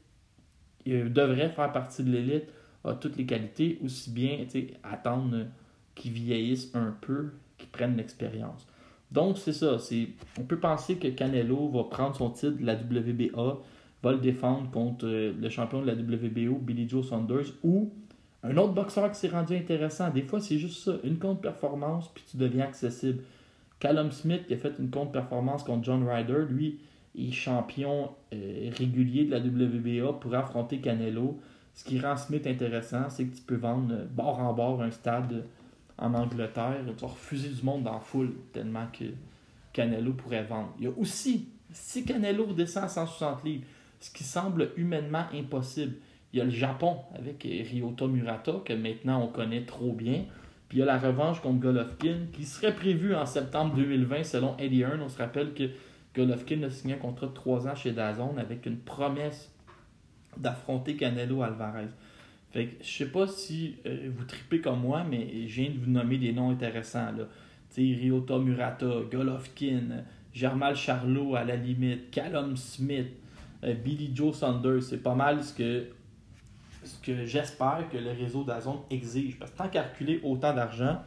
Il 0.85 1.11
devrait 1.11 1.49
faire 1.49 1.71
partie 1.71 2.03
de 2.03 2.11
l'élite, 2.11 2.45
a 2.83 2.93
toutes 2.93 3.17
les 3.17 3.25
qualités, 3.25 3.79
aussi 3.83 4.11
bien 4.11 4.45
attendre 4.83 5.45
qu'il 5.93 6.13
vieillisse 6.13 6.73
un 6.73 6.95
peu, 7.01 7.31
qu'il 7.57 7.69
prenne 7.69 7.97
l'expérience. 7.97 8.65
Donc, 9.11 9.37
c'est 9.37 9.53
ça. 9.53 9.77
On 10.39 10.43
peut 10.43 10.59
penser 10.59 10.97
que 10.97 11.07
Canelo 11.09 11.69
va 11.69 11.83
prendre 11.85 12.15
son 12.15 12.29
titre 12.29 12.57
de 12.57 12.65
la 12.65 12.75
WBA, 12.75 13.57
va 14.01 14.11
le 14.11 14.19
défendre 14.19 14.71
contre 14.71 15.05
euh, 15.05 15.33
le 15.37 15.49
champion 15.49 15.81
de 15.81 15.87
la 15.87 15.93
WBO, 15.93 16.57
Billy 16.59 16.87
Joe 16.87 17.05
Saunders, 17.05 17.53
ou 17.63 17.91
un 18.43 18.55
autre 18.57 18.73
boxeur 18.73 19.11
qui 19.11 19.17
s'est 19.17 19.29
rendu 19.29 19.55
intéressant. 19.55 20.09
Des 20.09 20.21
fois, 20.21 20.39
c'est 20.39 20.57
juste 20.57 20.83
ça. 20.83 20.93
Une 21.03 21.17
contre-performance, 21.17 22.09
puis 22.13 22.23
tu 22.29 22.37
deviens 22.37 22.65
accessible. 22.65 23.23
Callum 23.79 24.11
Smith, 24.11 24.47
qui 24.47 24.53
a 24.53 24.57
fait 24.57 24.73
une 24.79 24.89
contre-performance 24.89 25.63
contre 25.63 25.83
John 25.83 26.07
Ryder, 26.07 26.45
lui, 26.49 26.79
est 27.17 27.31
champion 27.31 28.11
euh, 28.33 28.69
régulier 28.77 29.25
de 29.25 29.31
la 29.31 29.39
WBA 29.39 30.19
pour 30.19 30.33
affronter 30.35 30.79
Canelo. 30.79 31.39
Ce 31.73 31.83
qui 31.83 31.99
rend 31.99 32.17
Smith 32.17 32.45
intéressant, 32.47 33.09
c'est 33.09 33.25
que 33.25 33.35
tu 33.35 33.41
peux 33.41 33.55
vendre 33.55 33.93
euh, 33.93 34.05
bord 34.09 34.39
en 34.39 34.53
bord 34.53 34.81
un 34.81 34.91
stade 34.91 35.45
en 35.97 36.13
Angleterre, 36.13 36.77
tu 36.85 37.01
vas 37.01 37.11
refuser 37.11 37.49
du 37.49 37.61
monde 37.61 37.83
dans 37.83 37.99
foule 37.99 38.33
tellement 38.53 38.87
que 38.87 39.05
Canelo 39.73 40.13
pourrait 40.13 40.43
vendre. 40.43 40.73
Il 40.77 40.85
y 40.85 40.87
a 40.87 40.91
aussi, 40.97 41.49
si 41.73 42.05
Canelo 42.05 42.53
descend 42.53 42.85
à 42.85 42.87
160 42.87 43.43
livres, 43.43 43.65
ce 43.99 44.09
qui 44.11 44.23
semble 44.23 44.71
humainement 44.77 45.25
impossible, 45.33 45.95
il 46.31 46.39
y 46.39 46.41
a 46.41 46.45
le 46.45 46.51
Japon 46.51 46.97
avec 47.15 47.43
Ryota 47.43 48.07
Murata, 48.07 48.53
que 48.63 48.73
maintenant 48.73 49.23
on 49.23 49.27
connaît 49.27 49.65
trop 49.65 49.93
bien. 49.93 50.25
Puis 50.67 50.77
il 50.77 50.81
y 50.81 50.83
a 50.83 50.85
la 50.85 50.99
revanche 50.99 51.41
contre 51.41 51.59
Golovkin, 51.59 52.27
qui 52.31 52.43
serait 52.43 52.75
prévue 52.75 53.15
en 53.15 53.25
septembre 53.25 53.75
2020 53.75 54.23
selon 54.23 54.55
Eddie 54.57 54.81
Hearn. 54.81 55.01
On 55.01 55.09
se 55.09 55.17
rappelle 55.17 55.53
que 55.53 55.63
Golovkin 56.15 56.61
a 56.63 56.69
signé 56.69 56.93
un 56.93 56.97
contrat 56.97 57.27
de 57.27 57.33
3 57.33 57.67
ans 57.67 57.75
chez 57.75 57.91
Dazon 57.91 58.37
avec 58.37 58.65
une 58.67 58.77
promesse 58.77 59.51
d'affronter 60.37 60.95
Canelo 60.95 61.41
Alvarez. 61.41 61.87
Fait 62.51 62.67
que 62.67 62.83
je 62.83 62.89
sais 62.89 63.11
pas 63.11 63.27
si 63.27 63.75
euh, 63.85 64.09
vous 64.15 64.25
tripez 64.25 64.61
comme 64.61 64.81
moi, 64.81 65.03
mais 65.09 65.47
je 65.47 65.61
viens 65.61 65.71
de 65.71 65.77
vous 65.77 65.89
nommer 65.89 66.17
des 66.17 66.33
noms 66.33 66.49
intéressants. 66.51 67.11
Là. 67.11 67.25
Ryota 67.75 68.39
Murata, 68.39 68.87
Golovkin, 69.11 70.03
Germal 70.33 70.75
Charlot 70.75 71.35
à 71.35 71.43
la 71.43 71.55
limite, 71.55 72.11
Callum 72.11 72.57
Smith, 72.57 73.07
euh, 73.63 73.73
Billy 73.73 74.11
Joe 74.13 74.35
Saunders. 74.35 74.83
C'est 74.83 75.03
pas 75.03 75.15
mal 75.15 75.43
ce 75.43 75.53
que, 75.53 75.85
ce 76.83 76.99
que 77.01 77.25
j'espère 77.25 77.85
que 77.91 77.97
le 77.97 78.11
réseau 78.11 78.43
d'Azon 78.43 78.83
exige. 78.89 79.37
Parce 79.37 79.51
que 79.51 79.57
tant 79.57 79.69
qu'à 79.69 79.83
reculer 79.83 80.21
autant 80.23 80.53
d'argent, 80.53 81.01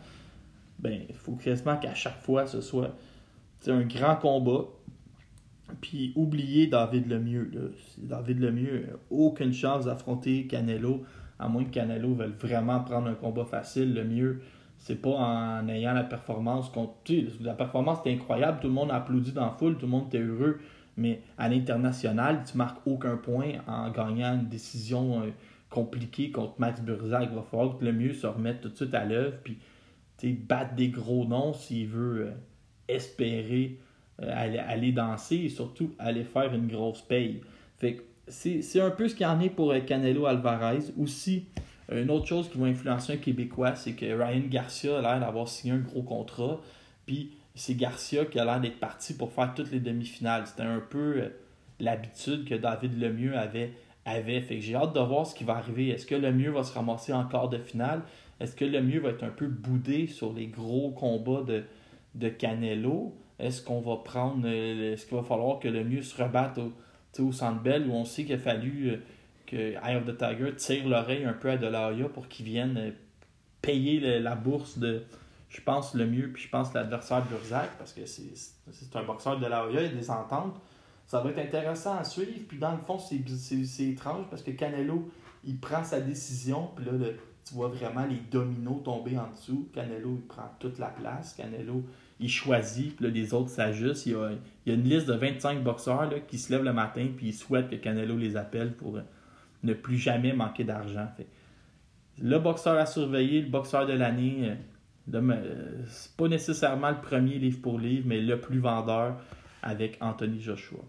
ben 0.79 1.01
il 1.09 1.15
faut 1.15 1.33
quasiment 1.33 1.77
qu'à 1.77 1.95
chaque 1.95 2.21
fois 2.21 2.47
ce 2.47 2.61
soit 2.61 2.95
un 3.67 3.83
grand 3.83 4.17
combat. 4.17 4.65
Puis 5.81 6.13
oublier 6.17 6.67
David 6.67 7.09
Lemieux. 7.09 7.51
Là. 7.53 7.61
David 7.97 8.41
Lemieux, 8.41 8.89
aucune 9.11 9.55
chance 9.55 9.87
d'affronter 9.87 10.47
Canelo 10.47 11.03
à 11.43 11.49
moins 11.49 11.65
que 11.65 11.71
Canelo 11.71 12.15
veuille 12.15 12.35
vraiment 12.39 12.81
prendre 12.81 13.09
un 13.09 13.15
combat 13.15 13.45
facile, 13.45 13.95
le 13.95 14.05
mieux, 14.05 14.43
c'est 14.79 15.01
pas 15.01 15.11
en 15.11 15.69
ayant 15.69 15.93
la 15.93 16.05
performance 16.05 16.71
contre. 16.71 16.95
la 17.41 17.55
performance 17.55 17.99
était 18.01 18.13
incroyable, 18.13 18.59
tout 18.61 18.69
le 18.69 18.75
monde 18.75 18.91
a 18.91 18.97
applaudi 18.97 19.33
dans 19.33 19.47
la 19.47 19.51
foule, 19.51 19.77
tout 19.77 19.87
le 19.87 19.91
monde 19.91 20.07
était 20.07 20.23
heureux, 20.23 20.61
mais 20.97 21.21
à 21.39 21.49
l'international, 21.49 22.43
tu 22.49 22.57
marques 22.57 22.79
aucun 22.87 23.17
point 23.17 23.55
en 23.67 23.91
gagnant 23.91 24.35
une 24.35 24.49
décision 24.49 25.23
euh, 25.23 25.31
compliquée 25.73 26.31
contre 26.31 26.55
Max 26.59 26.81
Burzak. 26.81 27.29
Il 27.31 27.35
va 27.35 27.43
falloir 27.43 27.79
que 27.79 27.85
le 27.85 27.93
mieux 27.93 28.13
se 28.13 28.27
remette 28.27 28.61
tout 28.61 28.69
de 28.69 28.77
suite 28.77 28.95
à 28.95 29.05
l'œuvre, 29.05 29.37
puis 29.43 29.59
battre 30.31 30.75
des 30.75 30.89
gros 30.89 31.25
noms 31.25 31.53
s'il 31.53 31.89
veut 31.89 32.27
euh, 32.27 32.33
espérer 32.87 33.79
euh, 34.23 34.31
aller, 34.33 34.93
danser 34.93 35.37
et 35.37 35.49
surtout 35.49 35.95
aller 35.99 36.23
faire 36.23 36.55
une 36.55 36.69
grosse 36.69 37.03
paye. 37.03 37.41
Fait 37.79 38.01
c'est 38.29 38.81
un 38.81 38.91
peu 38.91 39.09
ce 39.09 39.17
qu'il 39.17 39.27
en 39.27 39.41
est 39.41 39.51
pour 39.51 39.75
Canelo 39.85 40.27
Alvarez. 40.27 40.93
Aussi, 40.97 41.47
une 41.91 42.09
autre 42.09 42.27
chose 42.27 42.49
qui 42.49 42.57
va 42.57 42.67
influencer 42.67 43.15
un 43.15 43.17
Québécois, 43.17 43.75
c'est 43.75 43.95
que 43.95 44.07
Ryan 44.07 44.45
Garcia 44.49 44.99
a 44.99 45.03
l'air 45.03 45.21
d'avoir 45.21 45.49
signé 45.49 45.75
un 45.75 45.81
gros 45.81 46.03
contrat. 46.03 46.61
Puis 47.05 47.33
c'est 47.55 47.75
Garcia 47.75 48.25
qui 48.25 48.39
a 48.39 48.45
l'air 48.45 48.61
d'être 48.61 48.79
parti 48.79 49.15
pour 49.15 49.33
faire 49.33 49.53
toutes 49.55 49.73
les 49.73 49.81
demi-finales. 49.81 50.47
C'était 50.47 50.63
un 50.63 50.81
peu 50.81 51.17
euh, 51.17 51.29
l'habitude 51.81 52.45
que 52.45 52.55
David 52.55 52.99
Lemieux 52.99 53.37
avait. 53.37 53.73
Avait. 54.05 54.41
Fait 54.41 54.57
que 54.57 54.61
j'ai 54.61 54.75
hâte 54.75 54.95
de 54.95 55.01
voir 55.01 55.27
ce 55.27 55.35
qui 55.35 55.45
va 55.45 55.57
arriver. 55.57 55.89
Est-ce 55.89 56.07
que 56.07 56.15
Lemieux 56.15 56.51
va 56.51 56.65
se 56.65 56.73
ramasser 56.73 57.13
en 57.13 57.25
quart 57.25 57.49
de 57.49 57.59
finale? 57.59 58.03
Est-ce 58.41 58.57
que 58.57 58.65
Lemieux 58.65 59.01
va 59.01 59.11
être 59.11 59.23
un 59.23 59.31
peu 59.31 59.47
boudé 59.47 60.07
sur 60.07 60.33
les 60.33 60.47
gros 60.47 60.91
combats 60.91 61.43
de, 61.43 61.65
de 62.15 62.29
Canelo? 62.29 63.15
Est-ce 63.39 63.63
qu'on 63.63 63.81
va 63.81 63.97
prendre. 63.97 64.43
Euh, 64.47 64.93
est-ce 64.93 65.07
qu'il 65.07 65.17
va 65.17 65.23
falloir 65.23 65.59
que 65.59 65.69
Lemieux 65.69 66.03
se 66.03 66.21
rebatte 66.23 66.59
au, 66.59 66.73
au 67.23 67.33
Centre 67.33 67.63
Bell 67.63 67.87
où 67.89 67.93
on 67.93 68.05
sait 68.05 68.25
qu'il 68.25 68.35
a 68.35 68.39
fallu 68.39 68.91
euh, 68.91 68.97
que 69.47 69.57
Eye 69.57 69.97
of 69.97 70.07
the 70.07 70.17
Tiger 70.17 70.55
tire 70.57 70.89
l'oreille 70.89 71.25
un 71.25 71.35
peu 71.35 71.51
à 71.51 71.57
Delaya 71.57 72.09
pour 72.09 72.29
qu'il 72.29 72.47
vienne 72.47 72.93
payer 73.61 74.19
la 74.19 74.35
bourse 74.35 74.79
de 74.79 75.05
je 75.53 75.61
pense, 75.61 75.95
le 75.95 76.07
mieux, 76.07 76.31
puis 76.33 76.45
je 76.45 76.49
pense 76.49 76.73
l'adversaire 76.73 77.23
Burzak, 77.27 77.77
parce 77.77 77.93
que 77.93 78.07
c'est 78.07 78.97
un 78.97 79.03
boxeur 79.03 79.39
de 79.39 79.47
la 79.47 79.67
il 79.71 79.75
y 79.75 79.79
a 79.79 79.89
des 79.89 80.11
ententes. 80.11 80.59
Ça 81.13 81.21
va 81.21 81.29
être 81.29 81.41
intéressant 81.41 81.99
à 81.99 82.05
suivre. 82.05 82.41
Puis 82.49 82.57
dans 82.57 82.73
le 82.73 82.79
fond, 82.79 82.99
c'est 82.99 83.85
étrange 83.85 84.25
parce 84.31 84.43
que 84.43 84.51
Canelo, 84.51 85.11
il 85.45 85.59
prend 85.59 85.85
sa 85.85 86.01
décision, 86.01 86.71
puis 86.75 86.87
là, 86.87 86.93
tu 87.45 87.53
vois 87.53 87.69
vraiment 87.69 88.07
les 88.07 88.17
dominos 88.31 88.83
tomber 88.83 89.19
en 89.19 89.31
dessous. 89.31 89.69
Canelo, 89.75 90.21
il 90.23 90.27
prend 90.27 90.51
toute 90.59 90.79
la 90.79 90.87
place. 90.87 91.35
Canelo, 91.35 91.85
il 92.19 92.31
choisit, 92.31 92.97
puis 92.97 93.05
là, 93.05 93.11
les 93.11 93.35
autres 93.35 93.51
s'ajustent. 93.51 94.07
Il, 94.07 94.17
y 94.65 94.71
a 94.71 94.75
une 94.75 94.85
liste 94.85 95.07
de 95.07 95.13
25 95.13 95.63
boxeurs 95.63 96.11
là, 96.11 96.19
qui 96.21 96.39
se 96.39 96.51
lèvent 96.51 96.65
le 96.65 96.73
matin, 96.73 97.07
puis 97.15 97.27
ils 97.27 97.35
souhaitent 97.35 97.69
que 97.69 97.77
Canelo 97.77 98.17
les 98.17 98.39
appelle 98.39 98.73
pour 98.73 98.99
ne 99.65 99.75
plus 99.75 99.99
jamais 99.99 100.33
manquer 100.33 100.65
d'argent. 100.65 101.09
Le 102.23 102.39
boxeur 102.39 102.79
à 102.79 102.87
surveiller, 102.87 103.43
le 103.43 103.51
boxeur 103.51 103.85
de 103.85 103.93
l'année 103.93 104.57
euh, 105.13 105.83
c'est 105.91 106.17
pas 106.17 106.29
nécessairement 106.29 106.89
le 106.89 107.03
premier 107.03 107.39
livre 107.39 107.61
pour 107.61 107.79
livre, 107.79 108.05
mais 108.07 108.23
le 108.23 108.41
plus 108.41 108.61
vendeur 108.61 109.21
avec 109.63 109.99
Anthony 110.01 110.41
Joshua. 110.41 110.81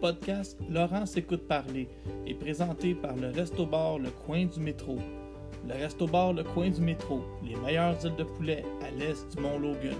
Podcast 0.00 0.58
Laurence 0.68 1.16
écoute 1.16 1.46
parler 1.48 1.88
est 2.26 2.34
présenté 2.34 2.94
par 2.94 3.16
le 3.16 3.30
Resto 3.30 3.66
Bar 3.66 3.98
Le 3.98 4.10
Coin 4.10 4.46
du 4.46 4.60
Métro. 4.60 4.98
Le 5.66 5.74
Resto 5.74 6.06
Bar 6.06 6.32
Le 6.32 6.44
Coin 6.44 6.70
du 6.70 6.80
Métro, 6.80 7.22
les 7.44 7.56
meilleures 7.56 8.04
îles 8.04 8.16
de 8.16 8.24
poulet 8.24 8.64
à 8.82 8.90
l'est 8.90 9.34
du 9.34 9.42
Mont 9.42 9.58
Logan. 9.58 9.96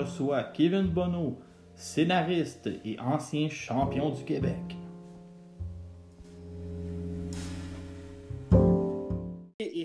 reçoit 0.00 0.44
Kevin 0.44 0.86
Bonneau, 0.86 1.38
scénariste 1.74 2.70
et 2.84 2.98
ancien 3.00 3.48
champion 3.48 4.10
du 4.10 4.24
Québec. 4.24 4.79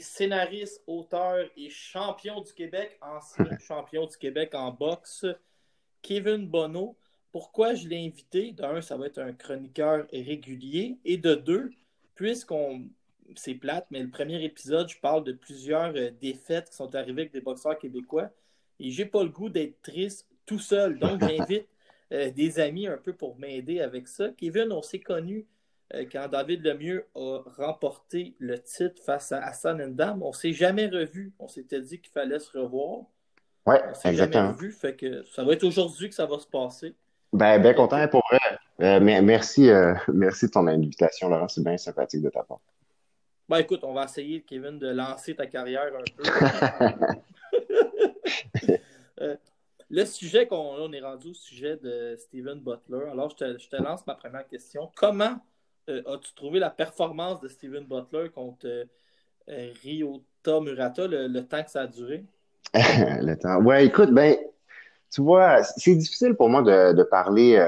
Scénariste, 0.05 0.83
auteur 0.87 1.45
et 1.57 1.69
champion 1.69 2.41
du 2.41 2.53
Québec, 2.53 2.97
ancien 3.01 3.57
champion 3.59 4.05
du 4.05 4.17
Québec 4.17 4.53
en 4.53 4.71
boxe, 4.71 5.25
Kevin 6.01 6.47
Bonneau. 6.47 6.97
Pourquoi 7.31 7.73
je 7.73 7.87
l'ai 7.87 8.05
invité? 8.05 8.51
D'un, 8.51 8.81
ça 8.81 8.95
va 8.95 9.07
être 9.07 9.19
un 9.19 9.33
chroniqueur 9.33 10.07
régulier. 10.11 10.97
Et 11.03 11.17
de 11.17 11.35
deux, 11.35 11.71
puisqu'on 12.15 12.87
c'est 13.35 13.55
plate, 13.55 13.87
mais 13.89 14.01
le 14.01 14.09
premier 14.09 14.43
épisode, 14.43 14.87
je 14.87 14.99
parle 14.99 15.23
de 15.23 15.31
plusieurs 15.31 15.95
euh, 15.95 16.11
défaites 16.21 16.69
qui 16.69 16.75
sont 16.75 16.93
arrivées 16.95 17.23
avec 17.23 17.33
des 17.33 17.41
boxeurs 17.41 17.77
québécois. 17.77 18.29
Et 18.79 18.91
j'ai 18.91 19.05
pas 19.05 19.23
le 19.23 19.29
goût 19.29 19.49
d'être 19.49 19.81
triste 19.81 20.27
tout 20.45 20.59
seul. 20.59 20.99
Donc, 20.99 21.21
j'invite 21.21 21.67
euh, 22.11 22.29
des 22.31 22.59
amis 22.59 22.87
un 22.87 22.97
peu 22.97 23.13
pour 23.13 23.37
m'aider 23.37 23.79
avec 23.79 24.07
ça. 24.07 24.29
Kevin, 24.37 24.71
on 24.71 24.81
s'est 24.81 24.99
connu 24.99 25.39
euh, 25.39 25.45
quand 26.11 26.27
David 26.27 26.65
Lemieux 26.65 27.05
a 27.15 27.39
remporté 27.57 28.35
le 28.39 28.59
titre 28.59 29.01
face 29.03 29.31
à 29.31 29.39
Hassan 29.43 29.81
Ndam. 29.85 30.23
On 30.23 30.33
s'est 30.33 30.53
jamais 30.53 30.87
revu. 30.87 31.33
On 31.39 31.47
s'était 31.47 31.81
dit 31.81 31.99
qu'il 31.99 32.11
fallait 32.11 32.39
se 32.39 32.57
revoir. 32.57 33.05
Oui, 33.65 33.75
exactement. 34.03 34.43
Jamais 34.43 34.53
revu, 34.53 34.71
fait 34.71 34.95
que 34.95 35.23
ça 35.23 35.43
va 35.43 35.53
être 35.53 35.63
aujourd'hui 35.63 36.09
que 36.09 36.15
ça 36.15 36.25
va 36.25 36.39
se 36.39 36.47
passer. 36.47 36.95
Ben, 37.33 37.61
bien 37.61 37.73
content 37.73 38.07
pour 38.07 38.23
vrai. 38.29 38.39
Euh, 38.81 38.99
merci, 38.99 39.69
merci 40.13 40.45
de 40.47 40.51
ton 40.51 40.67
invitation, 40.67 41.29
Laurent. 41.29 41.47
C'est 41.47 41.63
bien 41.63 41.77
sympathique 41.77 42.21
de 42.21 42.29
ta 42.29 42.43
part. 42.43 42.59
Ben 43.47 43.57
écoute, 43.57 43.83
on 43.83 43.93
va 43.93 44.05
essayer, 44.05 44.41
Kevin, 44.41 44.79
de 44.79 44.87
lancer 44.87 45.35
ta 45.35 45.45
carrière 45.45 45.91
un 45.95 46.03
peu. 46.15 46.23
Euh, 49.21 49.37
le 49.89 50.03
sujet 50.03 50.45
qu'on 50.45 50.57
on 50.57 50.91
est 50.91 50.99
rendu 50.99 51.29
au 51.29 51.33
sujet 51.33 51.77
de 51.77 52.17
Steven 52.17 52.59
Butler. 52.59 53.09
Alors, 53.09 53.29
je 53.29 53.67
te, 53.69 53.81
lance 53.81 54.05
ma 54.05 54.15
première 54.15 54.45
question. 54.45 54.91
Comment 54.95 55.37
euh, 55.89 56.01
as-tu 56.05 56.33
trouvé 56.35 56.59
la 56.59 56.69
performance 56.69 57.39
de 57.41 57.47
Steven 57.47 57.85
Butler 57.85 58.29
contre 58.29 58.65
euh, 58.67 59.73
Ryota 59.83 60.59
Murata, 60.61 61.07
le, 61.07 61.41
temps 61.41 61.63
que 61.63 61.71
ça 61.71 61.81
a 61.81 61.87
duré? 61.87 62.25
le 62.73 63.35
temps. 63.35 63.61
Ouais, 63.61 63.85
écoute, 63.85 64.11
ben, 64.11 64.35
tu 65.11 65.21
vois, 65.21 65.63
c'est 65.63 65.95
difficile 65.95 66.35
pour 66.35 66.49
moi 66.49 66.61
de, 66.61 67.03
parler 67.03 67.63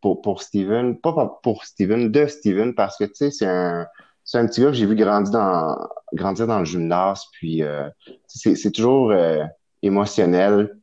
pour, 0.00 0.22
pour 0.22 0.42
Steven, 0.42 0.98
pas 0.98 1.38
pour 1.42 1.64
Steven, 1.64 2.10
de 2.10 2.26
Steven, 2.26 2.74
parce 2.74 2.96
que, 2.96 3.04
tu 3.04 3.14
sais, 3.14 3.30
c'est 3.30 3.46
un 3.46 3.86
c'est 4.30 4.38
un 4.38 4.46
petit 4.46 4.60
gars 4.60 4.68
que 4.68 4.74
j'ai 4.74 4.86
vu 4.86 4.94
grandir 4.94 5.32
dans, 5.32 5.88
grandir 6.12 6.46
dans 6.46 6.60
le 6.60 6.64
gymnase, 6.64 7.24
puis 7.32 7.64
euh, 7.64 7.88
c'est 8.28 8.70
toujours 8.70 9.10
euh, 9.10 9.42
émotionnel. 9.82 10.76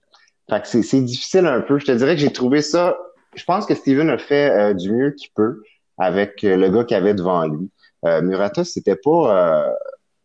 Fait 0.49 0.61
que 0.61 0.67
c'est 0.67 1.01
difficile 1.01 1.45
un 1.45 1.61
peu. 1.61 1.79
Je 1.79 1.85
te 1.85 1.91
dirais 1.93 2.15
que 2.15 2.21
j'ai 2.21 2.33
trouvé 2.33 2.61
ça. 2.61 2.97
Je 3.35 3.43
pense 3.45 3.65
que 3.65 3.73
Steven 3.73 4.09
a 4.09 4.17
fait 4.17 4.49
euh, 4.51 4.73
du 4.73 4.91
mieux 4.91 5.11
qu'il 5.11 5.29
peut 5.33 5.61
avec 5.97 6.41
le 6.43 6.69
gars 6.69 6.83
qu'il 6.83 6.97
avait 6.97 7.13
devant 7.13 7.45
lui. 7.45 7.69
Murata, 8.03 8.63
c'était 8.63 8.95
pas. 8.95 9.75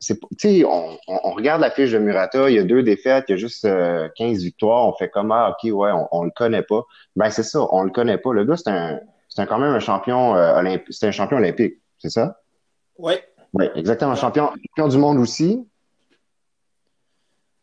tu 0.01 0.17
sais, 0.39 0.65
on, 0.65 0.99
on, 1.09 1.33
regarde 1.33 1.61
la 1.61 1.71
fiche 1.71 1.91
de 1.91 1.99
Murata, 1.99 2.51
il 2.51 2.57
y 2.57 2.59
a 2.59 2.63
deux 2.63 2.83
défaites, 2.83 3.25
il 3.29 3.33
y 3.33 3.35
a 3.35 3.37
juste 3.37 3.67
15 4.17 4.43
victoires. 4.43 4.87
On 4.89 4.93
fait 4.93 5.09
comme 5.09 5.33
ah, 5.33 5.51
ok, 5.51 5.73
ouais, 5.73 5.91
on, 5.93 6.09
on 6.13 6.25
le 6.25 6.31
connaît 6.31 6.63
pas. 6.63 6.83
Ben 7.17 7.31
c'est 7.31 7.43
ça, 7.43 7.61
on 7.73 7.83
le 7.83 7.91
connaît 7.91 8.19
pas. 8.19 8.33
Le 8.33 8.45
gars, 8.45 8.57
c'est 8.57 8.71
un, 8.71 9.01
c'est 9.29 9.47
quand 9.47 9.59
même 9.59 9.73
un 9.73 9.81
champion 9.81 10.33
olympique. 10.33 10.87
C'est 10.91 11.09
un 11.09 11.13
champion 11.13 11.39
olympique, 11.39 11.75
c'est 11.99 12.11
ça? 12.11 12.41
Oui. 12.99 13.15
Oui, 13.55 13.67
exactement. 13.75 14.15
Champion, 14.15 14.51
champion 14.77 14.89
du 14.89 14.99
monde 14.99 15.19
aussi. 15.19 15.67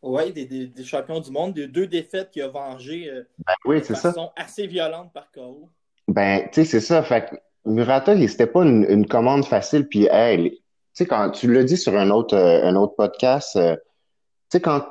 Oui, 0.02 0.32
des, 0.32 0.46
des, 0.46 0.84
champions 0.84 1.20
du 1.20 1.30
monde, 1.32 1.54
des 1.54 1.68
deux 1.68 1.88
défaites 1.88 2.32
qu'il 2.32 2.42
a 2.42 2.48
vengées 2.48 3.10
euh, 3.10 3.28
ben 3.46 3.54
oui, 3.66 3.80
de 3.82 3.86
façon 3.86 4.32
assez 4.38 4.66
violente 4.66 5.12
par 5.14 5.30
KO. 5.32 5.70
Ben, 6.08 6.48
tu 6.52 6.62
sais, 6.62 6.66
c'est 6.66 6.80
ça. 6.80 7.04
Fait 7.04 7.30
Murata, 7.66 8.16
c'était 8.28 8.48
pas 8.48 8.64
une, 8.64 8.86
une, 8.90 9.08
commande 9.08 9.46
facile. 9.46 9.88
Puis, 9.88 10.08
hey, 10.10 10.52
tu 10.52 10.58
sais, 10.94 11.06
quand 11.06 11.30
tu 11.32 11.52
l'as 11.52 11.64
dit 11.64 11.78
sur 11.78 11.96
un 11.98 12.10
autre, 12.10 12.36
euh, 12.36 12.64
un 12.64 12.76
autre 12.76 12.96
podcast, 12.96 13.56
euh, 13.56 13.76
tu 13.76 14.58
sais, 14.58 14.62
quand, 14.62 14.86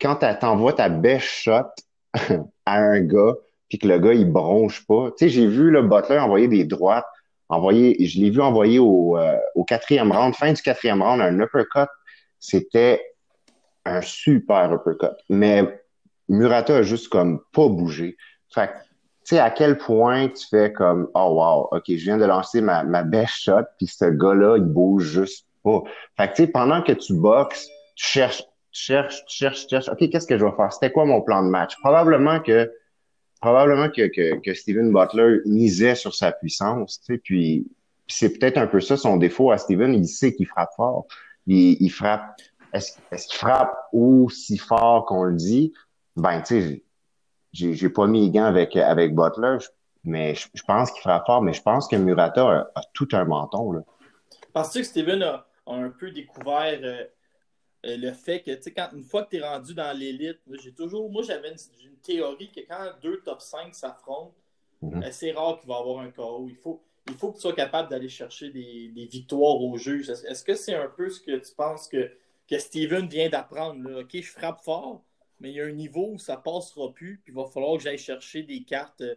quand 0.00 0.16
t'envoies 0.16 0.72
ta 0.72 0.88
best 0.88 1.26
shot 1.26 1.66
à 2.66 2.78
un 2.78 3.00
gars, 3.00 3.34
puis 3.68 3.78
que 3.78 3.86
le 3.86 3.98
gars, 3.98 4.14
il 4.14 4.30
bronche 4.30 4.86
pas. 4.86 5.10
Tu 5.10 5.24
sais, 5.24 5.28
j'ai 5.28 5.46
vu 5.46 5.70
le 5.70 5.82
Butler 5.82 6.18
envoyer 6.18 6.48
des 6.48 6.64
droites 6.64 7.06
envoyé, 7.50 7.96
je 8.06 8.20
l'ai 8.20 8.30
vu 8.30 8.40
envoyer 8.40 8.78
au, 8.78 9.18
euh, 9.18 9.36
au 9.54 9.64
quatrième 9.64 10.12
round, 10.12 10.34
fin 10.34 10.52
du 10.52 10.62
quatrième 10.62 11.02
round, 11.02 11.20
un 11.20 11.38
uppercut. 11.40 11.88
C'était 12.38 13.04
un 13.84 14.00
super 14.00 14.72
uppercut. 14.72 15.16
Mais 15.28 15.82
Murata 16.28 16.76
a 16.76 16.82
juste 16.82 17.08
comme 17.08 17.40
pas 17.52 17.68
bougé. 17.68 18.16
Fait 18.54 18.70
sais, 19.30 19.38
à 19.38 19.50
quel 19.50 19.78
point 19.78 20.28
tu 20.28 20.46
fais 20.46 20.72
comme, 20.72 21.08
oh 21.14 21.34
wow, 21.34 21.68
ok, 21.76 21.84
je 21.88 22.04
viens 22.04 22.18
de 22.18 22.24
lancer 22.24 22.60
ma, 22.60 22.84
ma 22.84 23.02
best 23.02 23.34
shot, 23.34 23.64
puis 23.78 23.86
ce 23.86 24.04
gars-là, 24.04 24.56
il 24.58 24.64
bouge 24.64 25.04
juste 25.04 25.46
pas. 25.62 25.82
Fait 26.16 26.28
que, 26.28 26.34
tu 26.34 26.42
sais, 26.44 26.48
pendant 26.48 26.82
que 26.82 26.92
tu 26.92 27.14
boxes, 27.14 27.68
tu 27.96 28.06
cherches, 28.06 28.42
tu 28.70 28.82
cherches, 28.82 29.24
tu 29.26 29.36
cherches, 29.36 29.66
tu 29.66 29.68
cherches, 29.70 29.88
ok, 29.88 30.10
qu'est-ce 30.10 30.26
que 30.26 30.38
je 30.38 30.44
vais 30.44 30.52
faire? 30.56 30.72
C'était 30.72 30.92
quoi 30.92 31.04
mon 31.04 31.20
plan 31.20 31.42
de 31.42 31.48
match? 31.48 31.74
Probablement 31.80 32.40
que 32.40 32.70
probablement 33.40 33.88
que, 33.88 34.06
que, 34.08 34.38
que 34.40 34.52
Steven 34.52 34.92
Butler 34.92 35.38
misait 35.46 35.94
sur 35.94 36.14
sa 36.14 36.30
puissance, 36.30 37.00
tu 37.00 37.14
sais, 37.14 37.18
puis 37.18 37.66
c'est 38.06 38.38
peut-être 38.38 38.58
un 38.58 38.66
peu 38.66 38.80
ça 38.80 38.96
son 38.96 39.16
défaut 39.16 39.50
à 39.50 39.58
Steven. 39.58 39.94
Il 39.94 40.06
sait 40.08 40.34
qu'il 40.34 40.46
frappe 40.46 40.70
fort. 40.76 41.06
Il, 41.46 41.76
il 41.80 41.90
frappe. 41.90 42.40
Est-ce 42.72 42.98
est 43.10 43.26
qu'il 43.26 43.38
frappe 43.38 43.74
aussi 43.92 44.58
fort 44.58 45.06
qu'on 45.06 45.24
le 45.24 45.34
dit? 45.34 45.72
Ben, 46.16 46.40
tu 46.42 46.60
sais, 46.60 46.82
j'ai, 47.52 47.74
j'ai 47.74 47.88
pas 47.90 48.06
mis 48.06 48.26
les 48.26 48.30
gants 48.30 48.44
avec, 48.44 48.76
avec 48.76 49.14
Butler, 49.14 49.58
mais 50.04 50.34
je, 50.34 50.48
je 50.54 50.62
pense 50.62 50.90
qu'il 50.92 51.00
frappe 51.02 51.26
fort, 51.26 51.42
mais 51.42 51.52
je 51.52 51.62
pense 51.62 51.88
que 51.88 51.96
Murata 51.96 52.42
a, 52.48 52.70
a 52.74 52.82
tout 52.94 53.08
un 53.12 53.24
menton. 53.24 53.72
Là. 53.72 53.80
Penses-tu 54.52 54.80
que 54.80 54.86
Steven 54.86 55.22
a, 55.22 55.46
a 55.66 55.72
un 55.74 55.90
peu 55.90 56.10
découvert 56.10 56.78
euh, 56.82 57.04
euh, 57.86 57.96
le 57.96 58.12
fait 58.12 58.42
que, 58.42 58.52
tu 58.52 58.62
sais, 58.62 58.72
quand 58.72 58.88
une 58.92 59.04
fois 59.04 59.24
que 59.24 59.30
tu 59.30 59.36
es 59.36 59.46
rendu 59.46 59.74
dans 59.74 59.96
l'élite, 59.96 60.38
moi, 60.46 60.56
j'ai 60.62 60.72
toujours, 60.72 61.10
moi, 61.10 61.22
j'avais 61.22 61.50
une, 61.50 61.56
une 61.90 61.96
théorie 61.98 62.50
que 62.50 62.60
quand 62.68 62.92
deux 63.02 63.20
top 63.24 63.40
5 63.40 63.74
s'affrontent, 63.74 64.34
Mhm. 64.82 65.02
euh, 65.04 65.08
c'est 65.12 65.32
rare 65.32 65.58
qu'il 65.60 65.68
va 65.68 65.76
y 65.76 65.78
avoir 65.78 65.98
un 66.00 66.10
KO. 66.10 66.46
Il 66.48 66.56
faut, 66.56 66.82
il 67.06 67.14
faut 67.14 67.30
que 67.30 67.34
tu 67.36 67.42
sois 67.42 67.52
capable 67.52 67.90
d'aller 67.90 68.08
chercher 68.08 68.50
des, 68.50 68.88
des 68.88 69.04
victoires 69.06 69.60
au 69.62 69.76
juge. 69.76 70.08
Est-ce 70.08 70.26
est-ce 70.26 70.42
que 70.42 70.54
c'est 70.54 70.74
un 70.74 70.88
peu 70.88 71.10
ce 71.10 71.20
que 71.20 71.36
tu 71.36 71.54
penses 71.54 71.86
que, 71.86 72.10
que 72.48 72.58
Steven 72.58 73.06
vient 73.06 73.28
d'apprendre? 73.28 73.86
là? 73.88 74.00
OK, 74.00 74.08
je 74.14 74.30
frappe 74.30 74.60
fort, 74.62 75.02
mais 75.40 75.50
il 75.50 75.56
y 75.56 75.60
a 75.60 75.64
un 75.64 75.72
niveau 75.72 76.10
où 76.12 76.18
ça 76.18 76.36
passera 76.36 76.92
plus, 76.92 77.20
puis 77.24 77.32
il 77.32 77.36
va 77.36 77.46
falloir 77.46 77.76
que 77.76 77.82
j'aille 77.82 77.98
chercher 77.98 78.42
des 78.42 78.62
cartes 78.62 79.00
euh, 79.00 79.14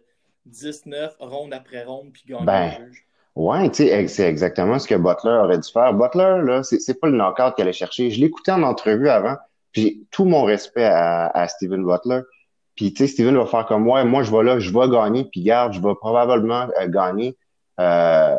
10-9, 0.50 1.12
ronde 1.20 1.52
après 1.54 1.84
ronde, 1.84 2.10
puis 2.12 2.22
gagner 2.26 2.44
Ben, 2.44 2.70
le 2.80 2.86
juge. 2.86 3.04
Ouais, 3.36 3.68
tu 3.70 3.76
sais, 3.84 3.88
ex- 3.88 4.12
c'est 4.12 4.28
exactement 4.28 4.78
ce 4.78 4.86
que 4.86 4.94
Butler 4.94 5.32
aurait 5.42 5.58
dû 5.58 5.70
faire. 5.70 5.92
Butler, 5.94 6.42
là, 6.44 6.62
c'est 6.62 7.00
pas 7.00 7.08
le 7.08 7.16
knockout 7.16 7.54
qu'il 7.54 7.62
allait 7.62 7.72
chercher. 7.72 8.10
Je 8.10 8.20
l'écoutais 8.20 8.52
en 8.52 8.62
entrevue 8.62 9.08
avant, 9.08 9.36
puis 9.72 9.82
j'ai 9.82 10.00
tout 10.10 10.24
mon 10.24 10.44
respect 10.44 10.84
à, 10.84 11.26
à 11.28 11.48
Steven 11.48 11.84
Butler. 11.84 12.20
Puis, 12.76 12.92
tu 12.92 13.06
sais, 13.06 13.12
Steven 13.12 13.36
va 13.36 13.46
faire 13.46 13.66
comme 13.66 13.82
moi, 13.82 14.04
moi, 14.04 14.22
je 14.22 14.30
vais 14.30 14.42
là, 14.42 14.58
je 14.58 14.72
vais 14.72 14.88
gagner, 14.88 15.24
puis 15.24 15.42
garde, 15.42 15.72
je 15.72 15.80
vais 15.80 15.94
probablement 15.94 16.68
euh, 16.80 16.88
gagner 16.88 17.36
euh, 17.80 18.36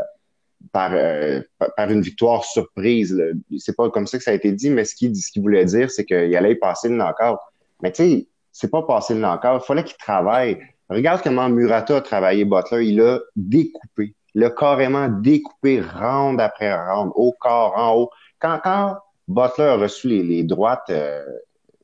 par, 0.71 0.91
euh, 0.93 1.41
par 1.75 1.89
une 1.89 2.01
victoire 2.01 2.43
surprise. 2.45 3.21
C'est 3.57 3.75
pas 3.75 3.89
comme 3.89 4.07
ça 4.07 4.17
que 4.17 4.23
ça 4.23 4.31
a 4.31 4.33
été 4.33 4.51
dit, 4.51 4.69
mais 4.69 4.85
ce 4.85 4.95
qu'il 4.95 5.15
ce 5.15 5.31
qu'il 5.31 5.41
voulait 5.41 5.65
dire, 5.65 5.91
c'est 5.91 6.05
qu'il 6.05 6.35
allait 6.35 6.53
y 6.53 6.55
passer 6.55 6.89
le 6.89 6.95
knockout. 6.95 7.37
Mais 7.81 7.91
tu 7.91 8.03
sais, 8.03 8.27
c'est 8.51 8.69
pas 8.71 8.83
passer 8.83 9.13
le 9.13 9.19
knockout, 9.21 9.61
il 9.61 9.65
fallait 9.65 9.83
qu'il 9.83 9.97
travaille. 9.97 10.59
Regarde 10.89 11.21
comment 11.23 11.49
Murata 11.49 11.97
a 11.97 12.01
travaillé 12.01 12.45
Butler, 12.45 12.85
il 12.85 13.01
a 13.01 13.19
découpé. 13.35 14.15
Il 14.35 14.43
a 14.43 14.49
carrément 14.49 15.07
découpé 15.07 15.81
round 15.81 16.39
après 16.41 16.73
round, 16.75 17.11
au 17.15 17.31
corps, 17.39 17.73
en 17.77 17.95
haut. 17.95 18.09
Quand, 18.39 18.59
quand 18.63 18.97
Butler 19.27 19.63
a 19.65 19.75
reçu 19.77 20.07
les, 20.09 20.23
les 20.23 20.43
droites, 20.43 20.89
euh, 20.89 21.23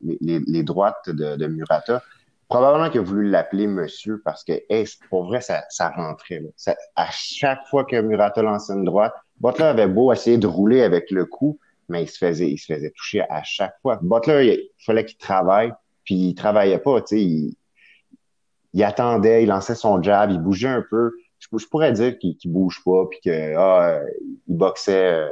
les, 0.01 0.39
les- 0.47 0.63
droites 0.63 1.09
de, 1.09 1.35
de 1.35 1.47
Murata, 1.47 2.01
probablement 2.47 2.89
qu'il 2.89 2.99
a 2.99 3.03
voulu 3.03 3.29
l'appeler 3.29 3.67
monsieur 3.67 4.21
parce 4.23 4.43
que, 4.43 4.53
hey, 4.69 4.85
pour 5.09 5.25
vrai, 5.25 5.41
ça, 5.41 5.63
ça 5.69 5.89
rentrait. 5.89 6.41
là. 6.41 6.75
À 6.95 7.07
chaque 7.11 7.65
fois 7.69 7.85
que 7.85 7.99
Murata 8.01 8.41
lançait 8.41 8.73
une 8.73 8.83
droite, 8.85 9.13
Butler 9.39 9.65
avait 9.65 9.87
beau 9.87 10.11
essayer 10.11 10.37
de 10.37 10.47
rouler 10.47 10.83
avec 10.83 11.09
le 11.11 11.25
coup, 11.25 11.57
mais 11.91 12.03
il 12.03 12.09
se 12.09 12.17
faisait, 12.17 12.49
il 12.49 12.57
se 12.57 12.73
faisait 12.73 12.91
toucher 12.91 13.21
à 13.29 13.43
chaque 13.43 13.75
fois. 13.81 13.99
Butler, 14.01 14.69
il, 14.77 14.83
fallait 14.85 15.05
qu'il 15.05 15.17
travaille, 15.17 15.71
puis 16.03 16.15
il 16.15 16.35
travaillait 16.35 16.79
pas, 16.79 17.01
tu 17.01 17.07
sais, 17.07 17.21
il, 17.21 17.55
il 18.73 18.83
attendait, 18.83 19.43
il 19.43 19.49
lançait 19.49 19.75
son 19.75 20.01
jab, 20.01 20.31
il 20.31 20.39
bougeait 20.39 20.67
un 20.67 20.83
peu. 20.89 21.13
Je, 21.39 21.67
pourrais 21.67 21.91
dire 21.91 22.17
qu'il 22.19 22.37
qu'il 22.37 22.51
bouge 22.51 22.81
pas, 22.85 23.05
puis 23.09 23.19
que 23.23 23.55
ah, 23.55 23.99
il 24.47 24.57
boxait, 24.57 25.13
euh, 25.13 25.29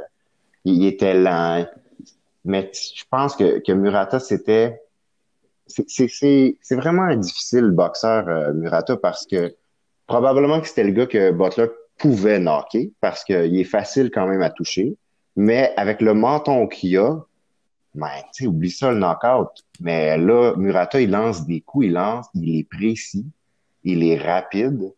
il, 0.64 0.84
était 0.86 1.14
lent. 1.14 1.66
Mais 2.44 2.70
je 2.74 3.04
pense 3.10 3.36
que, 3.36 3.60
que 3.60 3.72
Murata, 3.72 4.18
c'était 4.18 4.80
c'est 5.66 6.74
vraiment 6.76 7.02
un 7.02 7.16
difficile 7.16 7.70
boxeur, 7.70 8.28
euh, 8.28 8.52
Murata, 8.52 8.96
parce 8.96 9.26
que 9.26 9.54
probablement 10.06 10.60
que 10.60 10.66
c'était 10.66 10.84
le 10.84 10.92
gars 10.92 11.06
que 11.06 11.30
Butler 11.30 11.68
pouvait 11.96 12.38
knocker, 12.38 12.92
parce 13.00 13.24
qu'il 13.24 13.58
est 13.58 13.64
facile 13.64 14.10
quand 14.10 14.26
même 14.26 14.42
à 14.42 14.50
toucher. 14.50 14.96
Mais 15.36 15.72
avec 15.76 16.00
le 16.00 16.14
menton 16.14 16.66
qu'il 16.66 16.96
a, 16.98 17.24
ben, 17.94 18.08
oublie 18.42 18.70
ça, 18.70 18.92
le 18.92 18.98
knockout. 18.98 19.64
Mais 19.80 20.16
là, 20.16 20.54
Murata, 20.56 21.00
il 21.00 21.10
lance 21.10 21.46
des 21.46 21.60
coups, 21.60 21.86
il 21.86 21.92
lance, 21.92 22.26
il 22.34 22.58
est 22.58 22.64
précis, 22.64 23.26
il 23.84 24.04
est 24.04 24.18
rapide. 24.18 24.92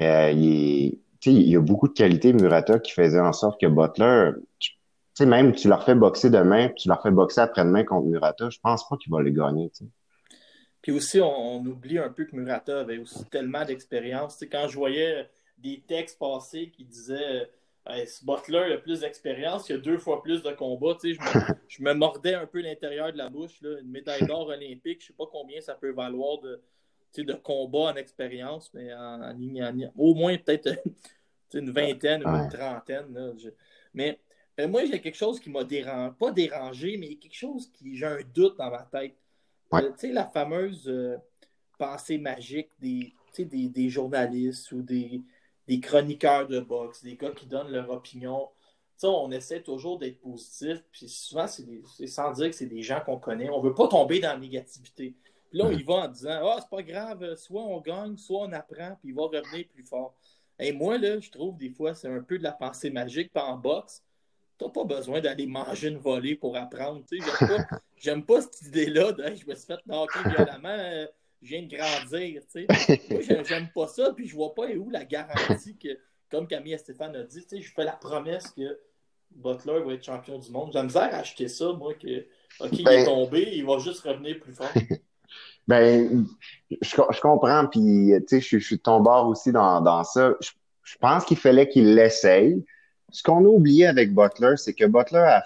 Euh, 0.00 0.30
il 0.32 0.98
y 1.24 1.56
a 1.56 1.60
beaucoup 1.60 1.88
de 1.88 1.92
qualités, 1.92 2.32
Murata, 2.32 2.78
qui 2.78 2.92
faisait 2.92 3.20
en 3.20 3.32
sorte 3.32 3.60
que 3.60 3.66
Butler, 3.66 4.32
tu 5.14 5.26
même 5.26 5.52
tu 5.52 5.68
leur 5.68 5.84
fais 5.84 5.94
boxer 5.94 6.30
demain, 6.30 6.70
tu 6.70 6.88
leur 6.88 7.02
fais 7.02 7.10
boxer 7.10 7.42
après-demain 7.42 7.84
contre 7.84 8.06
Murata, 8.06 8.50
je 8.50 8.58
pense 8.60 8.88
pas 8.88 8.96
qu'il 8.96 9.12
va 9.12 9.22
les 9.22 9.32
gagner. 9.32 9.70
Puis 10.80 10.90
aussi, 10.90 11.20
on, 11.20 11.56
on 11.56 11.66
oublie 11.66 11.98
un 11.98 12.08
peu 12.08 12.24
que 12.24 12.34
Murata 12.34 12.80
avait 12.80 12.98
aussi 12.98 13.24
tellement 13.26 13.64
d'expérience. 13.64 14.42
Quand 14.50 14.66
je 14.68 14.76
voyais 14.76 15.28
des 15.58 15.82
textes 15.86 16.18
passer 16.18 16.70
qui 16.70 16.84
disaient 16.84 17.48
Hey, 17.84 18.06
ce 18.06 18.24
Butler 18.24 18.72
a 18.74 18.78
plus 18.78 19.00
d'expérience, 19.00 19.68
il 19.68 19.74
a 19.76 19.78
deux 19.78 19.98
fois 19.98 20.22
plus 20.22 20.42
de 20.42 20.52
combats, 20.52 20.96
je, 21.02 21.08
me, 21.08 21.14
je 21.68 21.82
me 21.82 21.92
mordais 21.94 22.34
un 22.34 22.46
peu 22.46 22.60
l'intérieur 22.60 23.12
de 23.12 23.18
la 23.18 23.28
bouche. 23.28 23.60
Là. 23.60 23.80
Une 23.80 23.90
médaille 23.90 24.24
d'or 24.26 24.46
olympique, 24.46 25.00
je 25.00 25.08
sais 25.08 25.12
pas 25.12 25.26
combien 25.30 25.60
ça 25.60 25.74
peut 25.74 25.90
valoir 25.90 26.38
de, 26.40 26.60
de 27.16 27.32
combats 27.34 27.92
en 27.92 27.96
expérience, 27.96 28.70
mais 28.72 28.94
en, 28.94 29.20
en, 29.22 29.34
en- 29.34 29.92
au 29.96 30.14
moins 30.14 30.36
peut-être 30.38 30.68
sais, 31.52 31.58
une 31.58 31.70
vingtaine 31.70 32.24
ou 32.24 32.28
une 32.28 32.48
trentaine. 32.48 33.12
là. 33.12 33.32
Je- 33.36 33.50
mais 33.94 34.18
euh, 34.60 34.68
moi, 34.68 34.84
j'ai 34.84 35.00
quelque 35.00 35.16
chose 35.16 35.40
qui 35.40 35.50
m'a 35.50 35.64
dérangé, 35.64 36.14
pas 36.18 36.30
dérangé, 36.30 36.96
mais 36.96 37.14
quelque 37.16 37.34
chose 37.34 37.70
qui, 37.72 37.96
j'ai 37.96 38.06
un 38.06 38.20
doute 38.34 38.56
dans 38.58 38.70
ma 38.70 38.82
tête. 38.82 39.16
Ouais. 39.70 39.84
Euh, 39.84 39.90
tu 39.92 40.06
sais, 40.08 40.12
la 40.12 40.26
fameuse 40.26 40.88
euh, 40.88 41.16
pensée 41.78 42.18
magique 42.18 42.70
des, 42.78 43.12
des 43.38 43.88
journalistes 43.88 44.70
ou 44.72 44.82
des, 44.82 45.20
des 45.68 45.80
chroniqueurs 45.80 46.46
de 46.48 46.60
boxe, 46.60 47.02
des 47.02 47.16
gars 47.16 47.30
qui 47.30 47.46
donnent 47.46 47.70
leur 47.70 47.90
opinion. 47.90 48.48
On 49.04 49.32
essaie 49.32 49.60
toujours 49.62 49.98
d'être 49.98 50.20
positif, 50.20 50.84
puis 50.92 51.08
souvent, 51.08 51.46
c'est 51.48 52.06
sans 52.06 52.30
dire 52.32 52.50
que 52.50 52.54
c'est 52.54 52.66
des 52.66 52.82
gens 52.82 53.00
qu'on 53.04 53.18
connaît. 53.18 53.50
On 53.50 53.60
veut 53.60 53.74
pas 53.74 53.88
tomber 53.88 54.20
dans 54.20 54.28
la 54.28 54.38
négativité. 54.38 55.16
Puis 55.50 55.58
là, 55.58 55.64
on 55.66 55.72
y 55.72 55.82
va 55.82 55.94
en 55.94 56.08
disant 56.08 56.38
Ah, 56.44 56.58
c'est 56.60 56.70
pas 56.70 56.82
grave, 56.82 57.34
soit 57.34 57.62
on 57.62 57.80
gagne, 57.80 58.16
soit 58.16 58.42
on 58.42 58.52
apprend, 58.52 58.96
puis 59.00 59.08
il 59.08 59.14
va 59.14 59.22
revenir 59.22 59.66
plus 59.74 59.84
fort. 59.84 60.14
Et 60.58 60.70
moi, 60.72 60.98
là, 60.98 61.18
je 61.18 61.30
trouve 61.30 61.56
des 61.56 61.70
fois, 61.70 61.94
c'est 61.94 62.08
un 62.08 62.22
peu 62.22 62.38
de 62.38 62.44
la 62.44 62.52
pensée 62.52 62.90
magique. 62.90 63.32
Puis 63.34 63.42
en 63.42 63.56
boxe, 63.56 64.02
t'as 64.58 64.68
pas 64.68 64.84
besoin 64.84 65.20
d'aller 65.20 65.46
manger 65.46 65.88
une 65.88 65.98
volée 65.98 66.36
pour 66.36 66.56
apprendre. 66.56 67.02
J'aime 67.96 68.24
pas, 68.24 68.36
pas 68.36 68.42
cette 68.42 68.62
idée-là 68.68 69.12
de 69.12 69.34
je 69.34 69.46
me 69.46 69.54
suis 69.54 69.66
fait 69.66 69.80
knocker 69.86 70.28
violemment, 70.28 70.68
euh, 70.68 71.06
je 71.42 71.48
viens 71.48 71.62
de 71.62 71.68
grandir. 71.76 72.42
tu 72.52 72.66
sais. 72.66 72.98
Moi, 73.10 73.20
j'aime- 73.44 73.68
pas 73.74 73.86
ça, 73.88 74.12
puis 74.14 74.26
je 74.28 74.34
vois 74.34 74.54
pas 74.54 74.66
où 74.76 74.90
la 74.90 75.04
garantie 75.04 75.76
que, 75.76 75.88
comme 76.30 76.46
Camille 76.46 76.74
et 76.74 76.78
Stéphane 76.78 77.14
a 77.16 77.22
dit, 77.24 77.42
tu 77.42 77.48
sais, 77.56 77.60
je 77.60 77.72
fais 77.74 77.84
la 77.84 77.92
promesse 77.92 78.50
que 78.50 78.78
Butler 79.30 79.80
va 79.84 79.94
être 79.94 80.04
champion 80.04 80.38
du 80.38 80.50
monde. 80.50 80.70
J'ai 80.72 80.78
la 80.78 80.84
misère 80.84 81.02
à 81.14 81.18
acheter 81.18 81.48
ça, 81.48 81.72
moi, 81.72 81.94
que 81.94 82.26
OK, 82.60 82.68
il 82.72 82.80
est 82.80 82.84
Ben- 82.84 83.04
tombé, 83.04 83.48
il 83.52 83.64
va 83.66 83.78
juste 83.78 84.00
revenir 84.00 84.38
plus 84.40 84.52
fort. 84.52 84.68
Ben, 85.68 86.26
je, 86.82 86.96
co- 86.96 87.06
je 87.12 87.20
comprends, 87.20 87.66
puis 87.68 87.80
tu 87.80 88.24
sais, 88.26 88.40
je, 88.40 88.44
suis- 88.46 88.60
je 88.60 88.66
suis 88.66 88.76
de 88.78 88.82
ton 88.82 89.00
bord 89.00 89.28
aussi 89.28 89.52
dans, 89.52 89.80
dans 89.80 90.02
ça. 90.02 90.34
Je, 90.40 90.50
je 90.82 90.98
pense 90.98 91.24
qu'il 91.24 91.36
fallait 91.36 91.68
qu'il 91.68 91.94
l'essaye. 91.94 92.64
Ce 93.10 93.22
qu'on 93.22 93.44
a 93.44 93.48
oublié 93.48 93.86
avec 93.86 94.12
Butler, 94.12 94.54
c'est 94.56 94.74
que 94.74 94.84
Butler 94.84 95.18
a, 95.20 95.44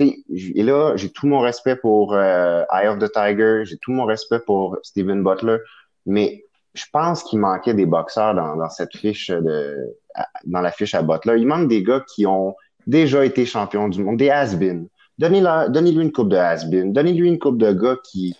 et 0.00 0.62
là, 0.62 0.96
j'ai 0.96 1.10
tout 1.10 1.26
mon 1.26 1.40
respect 1.40 1.76
pour 1.76 2.14
euh, 2.14 2.62
Eye 2.72 2.88
of 2.88 2.98
the 2.98 3.10
Tiger, 3.12 3.62
j'ai 3.64 3.78
tout 3.78 3.90
mon 3.92 4.04
respect 4.04 4.40
pour 4.40 4.76
Steven 4.82 5.22
Butler, 5.24 5.58
mais 6.06 6.44
je 6.74 6.84
pense 6.92 7.22
qu'il 7.24 7.40
manquait 7.40 7.74
des 7.74 7.86
boxeurs 7.86 8.34
dans, 8.34 8.54
dans 8.56 8.70
cette 8.70 8.96
fiche 8.96 9.30
de, 9.30 9.76
à- 10.14 10.28
dans 10.44 10.60
la 10.60 10.70
fiche 10.70 10.94
à 10.94 11.02
Butler. 11.02 11.34
Il 11.38 11.46
manque 11.46 11.68
des 11.68 11.82
gars 11.82 12.04
qui 12.14 12.26
ont 12.26 12.54
déjà 12.86 13.24
été 13.24 13.44
champions 13.46 13.88
du 13.88 14.02
monde, 14.04 14.20
des. 14.30 14.88
Donnez-leur- 15.18 15.70
Donnez-lui 15.70 16.02
une 16.04 16.12
coupe 16.12 16.28
de 16.28 16.36
has-been, 16.36 16.92
donnez-lui 16.92 17.26
une 17.28 17.38
coupe 17.40 17.58
de 17.58 17.72
gars 17.72 17.96
qui, 18.04 18.36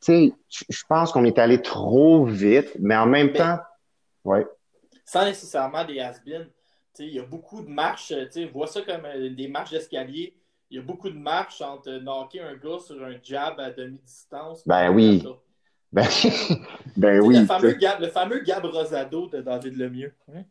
tu 0.00 0.12
sais, 0.12 0.32
je 0.68 0.82
pense 0.88 1.12
qu'on 1.12 1.24
est 1.24 1.38
allé 1.38 1.62
trop 1.62 2.26
vite, 2.26 2.72
mais 2.78 2.96
en 2.96 3.06
même 3.06 3.28
Mais- 3.28 3.38
temps, 3.38 3.58
ouais, 4.24 4.46
Sans 5.06 5.24
nécessairement 5.24 5.84
des 5.84 6.00
sais, 7.04 7.08
Il 7.08 7.14
y 7.14 7.18
a 7.20 7.24
beaucoup 7.24 7.62
de 7.62 7.68
marches, 7.70 8.12
tu 8.32 8.46
vois 8.48 8.66
ça 8.66 8.82
comme 8.82 9.04
euh, 9.06 9.30
des 9.30 9.48
marches 9.48 9.70
d'escalier. 9.70 10.34
Il 10.74 10.78
y 10.78 10.80
a 10.80 10.82
beaucoup 10.82 11.08
de 11.08 11.16
marches 11.16 11.60
entre 11.60 11.88
euh, 11.88 12.00
knocker 12.00 12.40
un 12.40 12.56
gars 12.56 12.80
sur 12.84 13.00
un 13.04 13.14
jab 13.22 13.60
à 13.60 13.70
demi-distance. 13.70 14.66
Ben 14.66 14.90
oui. 14.90 15.24
Ben, 15.92 16.04
ben 16.96 17.20
oui, 17.20 17.36
le, 17.36 17.40
tu 17.42 17.46
fameux. 17.46 17.72
Gab, 17.74 18.00
le 18.00 18.08
fameux 18.08 18.40
Gab 18.40 18.64
Rosado 18.64 19.28
de 19.28 19.40
David 19.40 19.76
Lemieux, 19.76 20.12
hein, 20.34 20.42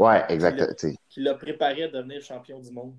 ouais, 0.00 0.24
exact, 0.30 0.74
tu 0.80 0.88
sais. 0.88 0.96
qui 1.08 1.20
l'a 1.20 1.34
préparé 1.34 1.84
à 1.84 1.88
devenir 1.88 2.20
champion 2.22 2.58
du 2.58 2.72
monde. 2.72 2.96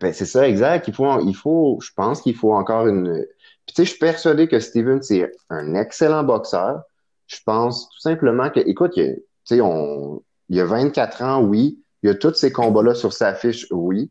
Ben, 0.00 0.10
c'est 0.14 0.24
ça, 0.24 0.48
exact. 0.48 0.88
Il 0.88 0.94
faut, 0.94 1.20
il 1.20 1.36
faut, 1.36 1.78
je 1.82 1.90
pense 1.94 2.22
qu'il 2.22 2.34
faut 2.34 2.54
encore 2.54 2.86
une. 2.86 3.26
Puis, 3.66 3.74
tu 3.74 3.74
sais, 3.74 3.84
je 3.84 3.90
suis 3.90 3.98
persuadé 3.98 4.48
que 4.48 4.58
Steven, 4.58 5.02
c'est 5.02 5.30
un 5.50 5.74
excellent 5.74 6.24
boxeur. 6.24 6.80
Je 7.26 7.40
pense 7.44 7.90
tout 7.90 8.00
simplement 8.00 8.48
que, 8.48 8.60
écoute, 8.60 8.96
il 8.96 9.16
tu 9.16 9.22
sais, 9.44 9.60
on, 9.60 10.22
il 10.48 10.56
y 10.56 10.60
a 10.60 10.64
24 10.64 11.22
ans, 11.22 11.42
oui. 11.42 11.84
Il 12.02 12.06
y 12.06 12.10
a 12.10 12.14
tous 12.14 12.32
ces 12.32 12.52
combats-là 12.52 12.94
sur 12.94 13.12
sa 13.12 13.34
fiche, 13.34 13.66
oui. 13.70 14.10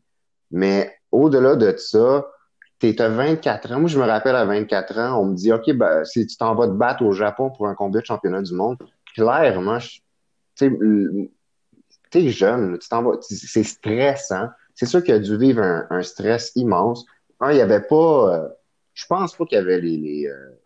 Mais 0.52 0.99
au-delà 1.12 1.56
de 1.56 1.74
ça, 1.76 2.26
t'es 2.78 3.00
à 3.00 3.08
24 3.08 3.72
ans. 3.72 3.80
Moi, 3.80 3.88
je 3.88 3.98
me 3.98 4.04
rappelle 4.04 4.36
à 4.36 4.44
24 4.44 4.98
ans, 4.98 5.20
on 5.20 5.26
me 5.26 5.34
dit, 5.34 5.52
OK, 5.52 5.72
ben, 5.72 6.04
si 6.04 6.26
tu 6.26 6.36
t'en 6.36 6.54
vas 6.54 6.66
te 6.66 6.72
battre 6.72 7.04
au 7.04 7.12
Japon 7.12 7.50
pour 7.50 7.68
un 7.68 7.74
combat 7.74 8.00
de 8.00 8.04
championnat 8.04 8.42
du 8.42 8.54
monde, 8.54 8.76
clairement, 9.14 9.78
tu 10.56 10.78
t'es 12.10 12.28
jeune, 12.28 12.78
tu 12.78 12.88
t'en 12.88 13.02
vas, 13.02 13.18
c'est 13.20 13.62
stressant. 13.62 14.48
C'est 14.74 14.86
sûr 14.86 15.04
qu'il 15.04 15.14
a 15.14 15.18
dû 15.18 15.36
vivre 15.36 15.62
un, 15.62 16.02
stress 16.02 16.52
immense. 16.56 17.04
Un, 17.40 17.52
il 17.52 17.56
n'y 17.56 17.60
avait 17.60 17.82
pas, 17.82 18.34
euh, 18.34 18.48
je 18.94 19.04
pense 19.06 19.36
pas 19.36 19.44
qu'il 19.44 19.58
y 19.58 19.60
avait 19.60 19.80
les, 19.80 19.96
les, 19.96 20.26
euh, 20.26 20.56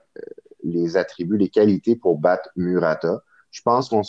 les 0.63 0.97
attributs, 0.97 1.37
les 1.37 1.49
qualités 1.49 1.97
pour 1.97 2.19
battre 2.19 2.49
Murata. 2.57 3.23
Je 3.51 3.63
pense 3.63 3.89
qu'on 3.89 4.03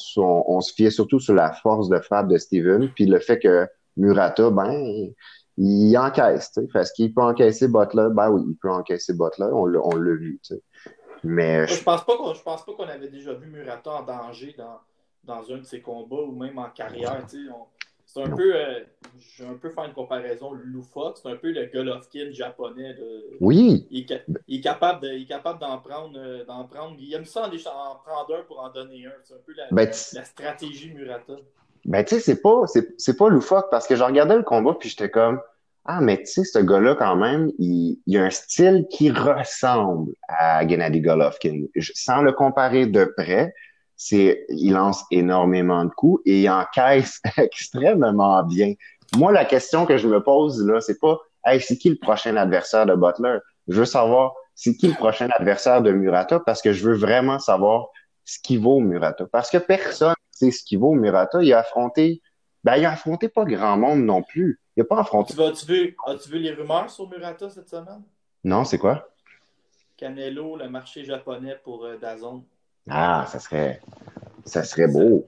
se 0.62 0.74
fiait 0.74 0.90
surtout 0.90 1.20
sur 1.20 1.34
la 1.34 1.54
force 1.54 1.90
de 1.90 2.00
frappe 2.00 2.28
de 2.28 2.38
Steven, 2.38 2.90
puis 2.96 3.06
le 3.06 3.20
fait 3.20 3.40
que 3.40 3.68
Murata, 3.98 4.50
ben, 4.50 5.12
il 5.58 5.98
encaisse. 5.98 6.58
Parce 6.74 6.92
qu'il 6.92 7.14
peut 7.14 7.22
encaisser 7.22 7.68
Butler, 7.68 8.08
ben 8.12 8.30
oui, 8.32 8.44
il 8.48 8.56
peut 8.58 8.70
encaisser 8.72 9.14
Butler, 9.14 9.48
on 9.52 9.66
l'a 9.66 9.80
on 9.84 9.96
l'a 9.96 10.16
vu. 10.16 10.40
Mais 11.24 11.66
je 11.68 11.82
pense 11.84 12.06
pas 12.06 12.18
qu'on 12.18 12.34
je 12.34 12.44
pense 12.44 12.66
pas 12.66 12.74
qu'on 12.74 12.88
avait 12.88 13.08
déjà 13.10 13.34
vu 13.34 13.48
Murata 13.48 13.92
en 13.92 14.04
danger 14.04 14.54
dans, 14.58 14.80
dans 15.24 15.52
un 15.52 15.58
de 15.58 15.64
ses 15.64 15.82
combats 15.82 16.22
ou 16.22 16.32
même 16.36 16.58
en 16.60 16.70
carrière. 16.70 17.26
On- 17.52 17.66
C'est 18.08 18.22
un 18.22 18.30
peu. 18.30 18.56
euh, 18.56 18.82
je 19.20 19.44
vais 19.44 19.50
un 19.50 19.56
peu 19.56 19.72
faire 19.72 19.86
une 19.86 19.94
comparaison 19.94 20.52
loufoque. 20.54 21.18
C'est 21.18 21.30
un 21.32 21.36
peu 21.38 21.52
le 21.52 21.66
Golovkin 21.66 22.30
japonais. 22.32 22.94
de- 22.94 23.38
oui, 23.42 23.88
il, 23.90 24.04
est, 24.04 24.08
ca- 24.08 24.22
il 24.48 24.60
est 24.60 24.62
capable 24.62 25.02
de- 25.02 25.08
il 25.14 25.24
est 25.24 25.26
capable 25.26 25.60
d'en 25.60 25.80
prendre, 25.80 26.16
euh, 26.16 26.46
d'en 26.46 26.66
prendre. 26.66 26.96
Il 27.00 27.12
aime 27.16 27.26
ça 27.26 27.48
en, 27.50 27.96
prendre 28.06 28.36
un 28.40 28.44
pour 28.44 28.60
en 28.60 28.70
donner 28.70 29.08
un. 29.08 29.12
C'est 29.24 29.34
un 29.34 29.38
peu 29.44 29.54
la, 29.58 29.64
ben, 29.72 29.88
la 30.14 30.24
stratégie 30.24 30.94
Murata. 30.94 31.34
Ben, 31.86 32.04
tu 32.04 32.16
sais, 32.16 32.22
c'est 32.22 32.42
pas, 32.42 32.64
c'est, 32.98 33.18
pas 33.18 33.30
loufoque 33.30 33.68
parce 33.70 33.88
que 33.88 33.96
je 33.96 34.04
regardais 34.04 34.36
le 34.36 34.44
combat 34.44 34.74
puis 34.80 34.90
j'étais 34.90 35.10
comme, 35.10 35.40
ah, 35.86 36.02
mais 36.02 36.18
tu 36.20 36.26
sais, 36.26 36.44
ce 36.44 36.58
gars-là, 36.60 36.96
quand 36.96 37.16
même, 37.16 37.52
il, 37.60 38.00
il 38.08 38.18
a 38.18 38.24
un 38.24 38.30
style 38.32 38.88
qui 38.90 39.12
ressemble 39.12 40.12
à 40.28 40.68
Gennady 40.68 41.00
Golovkin. 41.02 41.66
Je- 41.76 41.92
sans 41.94 42.22
le 42.24 42.32
comparer 42.32 42.88
de 42.88 43.06
près, 43.18 43.54
c'est, 43.96 44.46
il 44.50 44.74
lance 44.74 45.04
énormément 45.12 45.86
de 45.86 45.92
coups 45.92 46.22
et 46.26 46.42
il 46.42 46.50
encaisse 46.50 47.22
extrêmement 47.38 48.42
bien. 48.44 48.74
Moi, 49.16 49.32
la 49.32 49.46
question 49.46 49.86
que 49.86 49.98
je 49.98 50.08
me 50.08 50.22
pose, 50.24 50.66
là, 50.66 50.82
c'est 50.82 51.00
pas, 51.00 51.20
hey, 51.46 51.62
c'est 51.62 51.78
qui 51.78 51.90
le 51.90 51.98
prochain 51.98 52.36
adversaire 52.36 52.88
de 52.88 52.96
Butler? 52.96 53.38
Je 53.68 53.80
veux 53.80 53.86
savoir, 53.86 54.34
c'est 54.56 54.76
qui 54.76 54.88
le 54.88 54.96
prochain 54.96 55.30
adversaire 55.38 55.82
de 55.84 55.92
Murata 55.92 56.40
parce 56.40 56.62
que 56.64 56.74
je 56.74 56.84
veux 56.88 56.96
vraiment 56.96 57.38
savoir 57.38 57.88
ce 58.24 58.40
qui 58.40 58.58
vaut 58.58 58.80
Murata. 58.80 59.26
Parce 59.32 59.52
que 59.52 59.58
personne 59.60 60.16
ce 60.36 60.64
qui 60.64 60.76
vaut 60.76 60.94
Murata. 60.94 61.42
Il 61.42 61.52
a 61.54 61.60
affronté, 61.60 62.22
ben, 62.64 62.76
il 62.78 62.86
a 62.86 62.92
affronté 62.92 63.30
pas 63.30 63.46
grand 63.46 63.78
monde 63.78 64.04
non 64.04 64.22
plus. 64.22 64.60
Il 64.76 64.82
a 64.82 64.86
pas 64.86 65.00
affronté. 65.00 65.34
Tu 65.34 65.42
As-tu 65.42 66.30
vu, 66.30 66.40
les 66.40 66.52
rumeurs 66.52 66.90
sur 66.90 67.10
Murata 67.10 67.50
cette 67.50 67.70
semaine? 67.70 68.04
Non, 68.44 68.64
c'est 68.64 68.78
quoi? 68.78 69.10
Canelo, 69.98 70.58
le 70.58 70.70
marché 70.70 71.04
japonais 71.06 71.58
pour 71.64 71.86
euh, 71.86 71.98
Dazon. 71.98 72.44
Ah, 72.90 73.26
ça 73.28 73.40
serait, 73.40 73.82
ça 74.44 74.64
serait 74.64 74.88
beau. 74.88 75.26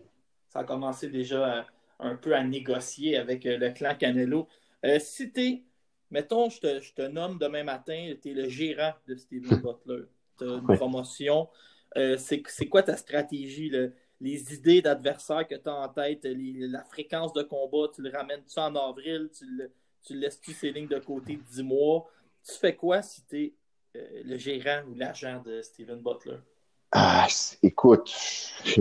Ça 0.49 0.59
a 0.59 0.63
commencé 0.63 1.09
déjà 1.09 1.59
euh, 1.59 1.61
un 1.99 2.15
peu 2.15 2.35
à 2.35 2.43
négocier 2.43 3.17
avec 3.17 3.45
euh, 3.45 3.57
le 3.57 3.71
clan 3.71 3.95
Canelo. 3.97 4.47
Euh, 4.85 4.99
si 4.99 5.31
t'es, 5.31 5.63
mettons, 6.11 6.49
je 6.49 6.59
te, 6.59 6.79
je 6.81 6.93
te 6.93 7.01
nomme 7.01 7.37
demain 7.39 7.63
matin, 7.63 8.13
tu 8.21 8.31
es 8.31 8.33
le 8.33 8.49
gérant 8.49 8.93
de 9.07 9.15
Steven 9.15 9.57
Butler. 9.61 10.05
Tu 10.37 10.43
as 10.43 10.53
une 10.57 10.77
promotion. 10.77 11.49
Euh, 11.95 12.17
c'est 12.17 12.43
c'est 12.47 12.67
quoi 12.67 12.83
ta 12.83 12.97
stratégie? 12.97 13.69
là? 13.69 13.87
Les 14.19 14.53
idées 14.53 14.81
d'adversaires 14.81 15.47
que 15.47 15.55
tu 15.55 15.69
as 15.69 15.75
en 15.75 15.87
tête, 15.89 16.23
les- 16.23 16.67
la 16.67 16.83
fréquence 16.83 17.33
de 17.33 17.43
combat, 17.43 17.87
tu 17.93 18.01
le 18.01 18.09
ramènes-tu 18.09 18.59
en 18.59 18.75
avril? 18.75 19.29
Tu 19.37 19.45
le, 19.45 19.71
tu 20.03 20.13
le 20.13 20.21
laisses-tu 20.21 20.53
ces 20.53 20.71
lignes 20.71 20.87
de 20.87 20.99
côté 20.99 21.37
10 21.51 21.61
mois? 21.63 22.07
Tu 22.43 22.53
fais 22.55 22.75
quoi 22.75 23.01
si 23.01 23.23
tu 23.25 23.43
es 23.43 23.53
le 24.23 24.37
gérant 24.37 24.83
ou 24.89 24.95
l'agent 24.95 25.41
de 25.45 25.61
Steven 25.61 25.99
Butler? 25.99 26.37
Ah, 26.91 27.27
écoute, 27.61 28.11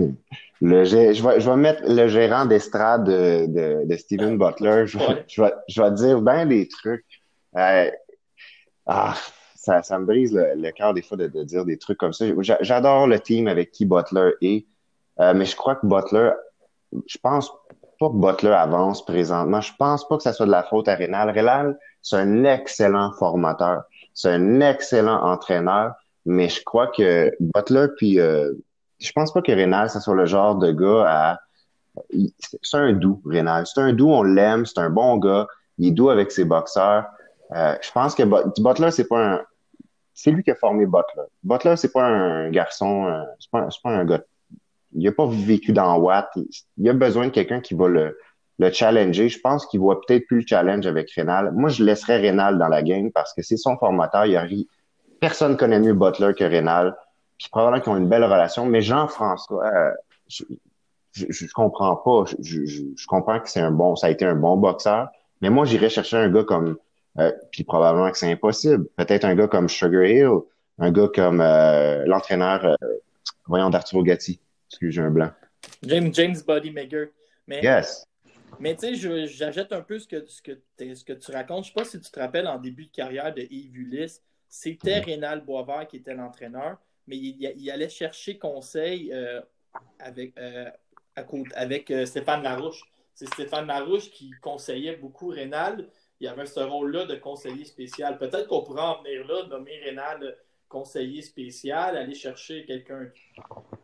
le, 0.61 0.83
je 0.85 0.95
vais, 0.95 1.13
je 1.13 1.49
vais 1.49 1.55
mettre 1.57 1.83
le 1.85 2.07
gérant 2.07 2.45
d'estrade 2.45 3.03
de, 3.05 3.45
de, 3.47 3.85
de 3.85 3.97
Steven 3.97 4.37
Butler. 4.37 4.87
Je, 4.87 4.97
vais- 4.97 5.05
Ouais. 5.07 5.25
je 5.27 5.41
vais, 5.41 5.53
je 5.67 5.81
vais 5.81 5.89
te 5.89 5.95
dire 5.95 6.21
bien 6.21 6.45
des 6.45 6.67
trucs. 6.67 7.05
Euh, 7.57 7.91
ah, 8.85 9.15
ça, 9.55 9.83
ça 9.83 9.99
me 9.99 10.05
brise 10.05 10.33
le, 10.33 10.53
le 10.55 10.71
cœur 10.71 10.93
des 10.93 11.01
fois 11.01 11.17
de, 11.17 11.27
de 11.27 11.43
dire 11.43 11.65
des 11.65 11.77
trucs 11.77 11.97
comme 11.97 12.13
ça. 12.13 12.25
J'a- 12.41 12.57
J'adore 12.61 13.05
le 13.07 13.19
team 13.19 13.47
avec 13.47 13.71
qui 13.71 13.85
Butler 13.85 14.31
est, 14.41 14.65
euh, 15.19 15.33
mais 15.33 15.45
je 15.45 15.55
crois 15.55 15.75
que 15.75 15.85
Butler, 15.85 16.31
je 17.07 17.17
pense 17.21 17.51
pas 17.99 18.09
que 18.09 18.15
Butler 18.15 18.51
avance 18.51 19.03
présentement. 19.05 19.61
Je 19.61 19.73
pense 19.77 20.07
pas 20.07 20.17
que 20.17 20.23
ça 20.23 20.33
soit 20.33 20.45
de 20.45 20.51
la 20.51 20.63
faute 20.63 20.87
à 20.87 20.95
Rénal. 20.95 21.29
Rénal, 21.31 21.77
c'est 22.01 22.17
un 22.17 22.43
excellent 22.43 23.11
formateur. 23.13 23.83
C'est 24.13 24.29
un 24.29 24.61
excellent 24.61 25.23
entraîneur. 25.23 25.93
Mais 26.25 26.49
je 26.49 26.63
crois 26.63 26.87
que 26.87 27.31
Butler, 27.39 27.87
puis 27.97 28.19
euh, 28.19 28.53
je 28.99 29.11
pense 29.11 29.31
pas 29.31 29.41
que 29.41 29.51
Rénal, 29.51 29.89
ça 29.89 29.99
soit 29.99 30.15
le 30.15 30.25
genre 30.25 30.55
de 30.55 30.71
gars 30.71 31.05
à. 31.07 31.39
C'est 32.61 32.77
un 32.77 32.93
doux, 32.93 33.21
Rénal. 33.25 33.65
C'est 33.65 33.81
un 33.81 33.93
doux, 33.93 34.09
on 34.09 34.21
l'aime, 34.23 34.65
c'est 34.65 34.79
un 34.79 34.89
bon 34.89 35.17
gars. 35.17 35.47
Il 35.79 35.87
est 35.87 35.91
doux 35.91 36.09
avec 36.09 36.31
ses 36.31 36.45
boxeurs. 36.45 37.05
Euh, 37.55 37.75
je 37.81 37.91
pense 37.91 38.13
que 38.13 38.23
But- 38.23 38.61
Butler, 38.61 38.91
c'est 38.91 39.07
pas 39.07 39.19
un. 39.19 39.41
C'est 40.13 40.31
lui 40.31 40.43
qui 40.43 40.51
a 40.51 40.55
formé 40.55 40.85
Butler. 40.85 41.23
Butler, 41.43 41.75
c'est 41.77 41.91
pas 41.91 42.03
un 42.03 42.49
garçon, 42.49 43.05
euh, 43.05 43.23
c'est 43.39 43.49
pas, 43.51 43.67
pas 43.83 43.89
un 43.89 44.05
gars. 44.05 44.21
Il 44.97 45.07
a 45.07 45.11
pas 45.11 45.27
vécu 45.27 45.71
dans 45.73 45.97
Watt. 45.97 46.29
Il, 46.77 46.89
a 46.89 46.93
besoin 46.93 47.25
de 47.27 47.31
quelqu'un 47.31 47.61
qui 47.61 47.73
va 47.73 47.87
le, 47.87 48.17
le 48.59 48.71
challenger. 48.71 49.29
Je 49.29 49.39
pense 49.39 49.65
qu'il 49.67 49.79
voit 49.79 50.01
peut-être 50.01 50.25
plus 50.27 50.41
le 50.41 50.45
challenge 50.47 50.85
avec 50.87 51.11
Rénal. 51.11 51.51
Moi, 51.53 51.69
je 51.69 51.83
laisserais 51.83 52.17
Rénal 52.17 52.57
dans 52.57 52.67
la 52.67 52.81
game 52.83 53.11
parce 53.11 53.33
que 53.33 53.41
c'est 53.41 53.57
son 53.57 53.77
formateur. 53.77 54.25
Il 54.25 54.35
a 54.35 54.45
Personne 55.19 55.57
connaît 55.57 55.79
mieux 55.79 55.93
Butler 55.93 56.33
que 56.37 56.43
Rénal. 56.43 56.95
Puis 57.37 57.49
probablement 57.49 57.81
qu'ils 57.81 57.91
ont 57.93 57.97
une 57.97 58.09
belle 58.09 58.23
relation. 58.23 58.65
Mais 58.65 58.81
Jean-François, 58.81 59.65
euh, 59.65 59.91
je, 60.27 60.43
je, 61.13 61.45
comprends 61.53 61.95
pas. 61.95 62.25
Je, 62.25 62.35
je, 62.41 62.65
je- 62.65 62.83
je 62.95 63.07
comprends 63.07 63.39
que 63.39 63.49
c'est 63.49 63.59
un 63.61 63.71
bon, 63.71 63.95
ça 63.95 64.07
a 64.07 64.09
été 64.09 64.25
un 64.25 64.35
bon 64.35 64.57
boxeur. 64.57 65.09
Mais 65.41 65.49
moi, 65.49 65.65
j'irais 65.65 65.89
chercher 65.89 66.17
un 66.17 66.29
gars 66.29 66.43
comme, 66.43 66.77
euh, 67.19 67.31
puis 67.51 67.63
probablement 67.63 68.09
que 68.11 68.17
c'est 68.17 68.31
impossible. 68.31 68.87
Peut-être 68.95 69.25
un 69.25 69.35
gars 69.35 69.47
comme 69.47 69.69
Sugar 69.69 70.03
Hill, 70.03 70.29
un 70.79 70.91
gars 70.91 71.09
comme 71.13 71.41
euh, 71.41 72.03
l'entraîneur, 72.07 72.65
euh, 72.65 72.75
voyons, 73.47 73.69
d'Arturo 73.69 74.03
Gatti. 74.03 74.39
Excuse, 74.69 74.93
j'ai 74.93 75.01
un 75.01 75.09
blanc. 75.11 75.31
James, 75.83 76.13
James 76.13 76.35
Bodymaker. 76.45 77.07
Mais 77.47 77.61
Yes. 77.61 78.05
Mais 78.59 78.75
tu 78.75 78.95
sais, 78.95 79.27
j'achète 79.27 79.71
un 79.71 79.81
peu 79.81 79.99
ce 79.99 80.07
que, 80.07 80.25
ce, 80.25 80.41
que 80.41 80.53
t'es- 80.77 80.95
ce 80.95 81.03
que 81.03 81.13
tu 81.13 81.31
racontes. 81.31 81.65
Je 81.65 81.69
sais 81.69 81.73
pas 81.73 81.85
si 81.85 81.99
tu 81.99 82.09
te 82.09 82.19
rappelles 82.19 82.47
en 82.47 82.57
début 82.57 82.85
de 82.85 82.91
carrière 82.91 83.33
de 83.33 83.41
Yves 83.41 83.75
Ulysse, 83.77 84.23
c'était 84.49 84.99
Mhm. 84.99 85.05
Rénal 85.05 85.41
Boisvert 85.41 85.87
qui 85.87 85.97
était 85.97 86.13
l'entraîneur, 86.15 86.77
mais 87.05 87.17
il, 87.17 87.53
il 87.57 87.69
allait 87.71 87.89
chercher 87.89 88.37
conseil 88.37 89.11
euh, 89.13 89.41
avec, 89.99 90.37
euh, 90.39 90.69
à 91.15 91.23
côté- 91.23 91.53
avec 91.55 91.91
euh, 91.91 92.05
Stéphane 92.05 92.41
Larouche. 92.41 92.81
C'est 93.13 93.27
Stéphane 93.27 93.67
Larouche 93.67 94.09
qui 94.11 94.31
conseillait 94.41 94.95
beaucoup 94.95 95.27
Rénal. 95.27 95.87
Il 96.19 96.25
y 96.25 96.27
avait 96.27 96.45
ce 96.45 96.59
rôle-là 96.61 97.05
de 97.05 97.15
conseiller 97.15 97.65
spécial. 97.65 98.17
Peut-être 98.17 98.47
qu'on 98.47 98.63
pourrait 98.63 98.81
en 98.81 99.01
venir 99.03 99.25
là, 99.27 99.45
nommer 99.47 99.77
Rénal 99.83 100.35
conseiller 100.69 101.21
spécial, 101.21 101.95
aller 101.97 102.13
chercher 102.15 102.65
quelqu'un 102.65 103.07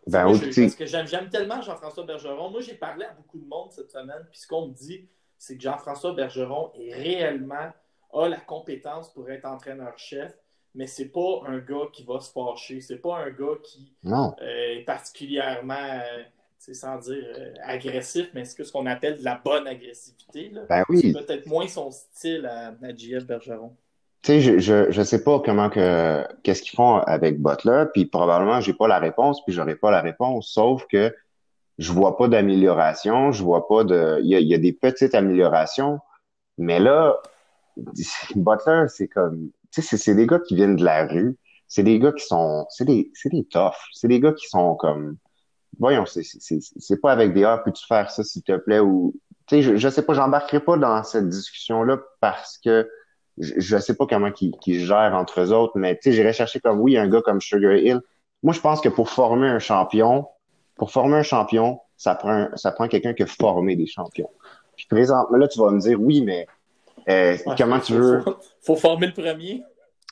Ben, 0.07 0.25
moi, 0.25 0.33
je- 0.37 0.61
parce 0.61 0.75
que 0.75 0.85
j'aime, 0.85 1.29
tellement 1.29 1.61
Jean-François 1.61 2.03
Bergeron. 2.05 2.49
Moi, 2.49 2.61
j'ai 2.61 2.75
parlé 2.75 3.05
à 3.05 3.13
beaucoup 3.13 3.39
de 3.39 3.47
monde 3.47 3.71
cette 3.71 3.91
semaine, 3.91 4.25
puis 4.31 4.39
ce 4.39 4.47
qu'on 4.47 4.67
me 4.67 4.73
dit, 4.73 5.07
c'est 5.37 5.55
que 5.57 5.61
Jean-François 5.63 6.13
Bergeron 6.13 6.71
est 6.75 6.93
réellement 6.93 7.71
a 8.13 8.27
la 8.29 8.39
compétence 8.39 9.11
pour 9.11 9.29
être 9.31 9.45
entraîneur-chef, 9.45 10.37
mais 10.75 10.85
c'est 10.87 11.09
pas 11.09 11.41
un 11.47 11.57
gars 11.59 11.87
qui 11.91 12.03
va 12.03 12.19
se 12.19 12.31
fâcher. 12.31 12.79
C'est 12.81 12.99
pas 12.99 13.17
un 13.17 13.31
gars 13.31 13.57
qui 13.63 13.91
Non. 14.03 14.35
euh, 14.41 14.75
est 14.77 14.83
particulièrement, 14.85 15.73
euh, 15.75 16.23
sans 16.59 16.97
dire 16.99 17.23
euh, 17.37 17.53
agressif, 17.63 18.29
mais 18.33 18.45
c'est 18.45 18.63
ce 18.63 18.71
qu'on 18.71 18.85
appelle 18.85 19.17
de 19.17 19.23
la 19.23 19.41
bonne 19.43 19.67
agressivité. 19.67 20.49
là. 20.49 20.61
Ben 20.69 20.83
C'est 20.89 20.93
oui. 21.07 21.13
peut-être 21.13 21.45
moins 21.47 21.67
son 21.67 21.89
style 21.91 22.45
à, 22.45 22.67
à 22.81 22.95
JF 22.95 23.25
Bergeron. 23.25 23.75
Sais, 24.25 24.39
je, 24.39 24.57
je, 24.59 24.89
je 24.89 25.01
sais 25.01 25.21
pas 25.21 25.41
comment 25.41 25.69
que, 25.69 26.25
qu'est-ce 26.43 26.61
qu'ils 26.61 26.77
font 26.77 26.95
avec 26.99 27.41
Butler, 27.41 27.85
puis 27.93 28.05
probablement 28.05 28.61
j'ai 28.61 28.73
pas 28.73 28.87
la 28.87 28.97
réponse, 28.97 29.43
puis 29.43 29.53
j'aurai 29.53 29.75
pas 29.75 29.91
la 29.91 29.99
réponse, 29.99 30.47
sauf 30.49 30.85
que 30.87 31.13
je 31.77 31.91
vois 31.91 32.15
pas 32.15 32.29
d'amélioration, 32.29 33.33
je 33.33 33.43
vois 33.43 33.67
pas 33.67 33.83
de, 33.83 34.19
il 34.23 34.29
y 34.29 34.35
a, 34.35 34.39
y 34.39 34.53
a 34.53 34.57
des 34.57 34.71
petites 34.71 35.13
améliorations, 35.13 35.99
mais 36.57 36.79
là, 36.79 37.17
Butler, 38.35 38.85
c'est 38.87 39.09
comme, 39.09 39.49
tu 39.71 39.81
sais, 39.81 39.97
c'est, 39.97 40.15
des 40.15 40.25
gars 40.25 40.39
qui 40.39 40.55
viennent 40.55 40.77
de 40.77 40.85
la 40.85 41.05
rue, 41.05 41.37
c'est 41.67 41.83
des 41.83 41.99
gars 41.99 42.13
qui 42.13 42.25
sont, 42.25 42.65
c'est 42.69 42.85
des, 42.85 43.11
c'est 43.13 43.29
des 43.29 43.43
toughs, 43.43 43.73
c'est 43.91 44.07
des 44.07 44.21
gars 44.21 44.31
qui 44.31 44.47
sont 44.47 44.75
comme, 44.75 45.17
voyons, 45.79 46.05
c'est, 46.05 47.01
pas 47.01 47.11
avec 47.11 47.33
des, 47.33 47.43
ah, 47.43 47.57
peux-tu 47.57 47.85
faire 47.85 48.09
ça 48.09 48.23
s'il 48.23 48.43
te 48.43 48.55
plaît, 48.55 48.79
ou, 48.79 49.15
tu 49.47 49.57
sais, 49.57 49.61
je, 49.61 49.75
je 49.75 49.89
sais 49.89 50.03
pas, 50.03 50.13
j'embarquerai 50.13 50.61
pas 50.61 50.77
dans 50.77 51.03
cette 51.03 51.27
discussion-là 51.27 51.99
parce 52.21 52.57
que 52.57 52.87
je, 53.37 53.53
je 53.57 53.77
sais 53.77 53.95
pas 53.95 54.05
comment 54.05 54.31
qu'ils 54.31 54.51
qu'ils 54.57 54.85
gèrent 54.85 55.13
entre 55.15 55.41
eux 55.41 55.51
autres, 55.51 55.73
mais 55.75 55.95
tu 55.95 56.03
sais, 56.03 56.11
j'irais 56.13 56.33
chercher 56.33 56.59
comme 56.59 56.79
oui, 56.79 56.97
un 56.97 57.07
gars 57.07 57.21
comme 57.21 57.41
Sugar 57.41 57.73
Hill. 57.73 58.01
Moi, 58.43 58.53
je 58.53 58.59
pense 58.59 58.81
que 58.81 58.89
pour 58.89 59.09
former 59.09 59.47
un 59.47 59.59
champion, 59.59 60.27
pour 60.75 60.91
former 60.91 61.17
un 61.17 61.23
champion, 61.23 61.79
ça 61.97 62.15
prend 62.15 62.49
ça 62.55 62.71
prend 62.71 62.87
quelqu'un 62.87 63.13
qui 63.13 63.23
a 63.23 63.27
formé 63.27 63.75
des 63.75 63.87
champions. 63.87 64.29
Puis 64.75 64.85
présentement, 64.89 65.37
là, 65.37 65.47
tu 65.47 65.59
vas 65.59 65.71
me 65.71 65.79
dire 65.79 65.99
oui, 65.99 66.21
mais 66.21 66.47
euh, 67.09 67.37
Ouais, 67.45 67.55
comment 67.57 67.79
tu 67.79 67.93
veux. 67.93 68.21
Faut, 68.21 68.37
faut 68.61 68.75
former 68.75 69.07
le 69.07 69.13
premier. 69.13 69.63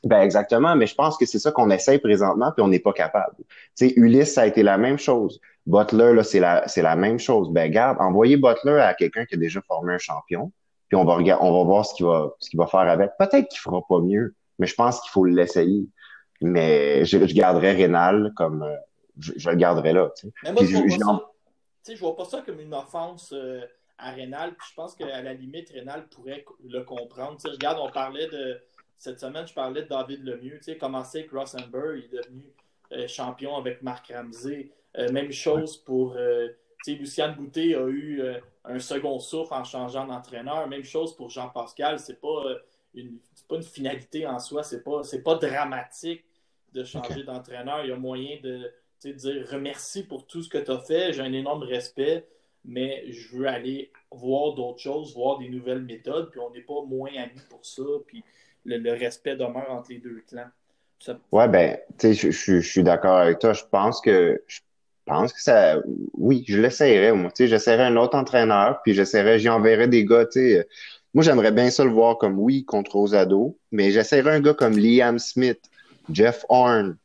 Ben 0.04 0.22
exactement, 0.22 0.76
mais 0.76 0.88
je 0.88 0.96
pense 0.96 1.16
que 1.16 1.28
c'est 1.28 1.38
ça 1.38 1.52
qu'on 1.52 1.70
essaye 1.70 2.00
présentement, 2.00 2.52
puis 2.52 2.64
on 2.64 2.68
n'est 2.68 2.80
pas 2.80 2.94
capable. 2.94 3.36
Tu 3.38 3.46
sais, 3.76 3.94
Ulysse, 3.96 4.34
ça 4.34 4.42
a 4.42 4.46
été 4.48 4.64
la 4.64 4.78
même 4.80 4.98
chose. 4.98 5.40
Butler, 5.68 6.14
là, 6.14 6.24
c'est 6.24 6.40
la, 6.40 6.68
c'est 6.68 6.82
la 6.82 6.96
même 6.96 7.20
chose. 7.20 7.52
Ben, 7.52 7.70
garde, 7.72 7.98
envoyez 8.00 8.36
Butler 8.36 8.80
à 8.80 8.96
quelqu'un 8.96 9.26
qui 9.26 9.36
a 9.36 9.38
déjà 9.38 9.62
formé 9.62 9.94
un 9.94 10.00
champion, 10.00 10.52
puis 10.92 10.98
on 10.98 11.06
va 11.06 11.16
regarder, 11.16 11.42
on 11.46 11.54
va 11.58 11.64
voir 11.64 11.86
ce 11.86 11.94
qu'il 11.96 12.06
va, 12.06 12.36
ce 12.40 12.50
qu'il 12.50 12.60
va 12.60 12.68
faire 12.68 12.82
avec. 12.82 13.12
Peut-être 13.18 13.48
qu'il 13.48 13.60
fera 13.62 13.82
pas 13.88 14.00
mieux, 14.02 14.36
mais 14.60 14.68
je 14.68 14.76
pense 14.76 15.00
qu'il 15.00 15.10
faut 15.12 15.24
l'essayer. 15.24 15.88
Mais 16.42 17.06
je, 17.06 17.26
je 17.26 17.34
garderais 17.34 17.72
Rénal 17.72 18.34
comme, 18.36 18.64
euh, 18.64 18.76
je, 19.18 19.32
je 19.38 19.50
le 19.50 19.56
garderais 19.56 19.94
là, 19.94 20.12
tu 20.18 20.28
sais. 20.28 20.34
Mais 20.44 20.52
moi, 20.52 20.64
Puis 20.64 20.72
je 20.74 20.78
vois, 20.80 20.88
je- 20.90 20.98
pas 20.98 21.06
ça, 21.06 21.22
tu 21.24 21.54
sais, 21.84 21.96
je 21.96 22.02
vois 22.02 22.16
pas 22.18 22.26
ça 22.26 22.42
comme 22.46 22.60
une 22.60 22.74
offense 22.74 23.32
euh, 23.32 23.62
à 23.98 24.12
Rénal. 24.12 24.50
Puis 24.56 24.68
je 24.70 24.76
pense 24.76 24.94
qu'à 24.96 25.22
la 25.22 25.34
limite, 25.34 25.70
Rénal 25.70 26.10
pourrait 26.10 26.44
le 26.68 26.82
comprendre. 26.82 27.38
Tu 27.38 27.44
sais, 27.44 27.52
regarde, 27.52 27.78
on 27.82 27.90
parlait 27.90 28.28
de. 28.28 28.60
Cette 28.98 29.22
semaine, 29.22 29.48
je 29.48 29.54
parlais 29.54 29.84
de 29.84 29.88
David 29.88 30.26
Lemieux. 30.26 30.58
Tu 30.58 30.64
sais, 30.74 30.78
commencé 30.78 31.20
avec 31.20 31.32
Rosenberg, 31.32 32.00
il 32.00 32.04
est 32.04 32.22
devenu 32.22 32.44
euh, 32.92 33.08
champion 33.08 33.56
avec 33.56 33.82
Marc 33.82 34.12
Ramsey. 34.14 34.72
Même 35.14 35.32
chose 35.32 35.78
pour. 35.78 36.16
tu 36.84 36.92
sais, 36.94 37.00
Lucien 37.00 37.30
Boutet 37.32 37.76
a 37.76 37.88
eu 37.88 38.22
un 38.66 38.80
second 38.80 39.20
souffle 39.20 39.54
en 39.54 39.64
changeant 39.64 40.06
d'entraîneur. 40.06 40.68
Même 40.68 40.84
chose 40.84 41.16
pour 41.16 41.30
Jean-Pascal. 41.30 42.00
C'est 42.00 42.20
pas, 42.20 42.46
euh, 42.46 42.60
une, 42.94 43.18
c'est 43.34 43.48
pas 43.48 43.56
une 43.56 43.64
finalité 43.64 44.28
en 44.28 44.40
soi. 44.40 44.64
C'est 44.64 44.84
pas, 44.84 45.04
c'est 45.04 45.24
pas 45.24 45.36
dramatique 45.36 46.24
de 46.74 46.84
changer 46.84 47.24
d'entraîneur. 47.24 47.84
Il 47.84 47.90
y 47.90 47.94
a 47.94 47.98
moyen 47.98 48.38
de 48.42 48.72
dire 49.10 49.48
remercie 49.50 50.04
pour 50.04 50.28
tout 50.28 50.44
ce 50.44 50.50
que 50.50 50.58
tu 50.58 50.72
as 50.72 50.80
fait, 50.80 51.14
j'ai 51.14 51.22
un 51.22 51.34
énorme 51.34 51.64
respect, 51.64 52.26
mais 52.64 53.12
je 53.12 53.36
veux 53.36 53.48
aller 53.48 53.92
voir 54.12 54.54
d'autres 54.54 54.80
choses, 54.80 55.14
voir 55.16 55.40
des 55.40 55.50
nouvelles 55.50 55.82
méthodes, 55.82 56.30
puis 56.30 56.40
on 56.40 56.52
n'est 56.52 56.62
pas 56.62 56.84
moins 56.86 57.12
amis 57.18 57.42
pour 57.50 57.66
ça, 57.66 57.84
puis 58.06 58.24
le, 58.66 58.78
le 58.78 58.92
respect 58.92 59.36
demeure 59.36 59.72
entre 59.72 59.90
les 59.90 59.98
deux 59.98 60.22
clans. 60.28 60.50
Ça- 61.00 61.20
Ouais, 61.32 61.48
ben, 61.48 61.80
tu 61.98 62.14
sais, 62.14 62.32
je, 62.32 62.60
suis 62.60 62.84
d'accord 62.84 63.18
avec 63.18 63.40
toi. 63.40 63.54
Je 63.54 63.64
pense 63.64 64.02
que, 64.02 64.44
je 64.46 64.60
pense 65.06 65.34
que 65.34 65.42
ça, 65.42 65.78
oui, 66.14 66.44
je 66.48 66.60
l'essayerais, 66.60 67.14
moi. 67.14 67.32
Tu 67.32 67.44
sais, 67.44 67.48
j'essaierais 67.48 67.84
un 67.86 67.98
autre 67.98 68.18
entraîneur, 68.18 68.82
puis 68.84 68.94
j'essaierais, 68.94 69.40
j'y 69.40 69.50
enverrais 69.50 69.88
des 69.88 70.06
gars, 70.06 70.26
tu 70.26 70.34
sais. 70.40 70.68
Moi, 71.14 71.24
j'aimerais 71.24 71.52
bien 71.52 71.70
ça 71.70 71.84
le 71.84 71.92
voir 71.92 72.18
comme, 72.18 72.40
oui, 72.40 72.64
contre 72.66 72.94
Rosado, 72.96 73.58
mais 73.72 73.92
j'essaierais 73.92 74.36
un 74.36 74.40
gars 74.42 74.54
comme 74.54 74.78
Liam 74.78 75.20
Smith, 75.20 75.60
Jeff 76.10 76.46
Horn. 76.50 76.98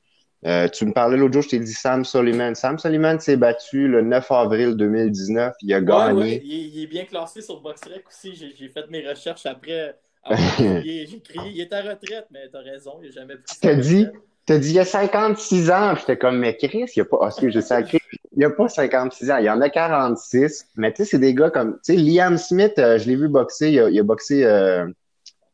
Euh, 0.47 0.68
tu 0.68 0.86
me 0.86 0.92
parlais 0.92 1.16
l'autre 1.16 1.34
jour, 1.34 1.42
je 1.42 1.49
t'ai 1.51 1.59
dit 1.59 1.72
Sam 1.72 2.05
Soliman. 2.05 2.55
Sam 2.55 2.78
Soliman 2.78 3.18
s'est 3.20 3.36
battu 3.36 3.88
le 3.88 4.03
9 4.03 4.30
avril 4.30 4.76
2019. 4.76 5.55
Il 5.62 5.74
a 5.74 5.80
Ouais, 5.88 6.12
gagné. 6.12 6.12
ouais, 6.12 6.40
il, 6.44 6.53
est, 6.53 6.68
il 6.68 6.82
est 6.82 6.86
bien 6.88 7.05
classé 7.05 7.40
sur 7.42 7.61
BoxRec 7.61 8.07
aussi. 8.09 8.34
J'ai 8.34 8.68
fait 8.68 8.88
mes 8.90 9.07
recherches 9.09 9.47
après. 9.47 9.99
J'ai 10.61 11.20
crié, 11.22 11.51
il 11.53 11.61
est 11.61 11.72
à 11.72 11.82
retraite, 11.82 12.26
mais 12.30 12.49
t'as 12.51 12.61
raison, 12.62 12.99
il 13.03 13.07
n'a 13.07 13.12
jamais 13.12 13.36
pris 13.36 13.55
Tu 13.55 13.57
sa 13.57 13.68
t'as 13.68 13.74
dit, 13.74 14.07
retraite. 14.07 14.20
T'as 14.47 14.59
dit, 14.59 14.70
il 14.70 14.76
y 14.76 14.78
a 14.78 14.84
56 14.84 15.70
ans. 15.70 15.92
Puis 15.92 16.01
J'étais 16.01 16.18
comme, 16.18 16.38
mais 16.38 16.57
Chris, 16.57 16.84
il 16.94 16.99
y 16.99 17.01
a 17.01 17.05
pas, 17.05 17.30
que 17.30 17.51
je 17.51 17.61
sacré? 17.61 17.99
Il 18.36 18.42
y 18.42 18.44
a 18.44 18.51
pas 18.51 18.68
56 18.68 19.30
ans. 19.30 19.36
Il 19.38 19.44
y 19.44 19.51
en 19.51 19.61
a 19.61 19.68
46. 19.68 20.68
Mais 20.76 20.92
tu 20.92 20.99
sais, 20.99 21.11
c'est 21.11 21.18
des 21.18 21.34
gars 21.34 21.51
comme, 21.51 21.74
tu 21.84 21.94
sais, 21.94 21.97
Liam 21.97 22.38
Smith, 22.38 22.78
euh, 22.78 22.99
je 22.99 23.09
l'ai 23.09 23.16
vu 23.16 23.28
boxer. 23.28 23.70
Il 23.70 23.80
a, 23.80 23.90
il 23.90 23.99
a 23.99 24.03
boxé, 24.03 24.44
euh, 24.44 24.86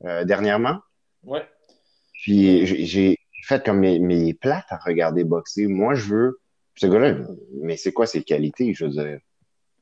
euh, 0.05 0.25
dernièrement. 0.25 0.79
Ouais. 1.25 1.45
Puis 2.13 2.67
j'ai 2.67 3.19
fait 3.45 3.65
comme 3.65 3.81
mes, 3.81 3.99
mes 3.99 4.35
plates 4.35 4.67
à 4.71 4.77
regarder 4.77 5.25
boxer. 5.25 5.67
Moi, 5.67 5.95
je 5.95 6.09
veux, 6.15 6.41
ce 6.77 6.87
gars-là, 6.87 7.17
mais 7.55 7.77
c'est 7.77 7.93
quoi 7.93 8.07
ses 8.07 8.23
qualités? 8.23 8.73
Je 8.75 8.85
veux 8.85 8.91
dire, 8.91 9.19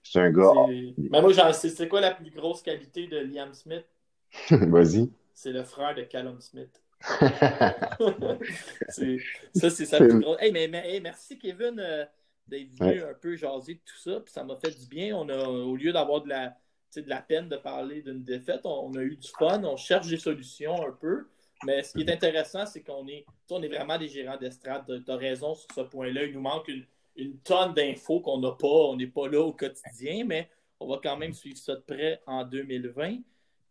c'est 0.02 0.20
un 0.20 0.30
gars, 0.30 0.52
Mais 0.96 1.20
moi, 1.20 1.32
j'en 1.32 1.52
sais, 1.52 1.68
c'est 1.68 1.88
quoi 1.88 2.00
la 2.00 2.12
plus 2.12 2.30
grosse 2.30 2.62
qualité 2.62 3.06
de 3.06 3.18
Liam 3.18 3.52
Smith? 3.52 3.84
vas-y. 4.50 5.11
C'est 5.34 5.52
le 5.52 5.64
frère 5.64 5.94
de 5.94 6.02
Callum 6.02 6.40
Smith. 6.40 6.82
C'est- 8.88 9.18
ça, 9.55 9.70
c'est 9.70 9.86
grosse. 10.20 10.36
Hey, 10.40 10.53
mais, 10.53 10.68
mais- 10.68 10.94
hey, 10.94 11.01
merci, 11.01 11.38
Kevin, 11.38 11.78
euh, 11.78 12.05
d'être 12.46 12.68
venu 12.78 13.03
un 13.03 13.14
peu 13.14 13.36
jaser 13.36 13.74
de 13.74 13.80
tout 13.80 13.98
ça. 13.98 14.20
Puis 14.20 14.32
ça 14.32 14.44
m'a 14.44 14.57
fait 14.57 14.78
du 14.78 14.86
bien. 14.86 15.16
On 15.16 15.28
a, 15.28 15.44
au 15.46 15.76
lieu 15.76 15.92
d'avoir 15.92 16.22
de 16.22 16.28
la, 16.28 16.57
de 16.96 17.09
la 17.09 17.22
peine 17.22 17.48
de 17.48 17.57
parler 17.57 18.03
d'une 18.03 18.22
défaite, 18.22 18.61
on, 18.64 18.88
on 18.90 18.94
a 18.96 19.03
eu 19.03 19.16
du 19.16 19.28
fun. 19.38 19.62
On 19.64 19.76
cherche 19.76 20.09
des 20.09 20.16
solutions 20.18 20.86
un 20.86 20.92
peu. 20.92 21.26
Mais 21.64 21.82
ce 21.82 21.92
qui 21.92 22.03
est 22.03 22.11
intéressant, 22.11 22.64
c'est 22.66 22.82
qu'on 22.82 23.07
est, 23.07 23.24
on 23.51 23.62
est 23.62 23.68
vraiment 23.68 23.98
des 23.98 24.09
gérants 24.09 24.38
d'estrade. 24.38 24.84
Tu 25.05 25.11
as 25.11 25.16
raison 25.16 25.55
sur 25.55 25.68
ce 25.74 25.82
point-là. 25.82 26.24
Il 26.24 26.32
nous 26.32 26.40
manque 26.40 26.68
une, 26.68 26.86
une 27.16 27.38
tonne 27.38 27.74
d'infos 27.74 28.20
qu'on 28.20 28.38
n'a 28.38 28.53
pas. 28.53 28.66
On 28.66 28.96
n'est 28.96 29.07
pas 29.07 29.28
là 29.28 29.40
au 29.40 29.53
quotidien, 29.53 30.24
mais 30.24 30.48
on 30.80 30.86
va 30.88 30.98
quand 31.03 31.16
même 31.18 31.34
suivre 31.34 31.59
ça 31.59 31.74
de 31.76 31.80
près 31.82 32.22
en 32.26 32.44
2020. 32.44 33.18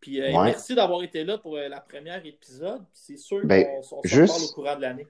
Puis 0.02 0.22
euh, 0.22 0.32
Ouais. 0.32 0.46
merci 0.46 0.76
d'avoir 0.76 1.04
été 1.04 1.24
là 1.24 1.38
pour 1.38 1.58
euh, 1.58 1.68
la 1.68 1.80
première 1.82 2.26
épisode. 2.26 2.82
C'est 2.94 3.18
sûr 3.18 3.42
Ben, 3.44 3.66
qu'on 3.66 3.80
on 3.80 3.82
s'en 3.82 4.02
juste- 4.04 4.34
parle 4.34 4.44
au 4.44 4.54
courant 4.54 4.76
de 4.78 4.82
l'année. 4.82 5.08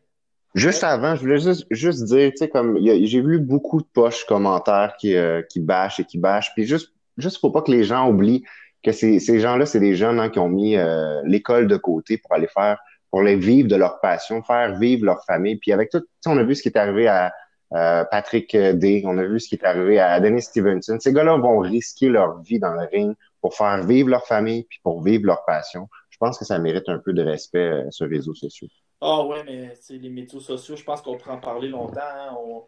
Juste 0.55 0.83
avant, 0.83 1.15
je 1.15 1.21
voulais 1.21 1.37
juste, 1.39 1.67
juste 1.69 2.05
dire, 2.05 2.31
tu 2.31 2.37
sais, 2.37 2.49
comme 2.49 2.79
j'ai 2.81 3.21
vu 3.21 3.37
beaucoup 3.37 3.79
de 3.81 3.87
poches 3.93 4.25
commentaires 4.25 4.95
qui, 4.99 5.15
euh, 5.15 5.43
qui 5.43 5.59
bâchent 5.59 5.99
et 5.99 6.05
qui 6.05 6.17
bâchent. 6.17 6.51
Puis 6.55 6.65
juste, 6.65 6.91
juste 7.17 7.37
faut 7.39 7.51
pas 7.51 7.61
que 7.61 7.69
les 7.71 7.83
gens 7.83 8.09
oublient 8.09 8.43
que 8.83 8.91
ces, 8.91 9.19
ces 9.19 9.39
gens-là, 9.39 9.67
c'est 9.67 9.79
des 9.79 9.93
jeunes 9.95 10.19
hein, 10.19 10.29
qui 10.29 10.39
ont 10.39 10.49
mis 10.49 10.75
euh, 10.75 11.21
l'école 11.23 11.67
de 11.67 11.77
côté 11.77 12.17
pour 12.17 12.33
aller 12.33 12.47
faire, 12.47 12.79
pour 13.11 13.19
aller 13.21 13.35
vivre 13.35 13.67
de 13.67 13.75
leur 13.75 13.99
passion, 13.99 14.41
faire 14.41 14.75
vivre 14.79 15.05
leur 15.05 15.23
famille. 15.25 15.57
Puis 15.57 15.71
avec 15.71 15.91
tout, 15.91 15.99
tu 15.99 16.05
sais, 16.21 16.29
on 16.31 16.37
a 16.37 16.43
vu 16.43 16.55
ce 16.55 16.63
qui 16.63 16.69
est 16.69 16.77
arrivé 16.77 17.07
à 17.07 17.31
euh, 17.75 18.03
Patrick 18.09 18.57
Day, 18.57 19.03
on 19.05 19.19
a 19.19 19.23
vu 19.25 19.39
ce 19.39 19.49
qui 19.49 19.53
est 19.55 19.63
arrivé 19.63 19.99
à 19.99 20.19
Dennis 20.19 20.41
Stevenson. 20.41 20.97
Ces 20.99 21.13
gars-là 21.13 21.37
vont 21.37 21.59
risquer 21.59 22.09
leur 22.09 22.41
vie 22.41 22.57
dans 22.57 22.73
le 22.73 22.87
ring 22.91 23.13
pour 23.41 23.53
faire 23.55 23.83
vivre 23.85 24.09
leur 24.09 24.25
famille 24.25 24.63
puis 24.63 24.79
pour 24.83 25.01
vivre 25.01 25.25
leur 25.25 25.43
passion. 25.45 25.87
Je 26.09 26.17
pense 26.17 26.37
que 26.37 26.45
ça 26.45 26.59
mérite 26.59 26.87
un 26.89 26.99
peu 26.99 27.13
de 27.13 27.23
respect 27.23 27.59
euh, 27.59 27.91
sur 27.91 28.05
les 28.07 28.17
réseaux 28.17 28.33
sociaux. 28.35 28.67
Ah 29.01 29.23
ouais, 29.25 29.43
mais 29.45 29.73
c'est 29.79 29.97
les 29.97 30.09
médias 30.09 30.39
sociaux, 30.39 30.75
je 30.75 30.83
pense 30.83 31.01
qu'on 31.01 31.17
pourrait 31.17 31.31
en 31.35 31.39
parler 31.39 31.69
longtemps. 31.69 31.99
hein. 32.03 32.35
On... 32.37 32.63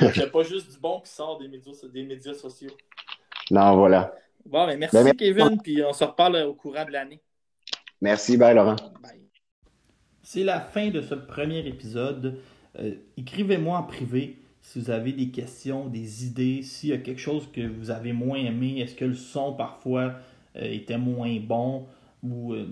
Il 0.00 0.12
n'y 0.16 0.22
a 0.22 0.26
pas 0.28 0.42
juste 0.42 0.72
du 0.72 0.78
bon 0.78 1.00
qui 1.00 1.10
sort 1.12 1.38
des 1.38 1.48
médias, 1.48 1.72
des 1.92 2.02
médias 2.02 2.34
sociaux. 2.34 2.70
Non, 3.50 3.76
voilà. 3.76 4.12
Bon, 4.44 4.66
mais 4.66 4.76
merci 4.76 4.96
Ben, 4.96 5.04
merci. 5.04 5.16
Kevin, 5.18 5.60
puis 5.62 5.82
on 5.84 5.92
se 5.92 6.04
reparle 6.04 6.36
au 6.46 6.54
courant 6.54 6.84
de 6.84 6.90
l'année. 6.92 7.20
Merci, 8.00 8.36
bye 8.36 8.54
Laurent. 8.54 8.76
Bye. 9.02 9.22
C'est 10.22 10.42
la 10.44 10.60
fin 10.60 10.88
de 10.90 11.00
ce 11.02 11.14
premier 11.14 11.66
épisode. 11.66 12.40
Euh, 12.78 12.94
Écrivez-moi 13.16 13.78
en 13.78 13.82
privé 13.84 14.38
si 14.66 14.80
vous 14.80 14.90
avez 14.90 15.12
des 15.12 15.28
questions, 15.28 15.86
des 15.86 16.26
idées, 16.26 16.62
s'il 16.62 16.88
y 16.88 16.92
a 16.92 16.98
quelque 16.98 17.20
chose 17.20 17.48
que 17.52 17.64
vous 17.64 17.92
avez 17.92 18.12
moins 18.12 18.38
aimé, 18.38 18.80
est-ce 18.80 18.96
que 18.96 19.04
le 19.04 19.14
son 19.14 19.52
parfois 19.52 20.16
euh, 20.56 20.64
était 20.64 20.98
moins 20.98 21.38
bon, 21.38 21.86
ou 22.24 22.52
euh, 22.52 22.66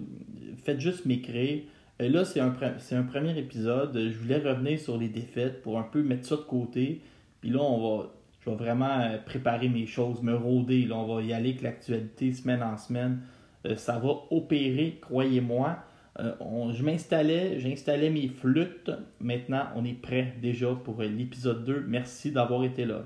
faites 0.64 0.80
juste 0.80 1.06
m'écrire. 1.06 1.62
Euh, 2.02 2.08
là, 2.08 2.24
c'est 2.24 2.40
un, 2.40 2.52
un 2.52 3.02
premier 3.04 3.38
épisode. 3.38 3.96
Je 3.96 4.18
voulais 4.18 4.38
revenir 4.38 4.80
sur 4.80 4.98
les 4.98 5.08
défaites 5.08 5.62
pour 5.62 5.78
un 5.78 5.84
peu 5.84 6.02
mettre 6.02 6.26
ça 6.26 6.34
de 6.34 6.40
côté. 6.40 7.00
Puis 7.40 7.50
là, 7.50 7.60
on 7.60 7.98
va, 7.98 8.12
je 8.40 8.50
vais 8.50 8.56
vraiment 8.56 9.16
préparer 9.24 9.68
mes 9.68 9.86
choses, 9.86 10.20
me 10.20 10.34
rôder. 10.34 10.86
Là, 10.86 10.96
on 10.96 11.14
va 11.14 11.22
y 11.22 11.32
aller 11.32 11.50
avec 11.50 11.62
l'actualité 11.62 12.32
semaine 12.32 12.64
en 12.64 12.76
semaine. 12.76 13.20
Ça 13.76 14.00
va 14.00 14.16
opérer, 14.30 14.98
croyez-moi. 15.00 15.78
Euh, 16.20 16.32
on- 16.40 16.72
je 16.72 16.84
m'installais, 16.84 17.58
j'installais 17.58 18.10
mes 18.10 18.28
flûtes. 18.28 18.90
Maintenant, 19.20 19.64
on 19.74 19.84
est 19.84 20.00
prêt 20.00 20.34
déjà 20.40 20.72
pour 20.74 21.02
l'épisode 21.02 21.64
2. 21.64 21.84
Merci 21.88 22.30
d'avoir 22.30 22.64
été 22.64 22.84
là. 22.84 23.04